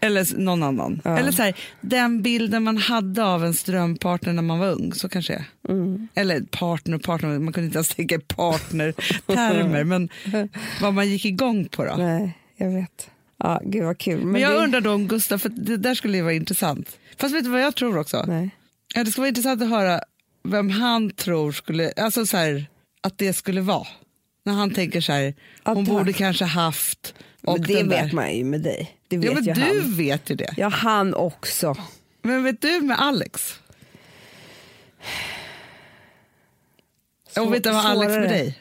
Eller 0.00 0.38
någon 0.38 0.62
annan. 0.62 1.00
Ja. 1.04 1.18
Eller 1.18 1.32
så 1.32 1.42
här, 1.42 1.54
den 1.80 2.22
bilden 2.22 2.62
man 2.62 2.76
hade 2.76 3.24
av 3.24 3.44
en 3.44 3.54
drömpartner 3.66 4.32
när 4.32 4.42
man 4.42 4.58
var 4.58 4.70
ung. 4.70 4.92
Så 4.92 5.08
kanske. 5.08 5.44
Mm. 5.68 6.08
Eller 6.14 6.40
partner, 6.40 6.98
partner, 6.98 7.38
man 7.38 7.52
kunde 7.52 7.66
inte 7.66 7.76
ens 7.78 7.88
tänka 7.88 8.14
i 8.14 8.18
partnertermer. 8.18 9.84
men 9.84 10.08
vad 10.80 10.94
man 10.94 11.08
gick 11.08 11.24
igång 11.24 11.64
på 11.64 11.84
då. 11.84 11.94
Nej, 11.98 12.38
jag 12.56 12.70
vet. 12.70 13.10
Ja, 13.38 13.60
gud 13.64 13.84
vad 13.84 13.98
kul. 13.98 14.18
Men, 14.18 14.28
Men 14.32 14.40
jag 14.40 14.52
det, 14.52 14.56
undrar 14.58 14.80
då 14.80 14.92
om 14.92 15.08
Gustav, 15.08 15.38
för 15.38 15.48
det 15.48 15.76
där 15.76 15.94
skulle 15.94 16.16
ju 16.16 16.22
vara 16.22 16.32
intressant. 16.34 16.98
Fast 17.16 17.34
vet 17.34 17.44
du 17.44 17.50
vad 17.50 17.60
jag 17.62 17.74
tror 17.76 17.98
också? 17.98 18.24
Nej. 18.28 18.50
Ja, 18.94 19.04
det 19.04 19.10
skulle 19.10 19.22
vara 19.22 19.28
intressant 19.28 19.62
att 19.62 19.68
höra 19.68 20.00
vem 20.42 20.70
han 20.70 21.10
tror 21.10 21.52
skulle, 21.52 21.92
alltså 21.96 22.26
så 22.26 22.36
här, 22.36 22.66
att 23.00 23.18
det 23.18 23.32
skulle 23.32 23.60
vara. 23.60 23.86
När 24.44 24.52
han 24.52 24.70
tänker 24.70 25.00
så 25.00 25.12
här, 25.12 25.34
Att 25.62 25.76
hon 25.76 25.86
han- 25.86 25.96
borde 25.96 26.12
kanske 26.12 26.44
haft. 26.44 27.14
Och 27.44 27.58
Men 27.58 27.66
det 27.68 27.82
vet 27.82 28.12
man 28.12 28.32
ju 28.36 28.44
med 28.44 28.60
dig. 28.60 28.96
Det 29.08 29.18
vet 29.18 29.26
Ja, 29.28 29.34
men 29.34 29.44
ju 29.44 29.52
du 29.54 29.60
han. 29.80 29.96
vet 29.96 30.30
ju 30.30 30.34
det. 30.34 30.54
Ja, 30.56 30.68
han 30.68 31.14
också. 31.14 31.76
Men 32.22 32.42
vet 32.44 32.60
du 32.62 32.80
med 32.80 33.00
Alex? 33.00 33.60
Och 37.40 37.54
vet 37.54 37.64
du 37.64 37.70
vad 37.70 37.84
Alex 37.86 38.10
med 38.12 38.28
dig? 38.28 38.58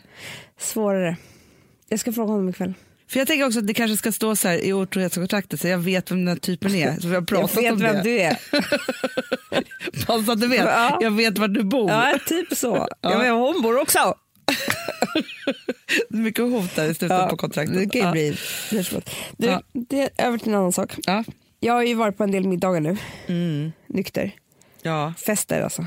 Svårare. 0.58 1.18
Jag 1.90 2.00
ska 2.00 2.14
fråga 2.14 2.32
honom 2.32 2.50
ikväll. 2.50 2.74
För 3.14 3.20
jag 3.20 3.28
tänker 3.28 3.46
också 3.46 3.60
att 3.60 3.68
det 3.68 3.74
kanske 3.74 3.98
ska 3.98 4.12
stå 4.12 4.36
så 4.36 4.48
här 4.48 4.58
i 4.66 4.74
otrohetskontraktet 4.74 5.62
så 5.62 5.68
jag 5.68 5.78
vet 5.78 6.12
vem 6.12 6.18
den 6.18 6.28
här 6.28 6.36
typen 6.36 6.76
är. 6.76 7.00
Så 7.00 7.08
vi 7.08 7.14
har 7.14 7.22
Jag 7.22 7.28
pratat 7.28 7.58
vet 7.58 7.72
om 7.72 7.80
vem 7.80 7.96
det. 7.96 8.02
du 8.02 8.20
är. 8.20 8.38
Fast 10.06 10.30
att 10.30 10.42
du 10.42 10.48
vet, 10.48 10.60
Ja. 10.60 10.98
jag 11.02 11.12
vet 11.12 11.38
var 11.38 11.48
du 11.48 11.64
bor. 11.64 11.92
Ja, 11.92 12.20
typ 12.28 12.58
så. 12.58 12.76
Ja. 13.02 13.12
Jag 13.12 13.20
vet 13.20 13.32
hon 13.32 13.62
bor 13.62 13.82
också. 13.82 14.16
Mycket 16.10 16.44
hot 16.46 16.76
där 16.76 16.90
i 16.90 16.94
slutet 16.94 17.30
på 17.30 17.38
kontraktet. 17.38 17.76
Det 17.78 17.90
kan 17.90 18.02
ju 18.02 18.06
ja. 18.08 18.12
bli. 18.12 18.38
Du, 19.38 19.48
Ja. 19.48 19.62
det 19.74 20.02
är 20.02 20.10
över 20.28 20.38
till 20.38 20.50
en 20.50 20.56
annan 20.56 20.74
sak. 20.74 20.94
Ja. 21.06 21.24
Jag 21.60 21.74
har 21.74 21.84
ju 21.84 21.94
varit 21.94 22.18
på 22.18 22.24
en 22.24 22.32
del 22.32 22.48
middagar 22.48 22.80
nu. 22.80 22.98
Mm. 23.28 23.72
Nykter. 23.88 24.32
ja. 24.82 25.14
Fester 25.26 25.62
alltså. 25.62 25.86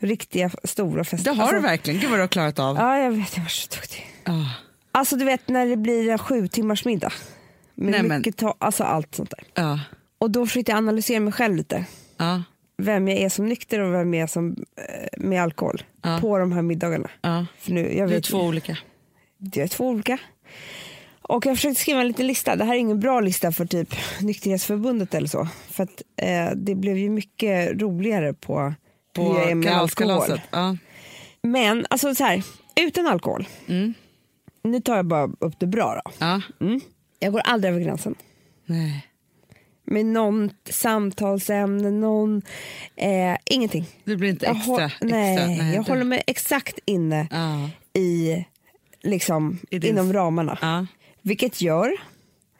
Riktiga 0.00 0.50
stora 0.64 1.04
fester. 1.04 1.30
Det 1.30 1.36
har 1.36 1.42
alltså, 1.42 1.56
du 1.56 1.62
verkligen. 1.62 2.00
Gud 2.00 2.10
vad 2.10 2.18
du 2.18 2.22
har 2.22 2.28
klarat 2.28 2.58
av. 2.58 2.76
Ja, 2.76 2.98
jag 2.98 3.10
vet. 3.10 3.36
Jag 3.36 3.42
var 3.42 3.48
så 3.50 3.68
duktig. 3.76 4.10
Ja. 4.24 4.50
Alltså 4.92 5.16
du 5.16 5.24
vet 5.24 5.48
när 5.48 5.66
det 5.66 5.76
blir 5.76 6.08
en 6.10 6.18
sju 6.18 6.48
timmars 6.48 6.84
middag. 6.84 7.12
Med 7.74 7.90
Nej, 7.90 8.02
men- 8.02 8.18
mycket 8.18 8.36
ta- 8.36 8.56
alltså 8.58 8.84
allt 8.84 9.14
sånt 9.14 9.30
där. 9.30 9.44
Ja. 9.64 9.80
Och 10.18 10.30
då 10.30 10.46
försökte 10.46 10.72
jag 10.72 10.76
analysera 10.78 11.20
mig 11.20 11.32
själv 11.32 11.56
lite. 11.56 11.84
Ja. 12.16 12.42
Vem 12.76 13.08
jag 13.08 13.18
är 13.18 13.28
som 13.28 13.46
nykter 13.46 13.80
och 13.80 13.94
vem 13.94 14.14
jag 14.14 14.22
är 14.22 14.26
som 14.26 14.56
eh, 14.76 15.08
med 15.20 15.42
alkohol. 15.42 15.82
Ja. 16.02 16.18
På 16.20 16.38
de 16.38 16.52
här 16.52 16.62
middagarna. 16.62 17.10
ja. 17.20 17.46
För 17.58 17.72
nu, 17.72 17.80
jag 17.96 18.08
Du 18.08 18.12
är 18.12 18.16
vet, 18.16 18.24
två 18.24 18.38
olika. 18.40 18.78
Det 19.38 19.60
är 19.60 19.68
två 19.68 19.88
olika. 19.88 20.18
Och 21.22 21.46
jag 21.46 21.56
försökte 21.56 21.80
skriva 21.80 22.00
en 22.00 22.08
liten 22.08 22.26
lista. 22.26 22.56
Det 22.56 22.64
här 22.64 22.74
är 22.74 22.78
ingen 22.78 23.00
bra 23.00 23.20
lista 23.20 23.52
för 23.52 23.66
typ 23.66 23.94
Nykterhetsförbundet 24.20 25.14
eller 25.14 25.28
så. 25.28 25.48
För 25.70 25.82
att 25.84 26.02
eh, 26.16 26.50
det 26.56 26.74
blev 26.74 26.98
ju 26.98 27.10
mycket 27.10 27.80
roligare 27.82 28.34
på, 28.34 28.74
hur 29.16 29.24
jag 29.24 29.42
är 29.44 29.50
På 29.50 29.54
med 29.54 29.76
alkohol. 29.76 30.40
Ja. 30.50 30.76
Men 31.42 31.86
alltså 31.90 32.14
så 32.14 32.24
här, 32.24 32.42
utan 32.80 33.06
alkohol. 33.06 33.48
Mm. 33.66 33.94
Nu 34.62 34.80
tar 34.80 34.96
jag 34.96 35.06
bara 35.06 35.30
upp 35.38 35.54
det 35.60 35.66
bra 35.66 36.00
då. 36.04 36.10
ja. 36.18 36.40
Mm. 36.60 36.80
Jag 37.18 37.32
går 37.32 37.40
aldrig 37.40 37.72
över 37.74 37.84
gränsen. 37.84 38.14
Nej. 38.66 39.06
Med 39.84 40.06
någon 40.06 40.50
samtalsämne, 40.70 41.90
någon, 41.90 42.42
eh, 42.96 43.36
ingenting. 43.44 43.86
Du 44.04 44.16
blir 44.16 44.30
inte 44.30 44.46
Jag 44.46 44.56
extra. 44.56 44.74
hå- 44.74 44.84
extra 44.86 45.08
nej, 45.08 45.72
jag 45.74 45.84
du- 45.84 45.90
håller 45.92 46.04
mig 46.04 46.22
exakt 46.26 46.78
inne 46.84 47.28
Ja. 47.30 47.70
i, 48.00 48.44
liksom, 49.02 49.58
I 49.70 49.78
din- 49.78 49.90
inom 49.90 50.12
ramarna. 50.12 50.58
Ja. 50.62 50.86
Vilket 51.22 51.60
gör 51.60 51.92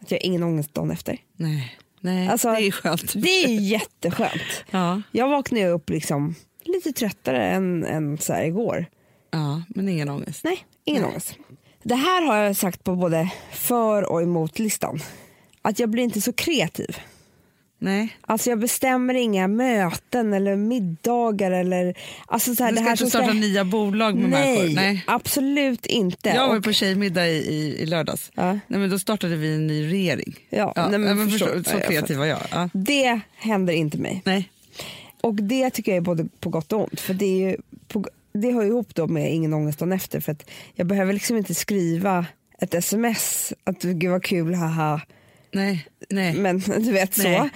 att 0.00 0.10
jag 0.10 0.18
har 0.18 0.26
ingen 0.26 0.42
ångest 0.42 0.74
dagen 0.74 0.90
efter. 0.90 1.18
Nej. 1.36 1.78
Nej, 2.00 2.28
Alltså, 2.28 2.52
det 2.52 2.62
är 2.66 2.70
skönt. 2.70 3.12
Det 3.14 3.44
är 3.44 3.60
jätteskönt. 3.60 4.42
Ja. 4.70 5.02
Jag 5.12 5.28
vaknade 5.28 5.68
upp 5.68 5.90
liksom 5.90 6.34
lite 6.64 6.92
tröttare 6.92 7.46
än, 7.50 7.84
än 7.84 8.18
så 8.18 8.32
här 8.32 8.44
igår. 8.44 8.86
ja, 9.30 9.62
men 9.68 9.88
ingen 9.88 10.08
ångest. 10.08 10.44
Nej, 10.44 10.64
ingen 10.84 11.04
ångest. 11.04 11.36
Det 11.82 11.94
här 11.94 12.22
har 12.26 12.36
jag 12.36 12.56
sagt 12.56 12.84
på 12.84 12.96
både 12.96 13.28
för 13.52 14.10
och 14.12 14.22
emot-listan. 14.22 15.00
Att 15.62 15.78
jag 15.78 15.88
blir 15.90 16.02
inte 16.02 16.20
så 16.20 16.32
kreativ. 16.32 16.96
Nej. 17.78 18.16
Alltså 18.20 18.50
jag 18.50 18.58
bestämmer 18.58 19.14
inga 19.14 19.48
möten 19.48 20.32
eller 20.32 20.56
middagar 20.56 21.50
eller... 21.50 21.94
Alltså 22.26 22.54
så 22.54 22.64
här, 22.64 22.70
Du 22.70 22.76
det 22.76 22.80
ska 22.82 22.88
här 22.90 22.96
inte 22.96 23.06
starta 23.10 23.32
nya 23.32 23.64
bolag 23.64 24.14
med 24.16 24.30
Nej, 24.30 24.56
människor? 24.58 24.74
Nej. 24.74 25.04
absolut 25.06 25.86
inte. 25.86 26.28
Jag 26.28 26.48
var 26.48 26.56
Och- 26.56 26.64
på 26.64 26.72
tjejmiddag 26.72 27.28
i, 27.28 27.36
i, 27.36 27.82
i 27.82 27.86
lördags. 27.86 28.30
Ja. 28.34 28.52
Nej, 28.52 28.80
men 28.80 28.90
då 28.90 28.98
startade 28.98 29.36
vi 29.36 29.54
en 29.54 29.66
ny 29.66 29.90
regering. 29.92 30.34
Ja, 30.50 30.72
Ja, 30.76 30.88
nej, 30.88 30.98
men 30.98 31.18
men 31.18 31.30
förstå- 31.30 31.64
så 31.64 31.78
kreativ 31.80 32.16
var 32.18 32.26
jag. 32.26 32.38
Ja. 32.50 32.68
Det 32.72 33.20
händer 33.36 33.72
inte 33.72 33.98
mig. 33.98 34.22
Nej. 34.24 34.50
Och 35.20 35.34
det 35.34 35.70
tycker 35.70 35.92
jag 35.92 35.96
är 35.96 36.00
både 36.00 36.26
på 36.40 36.50
gott 36.50 36.72
och 36.72 36.80
ont. 36.80 37.00
För 37.00 37.14
det, 37.14 37.44
är 37.44 37.56
på, 37.88 38.04
det 38.34 38.52
hör 38.52 38.64
ihop 38.64 38.94
då 38.94 39.06
med 39.06 39.32
ingen 39.34 39.52
ångest 39.54 39.78
dagen 39.78 39.92
efter. 39.92 40.20
För 40.20 40.32
att 40.32 40.50
jag 40.74 40.86
behöver 40.86 41.12
liksom 41.12 41.36
inte 41.36 41.54
skriva 41.54 42.26
ett 42.60 42.74
sms 42.74 43.52
att 43.64 43.82
gud 43.82 44.10
vad 44.10 44.24
kul, 44.24 44.54
haha. 44.54 45.00
Nej, 45.52 45.86
nej. 46.10 46.34
Men 46.34 46.58
du 46.58 46.92
vet 46.92 47.14
så. 47.14 47.22
Nej. 47.28 47.50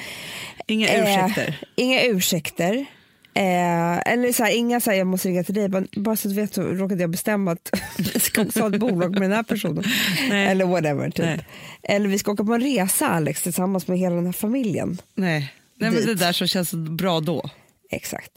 Inga 0.67 0.89
Eh, 0.89 1.01
ursäkter. 1.03 1.61
inga 1.77 2.03
ursäkter. 2.03 2.87
Eh, 3.35 4.13
eller 4.13 4.33
så 4.33 4.45
här, 4.45 4.57
inga 4.57 4.81
så 4.81 4.91
här, 4.91 4.99
jag 4.99 5.07
måste 5.07 5.29
ringa 5.29 5.45
till 5.45 5.55
dig, 5.55 5.69
bara, 5.69 5.85
bara 5.97 6.17
så 6.17 6.29
att 6.29 6.35
du 6.35 6.41
vet 6.41 6.55
så 6.55 6.63
råkade 6.63 7.01
jag 7.01 7.11
bestämma 7.11 7.53
att 7.53 7.71
vi 7.99 8.21
ska 8.21 8.41
ha 8.61 8.69
ett 8.75 8.81
bolag 8.81 9.13
med 9.13 9.23
den 9.23 9.33
här 9.33 9.43
personen. 9.43 9.85
Nej. 10.31 10.47
Eller 10.47 10.65
whatever. 10.65 11.11
Typ. 11.11 11.25
Nej. 11.25 11.47
Eller 11.83 12.09
vi 12.09 12.19
ska 12.19 12.33
åka 12.33 12.45
på 12.45 12.53
en 12.55 12.61
resa 12.61 13.09
Alex 13.09 13.43
tillsammans 13.43 13.89
med 13.89 13.99
hela 13.99 14.15
den 14.17 14.25
här 14.27 14.33
familjen. 14.33 14.99
Nej, 15.15 15.53
nej 15.79 15.91
men 15.91 15.95
Dit. 15.95 16.07
det 16.07 16.15
där 16.15 16.33
som 16.33 16.47
känns 16.47 16.69
så 16.71 16.77
bra 16.77 17.21
då. 17.21 17.51
Exakt. 17.91 18.33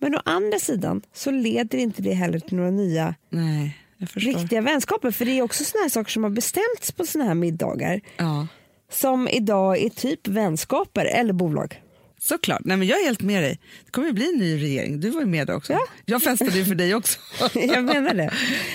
Men 0.00 0.14
å 0.14 0.20
andra 0.24 0.58
sidan 0.58 1.02
så 1.14 1.30
leder 1.30 1.78
inte 1.78 2.02
det 2.02 2.12
heller 2.12 2.38
till 2.40 2.56
några 2.56 2.70
nya 2.70 3.14
Nej, 3.30 3.78
riktiga 4.14 4.60
vänskaper. 4.60 5.10
För 5.10 5.24
det 5.24 5.38
är 5.38 5.42
också 5.42 5.64
såna 5.64 5.82
här 5.82 5.88
saker 5.88 6.10
som 6.10 6.22
har 6.24 6.30
bestämts 6.30 6.92
på 6.96 7.06
såna 7.06 7.24
här 7.24 7.34
middagar 7.34 8.00
Ja, 8.16 8.46
som 8.92 9.28
idag 9.28 9.78
är 9.78 9.88
typ 9.90 10.28
vänskaper 10.28 11.04
eller 11.04 11.32
bolag. 11.32 11.82
såklart. 12.18 12.60
Nej, 12.64 12.76
men 12.76 12.88
jag 12.88 13.00
är 13.00 13.04
helt 13.04 13.22
med 13.22 13.42
dig. 13.42 13.60
Det 13.84 13.90
kommer 13.90 14.08
ju 14.08 14.14
bli 14.14 14.28
en 14.32 14.38
ny 14.38 14.62
regering. 14.62 15.00
Du 15.00 15.10
var 15.10 15.20
ju 15.20 15.26
med 15.26 15.46
där 15.46 15.54
också. 15.56 15.72
Ja. 15.72 15.80
Jag 16.04 16.22
festade 16.22 16.58
ju 16.58 16.64
för 16.64 16.74
dig 16.74 16.94
också. 16.94 17.18
Jag 17.54 17.84
menar 17.84 18.14
det. 18.14 18.30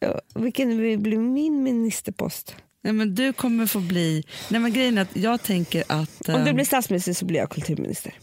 ja. 0.00 0.20
Vilken 0.34 0.76
blir 1.02 1.18
min 1.18 1.62
ministerpost? 1.62 2.56
Nej, 2.84 2.92
men 2.92 3.14
du 3.14 3.32
kommer 3.32 3.66
få 3.66 3.80
bli... 3.80 4.24
Nej, 4.48 4.60
men 4.60 4.72
grejen 4.72 4.98
är 4.98 5.02
att 5.02 5.16
jag 5.16 5.42
tänker 5.42 5.84
att... 5.86 6.28
Om 6.28 6.44
du 6.44 6.48
ehm, 6.48 6.54
blir 6.54 6.64
statsminister 6.64 7.12
så 7.12 7.24
blir 7.24 7.40
jag 7.40 7.50
kulturminister. 7.50 8.14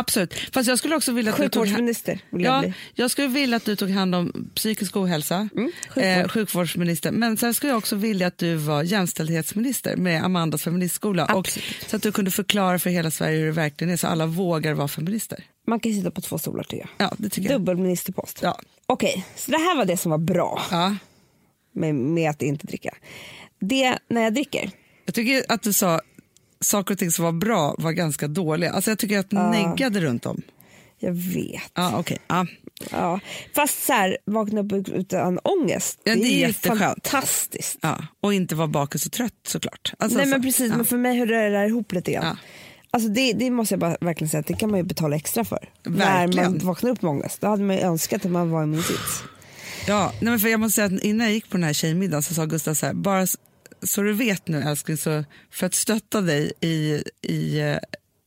Absolut. 0.00 0.34
Fast 0.52 0.68
jag 0.68 0.78
skulle 0.78 0.96
också 0.96 1.12
vilja 1.12 1.32
att 1.32 1.38
du 1.38 1.48
tog... 1.48 1.62
Sjukvårdsminister 1.62 2.20
jag 2.30 2.64
Ja, 2.66 2.72
jag 2.94 3.10
skulle 3.10 3.28
vilja 3.28 3.56
att 3.56 3.64
du 3.64 3.76
tog 3.76 3.90
hand 3.90 4.14
om 4.14 4.50
psykisk 4.54 4.96
ohälsa, 4.96 5.48
Mm, 5.56 5.72
sjukvård. 5.88 6.04
eh, 6.04 6.28
sjukvårdsminister. 6.28 7.10
Men 7.10 7.36
sen 7.36 7.54
skulle 7.54 7.70
jag 7.72 7.78
också 7.78 7.96
vilja 7.96 8.26
att 8.26 8.38
du 8.38 8.54
var 8.54 8.82
jämställdhetsminister 8.82 9.96
med 9.96 10.24
Amandas 10.24 10.62
feministskola. 10.62 11.26
Och, 11.34 11.48
så 11.86 11.96
att 11.96 12.02
du 12.02 12.12
kunde 12.12 12.30
förklara 12.30 12.78
för 12.78 12.90
hela 12.90 13.10
Sverige 13.10 13.38
hur 13.38 13.46
det 13.46 13.52
verkligen 13.52 13.92
är 13.92 13.96
så 13.96 14.06
alla 14.06 14.26
vågar 14.26 14.72
vara 14.74 14.88
feminister. 14.88 15.44
Man 15.66 15.80
kan 15.80 15.92
sitta 15.94 16.10
på 16.10 16.20
två 16.20 16.38
stolar 16.38 16.62
tycker 16.64 16.86
jag. 16.98 17.06
Ja, 17.06 17.14
det 17.18 17.28
tycker 17.28 17.50
jag. 17.50 17.60
Dubbelministerpost. 17.60 18.38
Ja. 18.42 18.58
Okej, 18.86 19.24
så 19.36 19.50
det 19.50 19.58
här 19.58 19.76
var 19.76 19.84
det 19.84 19.96
som 19.96 20.10
var 20.10 20.18
bra 20.18 20.62
Ja. 20.70 20.96
med, 21.74 21.94
med 21.94 22.30
att 22.30 22.42
inte 22.42 22.66
dricka. 22.66 22.94
Det 23.60 23.98
när 24.08 24.22
jag 24.22 24.34
dricker. 24.34 24.70
Jag 25.06 25.14
tycker 25.14 25.44
att 25.48 25.62
du 25.62 25.72
sa 25.72 26.00
saker 26.64 26.94
och 26.94 26.98
ting 26.98 27.10
som 27.10 27.24
var 27.24 27.32
bra 27.32 27.74
var 27.78 27.92
ganska 27.92 28.28
dåliga. 28.28 28.72
Alltså 28.72 28.90
jag 28.90 28.98
tycker 28.98 29.18
att 29.18 29.30
du 29.30 29.36
neggade 29.36 30.00
runt 30.00 30.26
om. 30.26 30.42
Jag 30.98 31.12
vet. 31.12 31.62
Ja, 31.74 31.98
okej. 31.98 32.18
Ja. 32.28 32.46
Ja. 32.90 33.20
Fast 33.54 33.86
så 33.86 33.92
här, 33.92 34.18
vakna 34.26 34.60
upp 34.60 34.72
utan 34.88 35.38
ångest. 35.38 36.00
Ja, 36.04 36.14
det 36.14 36.20
är 36.20 36.24
ju 36.32 36.38
jätteskönt. 36.38 36.80
fantastiskt. 36.80 37.78
Ja. 37.80 38.04
Och 38.20 38.34
inte 38.34 38.54
vara 38.54 38.68
bakis 38.68 39.06
och 39.06 39.12
trött 39.12 39.34
såklart. 39.46 39.92
Alltså, 39.98 40.16
Nej 40.18 40.26
så- 40.26 40.30
men 40.30 40.42
precis, 40.42 40.70
ja. 40.70 40.76
men 40.76 40.86
för 40.86 40.96
mig 40.96 41.18
hör 41.18 41.26
det 41.26 41.50
där 41.50 41.66
ihop 41.66 41.92
lite 41.92 42.12
grann. 42.12 42.24
Ja. 42.26 42.36
Alltså 42.90 43.08
det, 43.08 43.32
det 43.32 43.50
måste 43.50 43.72
jag 43.74 43.80
bara 43.80 43.96
verkligen 44.00 44.28
säga 44.28 44.40
att 44.40 44.46
det 44.46 44.54
kan 44.54 44.70
man 44.70 44.78
ju 44.78 44.84
betala 44.84 45.16
extra 45.16 45.44
för. 45.44 45.68
När 45.86 45.96
Verkligen. 45.96 46.50
man 46.52 46.58
vaknar 46.66 46.90
upp 46.90 47.02
med 47.02 47.10
ångest. 47.10 47.40
Då 47.40 47.46
hade 47.46 47.62
man 47.64 47.76
ju 47.76 47.82
önskat 47.82 48.24
att 48.24 48.30
man 48.30 48.50
var 48.50 48.62
i 48.62 48.66
min 48.66 48.82
sits. 48.82 49.22
Ja, 49.86 50.12
nej 50.20 50.30
men 50.30 50.40
för 50.40 50.48
jag 50.48 50.60
måste 50.60 50.74
säga 50.76 50.86
att 50.96 51.04
innan 51.04 51.26
jag 51.26 51.34
gick 51.34 51.50
på 51.50 51.56
den 51.56 51.64
här 51.64 51.72
tjejmiddagen 51.72 52.22
så 52.22 52.34
sa 52.34 52.44
Gustav 52.44 52.74
så 52.74 52.86
här, 52.86 52.92
bara 52.94 53.26
så 53.82 54.02
du 54.02 54.12
vet 54.12 54.48
nu 54.48 54.62
älskling, 54.62 54.96
så 54.96 55.24
för 55.50 55.66
att 55.66 55.74
stötta 55.74 56.20
dig 56.20 56.52
i, 56.60 57.02
i 57.22 57.60
eh, 57.60 57.76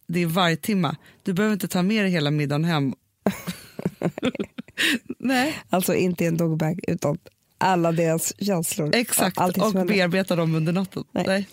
din 0.07 0.29
vargtimma, 0.33 0.95
du 1.23 1.33
behöver 1.33 1.53
inte 1.53 1.67
ta 1.67 1.81
med 1.83 2.03
dig 2.03 2.11
hela 2.11 2.31
middagen 2.31 2.65
hem. 2.65 2.93
nej, 5.19 5.57
Alltså 5.69 5.93
inte 5.95 6.23
i 6.23 6.27
en 6.27 6.37
dogbag 6.37 6.79
utan 6.87 7.17
alla 7.57 7.91
deras 7.91 8.33
känslor. 8.39 8.95
exakt, 8.95 9.37
och 9.37 9.43
händer. 9.63 9.85
bearbeta 9.85 10.35
dem 10.35 10.55
under 10.55 10.73
natten. 10.73 11.03
Nej. 11.11 11.23
Nej. 11.27 11.47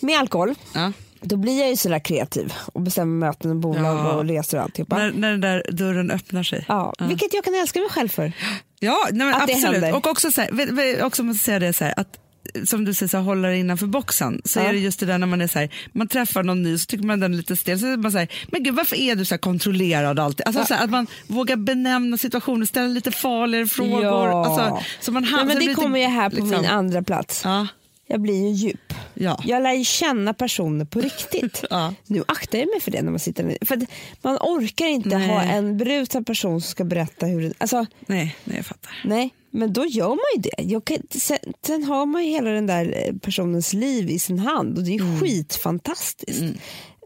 Med 0.00 0.18
alkohol, 0.18 0.54
Ja. 0.74 0.92
då 1.20 1.36
blir 1.36 1.60
jag 1.60 1.70
ju 1.70 1.76
sådär 1.76 1.98
kreativ 1.98 2.52
och 2.72 2.80
bestämmer 2.80 3.26
möten 3.26 3.50
och 3.50 3.56
bolag 3.56 3.84
Ja. 3.96 4.12
och 4.12 4.24
resor 4.24 4.58
och 4.58 4.64
alltihopa. 4.64 4.96
När, 4.98 5.12
när 5.12 5.30
den 5.30 5.40
där 5.40 5.62
dörren 5.72 6.10
öppnar 6.10 6.42
sig. 6.42 6.64
Ja, 6.68 6.94
Vilket 6.98 7.34
jag 7.34 7.44
kan 7.44 7.54
älska 7.54 7.80
mig 7.80 7.88
själv 7.88 8.08
för. 8.08 8.32
Ja, 8.80 9.08
nej 9.12 9.34
absolut. 9.34 9.94
Och 9.94 10.06
också, 10.06 10.30
så 10.32 10.40
här, 10.40 11.04
också 11.04 11.22
måste 11.22 11.44
säga 11.44 11.58
det 11.58 11.72
så 11.72 11.84
här, 11.84 11.94
att 11.96 12.18
som 12.64 12.84
du 12.84 12.94
säger, 12.94 13.08
så 13.10 13.16
här, 13.16 13.24
hålla 13.24 13.48
det 13.48 13.56
innanför 13.58 13.86
boxen. 13.86 14.40
Så 14.44 14.58
Ja. 14.58 14.64
är 14.64 14.72
det 14.72 14.78
just 14.78 15.00
det 15.00 15.06
där 15.06 15.18
när 15.18 15.26
man 15.26 15.40
är 15.40 15.46
så 15.46 15.58
här, 15.58 15.70
man 15.92 16.08
träffar 16.08 16.42
någon 16.42 16.62
ny 16.62 16.78
så 16.78 16.86
tycker 16.86 17.04
man 17.04 17.20
den 17.20 17.32
är 17.32 17.36
lite 17.36 17.56
stel. 17.56 17.78
Så 17.80 17.86
är 17.86 17.96
man 17.96 18.12
så 18.12 18.18
här, 18.18 18.28
men 18.48 18.62
gud 18.62 18.74
varför 18.74 18.96
är 18.96 19.16
du 19.16 19.24
så 19.24 19.34
här 19.34 19.38
kontrollerad 19.38 20.18
alltid? 20.18 20.46
Alltså, 20.46 20.64
så 20.64 20.74
här, 20.74 20.84
att 20.84 20.90
man 20.90 21.06
vågar 21.26 21.56
benämna 21.56 22.18
situationer, 22.18 22.66
ställa 22.66 22.86
lite 22.86 23.10
farligare 23.10 23.66
frågor. 23.66 24.02
Ja. 24.04 24.46
Alltså, 24.46 24.82
så 25.00 25.12
man 25.12 25.22
Nej, 25.22 25.32
hamnar- 25.32 25.46
men 25.46 25.54
så 25.56 25.60
det 25.60 25.66
lite, 25.68 25.80
kommer 25.80 25.98
ju 25.98 26.06
här 26.06 26.30
på 26.30 26.36
liksom- 26.36 26.50
min 26.50 26.66
andra 26.66 27.02
plats. 27.02 27.40
Ja, 27.44 27.66
Jag 28.06 28.20
blir 28.20 28.42
ju 28.46 28.48
djup. 28.50 28.92
ja. 29.14 29.40
Jag 29.44 29.62
lär 29.62 29.72
ju 29.72 29.84
känna 29.84 30.34
personer 30.34 30.84
på 30.84 31.00
riktigt. 31.00 31.64
Ja. 31.70 31.94
Nu 32.06 32.24
aktar 32.28 32.58
jag 32.58 32.68
mig 32.68 32.80
för 32.80 32.90
det 32.90 33.02
när 33.02 33.10
man 33.10 33.18
sitter. 33.20 33.58
För 33.66 33.86
man 34.22 34.36
orkar 34.40 34.86
inte 34.86 35.08
Nej. 35.18 35.28
ha 35.28 35.42
en 35.42 35.76
brusad 35.76 36.26
person 36.26 36.60
som 36.60 36.70
ska 36.70 36.84
berätta 36.84 37.26
hur 37.26 37.42
det... 37.42 37.52
Alltså, 37.58 37.86
Nej, 38.06 38.36
nej, 38.44 38.56
jag 38.56 38.66
fattar. 38.66 39.02
nej, 39.04 39.30
men 39.50 39.72
då 39.72 39.86
gör 39.86 40.08
man 40.08 40.18
ju 40.36 40.42
det. 40.42 40.62
Jag 40.62 40.84
kan, 40.84 40.98
sen, 41.10 41.38
sen 41.66 41.84
har 41.84 42.06
man 42.06 42.24
ju 42.24 42.30
hela 42.30 42.50
den 42.50 42.66
där 42.66 43.02
eh, 43.06 43.14
personens 43.18 43.72
liv 43.72 44.10
i 44.10 44.18
sin 44.18 44.38
hand 44.38 44.78
och 44.78 44.84
det 44.84 44.94
är 44.94 45.00
Mm. 45.00 45.20
skitfantastiskt. 45.20 46.42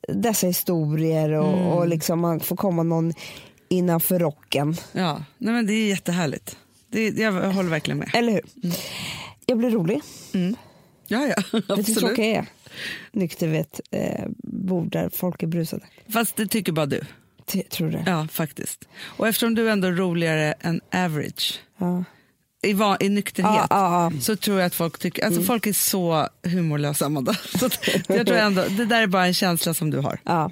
Dessa 0.09 0.47
historier 0.47 1.31
och, 1.33 1.53
Mm. 1.59 1.67
och 1.67 1.89
liksom 1.89 2.21
man 2.21 2.41
får 2.41 2.57
komma 2.57 2.83
någon 2.83 3.13
innanför 3.69 4.19
rocken. 4.19 4.77
Ja, 4.93 5.25
nej, 5.39 5.55
men 5.55 5.67
det 5.67 5.73
är 5.73 5.89
jättehärligt. 5.89 6.57
Det, 6.89 7.09
jag 7.09 7.33
håller 7.33 7.71
verkligen 7.71 7.99
med. 7.99 8.11
Eller 8.15 8.33
hur? 8.33 8.43
Jag 9.47 9.59
blir 9.59 9.71
rolig. 9.71 10.01
Ja, 11.11 11.27
ja, 11.37 11.63
tråkig 11.83 12.25
jag 12.25 12.37
är? 12.37 12.47
Nykter 13.13 13.49
vid 13.49 13.61
ett 13.61 13.81
eh, 13.91 14.25
bord 14.43 14.93
där 14.93 15.09
folk 15.09 15.43
är 15.43 15.47
brusade. 15.47 15.83
Fast 16.09 16.37
det 16.37 16.47
tycker 16.47 16.73
bara 16.73 16.87
du. 16.87 17.01
T- 17.47 17.63
tror 17.71 17.91
det? 17.91 18.03
Ja, 18.07 18.29
faktiskt. 18.33 18.89
Och 19.03 19.29
eftersom 19.29 19.55
du 19.55 19.71
ändå 19.71 19.89
är 19.89 19.93
roligare 19.93 20.53
än 20.61 20.81
average 20.95 21.61
Ja. 21.79 22.05
i, 22.63 22.73
va- 22.73 22.97
i 23.01 23.09
nykterhet 23.09 23.67
Ja, 23.71 24.07
Mm. 24.07 24.21
så 24.21 24.37
tror 24.37 24.59
jag 24.59 24.67
att 24.67 24.75
folk 24.75 24.99
tycker, 24.99 25.25
alltså 25.25 25.43
folk 25.43 25.67
är 25.67 25.73
så 25.73 26.29
humorlösa 26.43 27.07
Amanda. 27.07 27.35
Så 27.59 27.69
jag 28.09 28.27
tror 28.27 28.37
ändå, 28.39 28.65
det 28.69 28.85
där 28.85 29.03
är 29.03 29.07
bara 29.07 29.27
en 29.27 29.35
känsla 29.35 29.75
som 29.75 29.91
du 29.91 29.99
har. 29.99 30.19
Ja. 30.25 30.51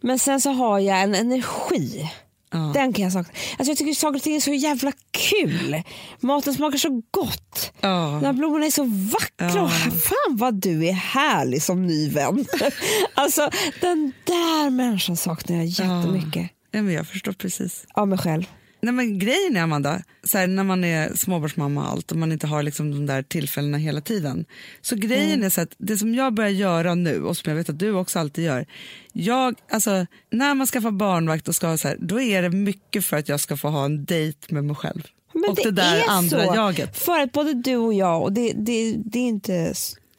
Men 0.00 0.18
sen 0.18 0.40
så 0.40 0.50
har 0.52 0.78
jag 0.78 1.02
en 1.02 1.14
energi. 1.14 2.10
Ja. 2.50 2.70
Den 2.74 2.92
kan 2.92 3.02
jag 3.04 3.12
sakna. 3.12 3.32
Alltså 3.58 3.70
jag 3.70 3.78
tycker 3.78 3.92
saker 3.92 4.16
och 4.16 4.22
ting 4.22 4.36
är 4.36 4.40
så 4.40 4.52
jävla 4.52 4.92
kul. 5.10 5.82
Maten 6.20 6.54
smakar 6.54 6.78
så 6.78 7.02
gott. 7.10 7.72
Ja. 7.80 8.18
De 8.20 8.26
här 8.26 8.32
blommorna 8.32 8.66
är 8.66 8.70
så 8.70 8.84
vackra. 8.84 9.58
Ja. 9.58 9.62
Och 9.64 9.70
fan 10.02 10.36
vad 10.36 10.54
du 10.54 10.86
är 10.86 10.92
härlig 10.92 11.62
som 11.62 11.86
ny 11.86 12.08
vän. 12.10 12.46
alltså 13.14 13.50
den 13.80 14.12
där 14.24 14.70
människan 14.70 15.16
saknar 15.16 15.56
jag 15.56 15.66
jättemycket. 15.66 16.50
Ja, 16.70 16.82
men 16.82 16.94
jag 16.94 17.06
förstår 17.06 17.32
precis. 17.32 17.86
Av 17.94 18.08
mig 18.08 18.18
själv. 18.18 18.46
Nej, 18.80 18.94
men 18.94 19.18
grejen 19.18 19.56
är 19.56 19.60
Amanda, 19.62 20.02
så 20.24 20.38
här, 20.38 20.46
när 20.46 20.64
man 20.64 20.84
är 20.84 21.14
småbarnsmamma 21.14 21.82
och 21.82 21.88
allt 21.90 22.10
och 22.12 22.16
man 22.18 22.32
inte 22.32 22.46
har 22.46 22.62
liksom 22.62 22.90
de 22.90 23.06
där 23.06 23.22
tillfällena 23.22 23.78
hela 23.78 24.00
tiden. 24.00 24.44
Så 24.80 24.96
grejen 24.96 25.32
Mm. 25.32 25.46
är 25.46 25.50
så 25.50 25.60
att 25.60 25.74
det 25.78 25.98
som 25.98 26.14
jag 26.14 26.34
börjar 26.34 26.50
göra 26.50 26.94
nu 26.94 27.22
och 27.22 27.36
som 27.36 27.50
jag 27.50 27.56
vet 27.56 27.68
att 27.68 27.78
du 27.78 27.92
också 27.92 28.18
alltid 28.18 28.44
gör. 28.44 28.66
Jag, 29.12 29.54
alltså, 29.70 30.06
när 30.30 30.54
man 30.54 30.66
skaffar 30.66 30.90
barnvakt 30.90 31.48
och 31.48 31.54
ska 31.54 31.76
så 31.78 31.88
här, 31.88 31.96
då 32.00 32.20
är 32.20 32.42
det 32.42 32.50
mycket 32.50 33.04
för 33.04 33.16
att 33.16 33.28
jag 33.28 33.40
ska 33.40 33.56
få 33.56 33.68
ha 33.68 33.84
en 33.84 34.04
dejt 34.04 34.54
med 34.54 34.64
mig 34.64 34.76
själv. 34.76 35.02
Men 35.32 35.50
och 35.50 35.56
det, 35.56 35.70
där 35.70 35.96
är 35.96 36.08
andra 36.08 36.44
så. 36.46 36.54
jaget. 36.54 36.98
För 36.98 37.20
att 37.20 37.32
både 37.32 37.54
du 37.54 37.76
och 37.76 37.94
jag, 37.94 38.22
och 38.22 38.32
det, 38.32 38.52
det, 38.52 38.94
det 39.04 39.18
är 39.18 39.28
inte 39.28 39.74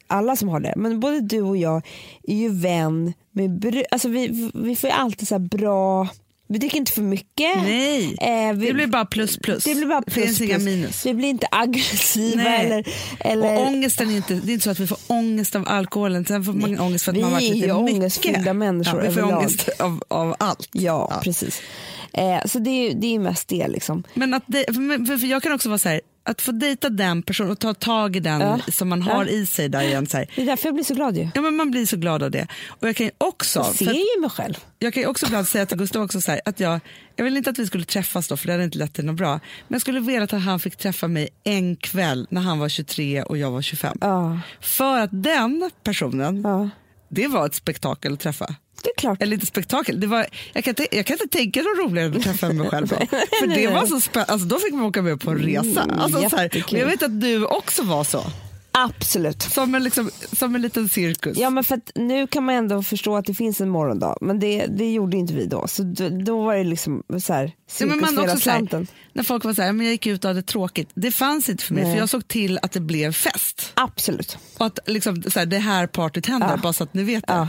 alla 0.06 0.36
som 0.36 0.48
har 0.48 0.60
det, 0.60 0.74
men 0.76 1.00
både 1.00 1.20
du 1.20 1.40
och 1.40 1.56
jag 1.56 1.82
är 2.22 2.34
ju 2.36 2.48
vän 2.48 3.12
med 3.32 3.50
bru- 3.50 3.84
alltså 3.90 4.08
vi, 4.08 4.50
vi 4.54 4.76
får 4.76 4.90
ju 4.90 4.94
alltid 4.96 5.28
så 5.28 5.34
här 5.34 5.38
bra, 5.48 6.08
vi 6.50 6.58
dricker 6.58 6.76
inte 6.76 6.92
för 6.92 7.02
mycket. 7.02 7.56
Nej, 7.56 8.16
Eh, 8.20 8.52
vi- 8.54 8.66
det 8.66 8.72
blir 8.74 8.86
bara 8.86 9.04
plus 9.04 9.36
plus. 9.38 9.64
Det 9.64 9.74
blir 9.74 9.86
bara 9.86 10.02
plus, 10.02 10.14
finns 10.26 10.40
inga 10.40 10.54
plus. 10.54 10.64
minus. 10.64 11.06
Vi 11.06 11.14
blir 11.14 11.28
inte 11.28 11.46
aggressiva 11.50 12.42
Nej. 12.42 12.66
eller... 12.66 12.84
eller 13.20 13.56
Och 13.56 13.66
ångesten 13.66 14.10
är 14.10 14.16
inte, 14.16 14.34
det 14.34 14.50
är 14.50 14.54
inte 14.54 14.64
så 14.64 14.70
att 14.70 14.80
vi 14.80 14.86
får 14.86 14.98
ångest 15.06 15.56
av 15.56 15.68
alkoholen, 15.68 16.24
sen 16.24 16.44
får 16.44 16.52
man 16.52 16.80
ångest 16.80 17.04
för 17.04 17.12
att 17.12 17.18
Vi 17.18 17.22
man 17.22 17.30
varit 17.32 17.50
är 17.50 17.54
lite 17.54 17.74
mycket. 17.82 17.94
ångestfyllda 17.96 18.54
människor 18.54 19.02
ja, 19.02 19.08
Vi 19.08 19.14
får 19.14 19.20
överlag. 19.20 19.38
ångest 19.40 19.68
av, 19.78 20.02
av 20.08 20.34
allt. 20.38 20.68
ja, 20.72 21.20
precis. 21.24 21.62
Eh, 22.12 22.44
så 22.46 22.58
det 22.58 22.70
är, 22.70 22.94
det 22.94 23.14
är 23.14 23.18
mest 23.18 23.48
det. 23.48 23.68
Liksom. 23.68 24.02
Men 24.14 24.34
att 24.34 24.42
det, 24.46 24.64
för, 24.66 25.18
för 25.18 25.26
jag 25.26 25.42
kan 25.42 25.52
också 25.52 25.68
vara 25.68 25.78
så 25.78 25.88
här, 25.88 26.00
att 26.30 26.42
få 26.42 26.52
dejta 26.52 26.88
den 26.88 27.22
personen 27.22 27.50
och 27.52 27.58
ta 27.58 27.74
tag 27.74 28.16
i 28.16 28.20
den 28.20 28.40
Ja. 28.40 28.58
som 28.72 28.88
man 28.88 29.02
har 29.02 29.24
Ja. 29.24 29.30
i 29.30 29.46
sig 29.46 29.68
där 29.68 29.82
igen. 29.82 30.06
Så 30.06 30.16
här. 30.16 30.30
Det 30.36 30.42
är 30.42 30.46
därför 30.46 30.66
jag 30.68 30.74
blir 30.74 30.84
så 30.84 30.94
glad 30.94 31.16
ju. 31.16 31.28
Ja, 31.34 31.40
men 31.40 31.56
man 31.56 31.70
blir 31.70 31.86
så 31.86 31.96
glad 31.96 32.22
av 32.22 32.30
det. 32.30 32.46
Och 32.68 32.88
jag 32.88 32.96
kan 32.96 33.06
ju 33.06 33.12
också, 33.18 33.58
Jag 33.58 33.74
ser 33.74 33.92
ju 34.16 34.20
mig 34.20 34.30
själv. 34.30 34.54
jag 34.78 34.94
kan 34.94 35.02
ju 35.02 35.06
också 35.08 35.26
ibland 35.26 35.48
säga 35.48 35.66
till 35.66 35.78
Gustav 35.78 36.02
också 36.02 36.20
så 36.20 36.30
här, 36.30 36.40
att 36.44 36.60
jag, 36.60 36.80
jag 37.16 37.24
vill 37.24 37.36
inte 37.36 37.50
att 37.50 37.58
vi 37.58 37.66
skulle 37.66 37.84
träffas 37.84 38.28
då 38.28 38.36
för 38.36 38.46
det 38.46 38.52
hade 38.52 38.64
inte 38.64 38.78
lett 38.78 38.92
till 38.94 39.04
något 39.04 39.16
bra. 39.16 39.30
Men 39.32 39.74
jag 39.74 39.80
skulle 39.80 40.00
vilja 40.00 40.22
att 40.22 40.30
han 40.30 40.60
fick 40.60 40.76
träffa 40.76 41.08
mig 41.08 41.28
en 41.44 41.76
kväll 41.76 42.26
när 42.30 42.40
han 42.40 42.58
var 42.58 42.68
23 42.68 43.22
och 43.22 43.38
jag 43.38 43.50
var 43.50 43.62
25. 43.62 43.98
Ja, 44.00 44.40
För 44.60 44.98
att 45.00 45.10
den 45.12 45.70
personen, 45.84 46.42
det 47.08 47.28
var 47.28 47.46
ett 47.46 47.54
spektakel 47.54 48.12
att 48.12 48.20
träffa. 48.20 48.54
Det 48.82 48.90
är 48.90 48.94
klart. 49.00 49.22
Eller 49.22 49.34
inte 49.34 49.46
spektakel, 49.46 50.00
det 50.00 50.06
var, 50.06 50.26
jag, 50.52 50.64
kan 50.64 50.70
inte, 50.70 50.86
jag 50.96 51.06
kan 51.06 51.14
inte 51.20 51.38
tänka 51.38 51.60
något 51.62 51.78
roligare 51.88 52.06
än 52.08 52.16
att 52.16 52.22
träffa 52.22 52.52
mig 52.52 52.70
själv 52.70 52.86
då. 52.88 52.96
För 53.40 53.46
det 53.54 53.66
var 53.66 53.86
så 53.86 53.94
spä- 53.98 54.24
alltså, 54.28 54.46
då 54.48 54.58
fick 54.58 54.72
man 54.74 54.84
åka 54.84 55.02
med 55.02 55.20
på 55.20 55.30
en 55.30 55.38
resa. 55.38 55.82
Mm, 55.82 55.98
Alltså, 55.98 56.28
så 56.30 56.36
här, 56.36 56.64
jag 56.70 56.86
vet 56.86 57.02
att 57.02 57.20
du 57.20 57.44
också 57.44 57.82
var 57.82 58.04
så. 58.04 58.24
Absolut. 58.72 59.42
Som 59.42 59.74
en, 59.74 59.84
liksom, 59.84 60.10
som 60.32 60.54
en 60.54 60.62
liten 60.62 60.88
cirkus. 60.88 61.38
Ja 61.38 61.50
men 61.50 61.64
för 61.64 61.74
att 61.74 61.90
nu 61.94 62.26
kan 62.26 62.44
man 62.44 62.54
ändå 62.54 62.82
förstå 62.82 63.16
att 63.16 63.24
det 63.24 63.34
finns 63.34 63.60
en 63.60 63.68
morgondag 63.68 64.16
men 64.20 64.38
det, 64.40 64.66
det 64.66 64.92
gjorde 64.92 65.16
inte 65.16 65.34
vi 65.34 65.46
då. 65.46 65.66
Så 65.68 65.82
då, 65.82 66.08
då 66.08 66.44
var 66.44 66.54
det 66.56 66.64
liksom 66.64 67.02
så 67.22 67.32
här, 67.32 67.44
Ja, 67.44 67.50
cirkus 67.66 67.90
men 67.90 68.00
man 68.00 68.10
hela 68.18 68.32
också 68.32 68.44
så 68.44 68.50
här, 68.50 68.86
när 69.12 69.22
folk 69.22 69.44
var 69.44 69.54
så 69.54 69.62
här, 69.62 69.72
men 69.72 69.86
jag 69.86 69.92
gick 69.92 70.06
ut 70.06 70.24
och 70.24 70.28
hade 70.28 70.42
tråkigt. 70.42 70.90
Det 70.94 71.10
fanns 71.10 71.48
inte 71.48 71.64
för 71.64 71.74
mig, 71.74 71.84
Nej. 71.84 71.92
för 71.92 71.98
jag 72.00 72.08
såg 72.08 72.28
till 72.28 72.58
att 72.62 72.72
det 72.72 72.80
blev 72.80 73.12
fest. 73.12 73.72
Absolut. 73.74 74.38
Och 74.58 74.66
att 74.66 74.78
liksom, 74.86 75.22
så 75.22 75.38
här, 75.38 75.46
det 75.46 75.58
här 75.58 75.86
partyt 75.86 76.26
händer, 76.26 76.48
Ja. 76.50 76.56
bara 76.56 76.72
så 76.72 76.84
att 76.84 76.94
ni 76.94 77.02
vet 77.04 77.26
det. 77.26 77.32
Ja. 77.32 77.48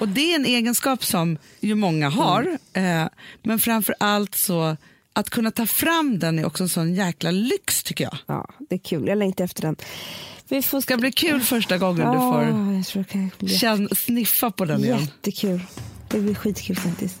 Och 0.00 0.08
det 0.08 0.32
är 0.32 0.36
en 0.36 0.46
egenskap 0.46 1.04
som 1.04 1.38
ju 1.60 1.74
många 1.74 2.08
har, 2.08 2.58
Mm. 2.72 3.02
eh, 3.02 3.08
men 3.42 3.58
framför 3.58 3.94
allt 4.00 4.34
så 4.34 4.76
att 5.12 5.30
kunna 5.30 5.50
ta 5.50 5.66
fram 5.66 6.18
den 6.18 6.38
är 6.38 6.46
också 6.46 6.62
en 6.62 6.68
sån 6.68 6.94
jäkla 6.94 7.30
lyx 7.30 7.82
tycker 7.82 8.04
jag. 8.04 8.18
ja, 8.26 8.48
det 8.58 8.74
är 8.74 8.78
kul. 8.78 9.06
Jag 9.08 9.18
längtar 9.18 9.44
efter 9.44 9.62
den. 9.62 9.76
Vi 10.48 10.62
får... 10.62 10.80
Ska 10.80 10.96
bli 10.96 11.12
kul 11.12 11.40
första 11.40 11.78
gången 11.78 11.96
du 11.96 12.02
Ja, 12.18 12.32
får 12.32 12.42
jag 13.00 13.08
kan 13.08 13.30
bli 13.38 13.48
känn, 13.58 13.88
sniffa 13.96 14.50
på 14.50 14.64
den 14.64 14.84
igen. 14.84 15.00
jättekul. 15.00 15.60
Det 16.08 16.18
blir 16.20 16.34
skitkul 16.34 16.76
faktiskt. 16.76 17.20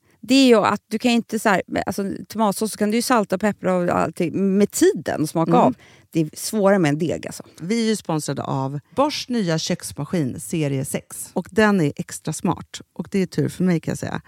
Det 0.21 0.35
är 0.35 0.47
ju 0.47 0.55
att 0.55 0.81
du 0.87 0.99
kan 0.99 1.11
inte 1.11 1.39
så 1.39 1.49
här, 1.49 1.61
alltså, 1.85 2.03
tomatsås 2.27 2.71
så 2.71 2.77
kan 2.77 2.91
du 2.91 2.97
ju 2.97 3.01
salta 3.01 3.35
och 3.35 3.41
peppra 3.41 3.75
och 3.75 3.89
allting 3.89 4.57
med 4.57 4.71
tiden 4.71 5.21
och 5.21 5.29
smaka 5.29 5.53
av. 5.53 5.75
Det 6.11 6.19
är 6.21 6.29
svårare 6.33 6.79
med 6.79 6.89
en 6.89 6.97
deg 6.97 7.27
alltså. 7.27 7.43
Vi 7.61 7.83
är 7.83 7.87
ju 7.89 7.95
sponsrade 7.95 8.43
av 8.43 8.79
Bosch 8.95 9.25
nya 9.29 9.57
köksmaskin 9.57 10.39
serie 10.39 10.85
6. 10.85 11.29
Och 11.33 11.47
den 11.51 11.81
är 11.81 11.93
extra 11.95 12.33
smart. 12.33 12.81
Och 12.93 13.07
det 13.11 13.19
är 13.19 13.25
tur 13.25 13.49
för 13.49 13.63
mig 13.63 13.79
kan 13.79 13.91
jag 13.91 13.97
säga. 13.99 14.21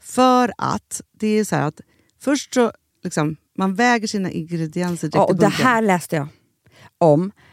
För 0.00 0.52
att 0.58 1.00
det 1.12 1.26
är 1.26 1.44
så 1.44 1.56
här 1.56 1.62
att 1.66 1.80
först 2.20 2.54
så 2.54 2.72
liksom, 3.04 3.36
man 3.58 3.74
väger 3.74 4.06
sina 4.08 4.30
ingredienser 4.30 5.08
direkt 5.08 5.14
Ja, 5.14 5.28
i 5.28 5.32
och 5.32 5.36
det 5.36 5.40
bunken. 5.46 5.66
här 5.66 5.82
läste 5.82 6.16
jag 6.16 6.28
om. 6.98 7.32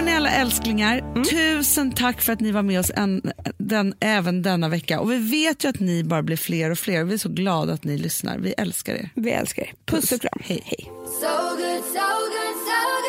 Hörni 0.00 0.12
alla 0.16 0.30
älsklingar, 0.30 0.98
Mm. 0.98 1.24
tusen 1.24 1.92
tack 1.92 2.20
för 2.22 2.32
att 2.32 2.40
ni 2.40 2.52
var 2.52 2.62
med 2.62 2.80
oss 2.80 2.90
en, 2.96 3.22
den, 3.58 3.94
även 4.00 4.42
denna 4.42 4.68
vecka. 4.68 5.00
Och 5.00 5.12
vi 5.12 5.16
vet 5.16 5.64
ju 5.64 5.68
att 5.68 5.80
ni 5.80 6.04
bara 6.04 6.22
blir 6.22 6.36
fler 6.36 6.70
och 6.70 6.78
fler. 6.78 7.04
Vi 7.04 7.14
är 7.14 7.18
så 7.18 7.28
glada 7.28 7.72
att 7.72 7.84
ni 7.84 7.98
lyssnar. 7.98 8.38
Vi 8.38 8.54
älskar 8.58 8.94
er. 8.94 9.10
Vi 9.14 9.30
älskar 9.30 9.62
er. 9.62 9.72
Puss 9.86 10.12
och 10.12 10.20
kram. 10.20 10.40
Hej. 10.44 10.62
Hej. 10.64 10.84
So 10.84 10.90
good, 10.90 11.84
so 11.94 12.08
good, 12.34 12.54
so 12.68 12.78
good, 12.92 12.99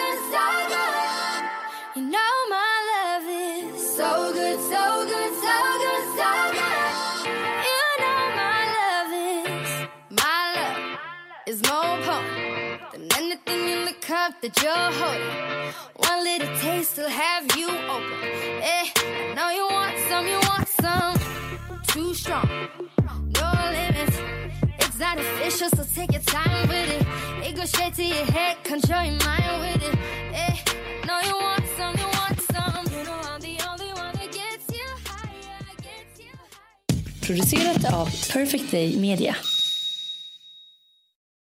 the 14.41 14.49
you're 14.63 14.91
holding. 14.99 15.73
One 16.09 16.23
little 16.23 16.55
taste 16.57 16.97
will 16.97 17.09
have 17.09 17.45
you 17.55 17.69
open. 17.69 18.19
Eh, 18.61 18.87
I 18.95 19.33
know 19.35 19.49
you 19.51 19.67
want 19.69 19.95
some, 20.09 20.25
you 20.25 20.39
want 20.49 20.67
some. 20.67 21.15
Too 21.87 22.13
strong, 22.15 22.49
no 23.37 23.51
limits. 23.71 24.17
It's 24.79 24.99
artificial, 24.99 25.69
so 25.69 25.83
take 25.95 26.13
your 26.13 26.23
time 26.23 26.67
with 26.67 26.89
it. 26.89 27.05
It 27.47 27.55
goes 27.55 27.69
straight 27.69 27.93
to 27.95 28.03
your 28.03 28.25
head, 28.25 28.63
control 28.63 29.03
your 29.03 29.19
mind 29.25 29.61
with 29.61 29.83
it. 29.83 29.95
Eh, 30.33 30.55
I 31.03 31.05
know 31.05 31.19
you 31.27 31.35
want 31.35 31.65
some, 31.77 31.95
you 31.97 32.09
want 32.19 32.41
some. 32.41 32.97
You 32.97 33.03
know 33.03 33.21
I'm 33.23 33.41
the 33.41 33.57
only 33.69 33.93
one 33.93 34.13
that 34.15 34.31
gets 34.31 34.65
you 34.73 34.87
higher, 35.05 35.65
gets 35.77 36.19
you 36.19 36.33
higher. 36.49 37.21
Producerat 37.21 37.93
av 37.93 38.09
Perfect 38.33 38.71
Day 38.71 38.95
Media. 38.97 39.35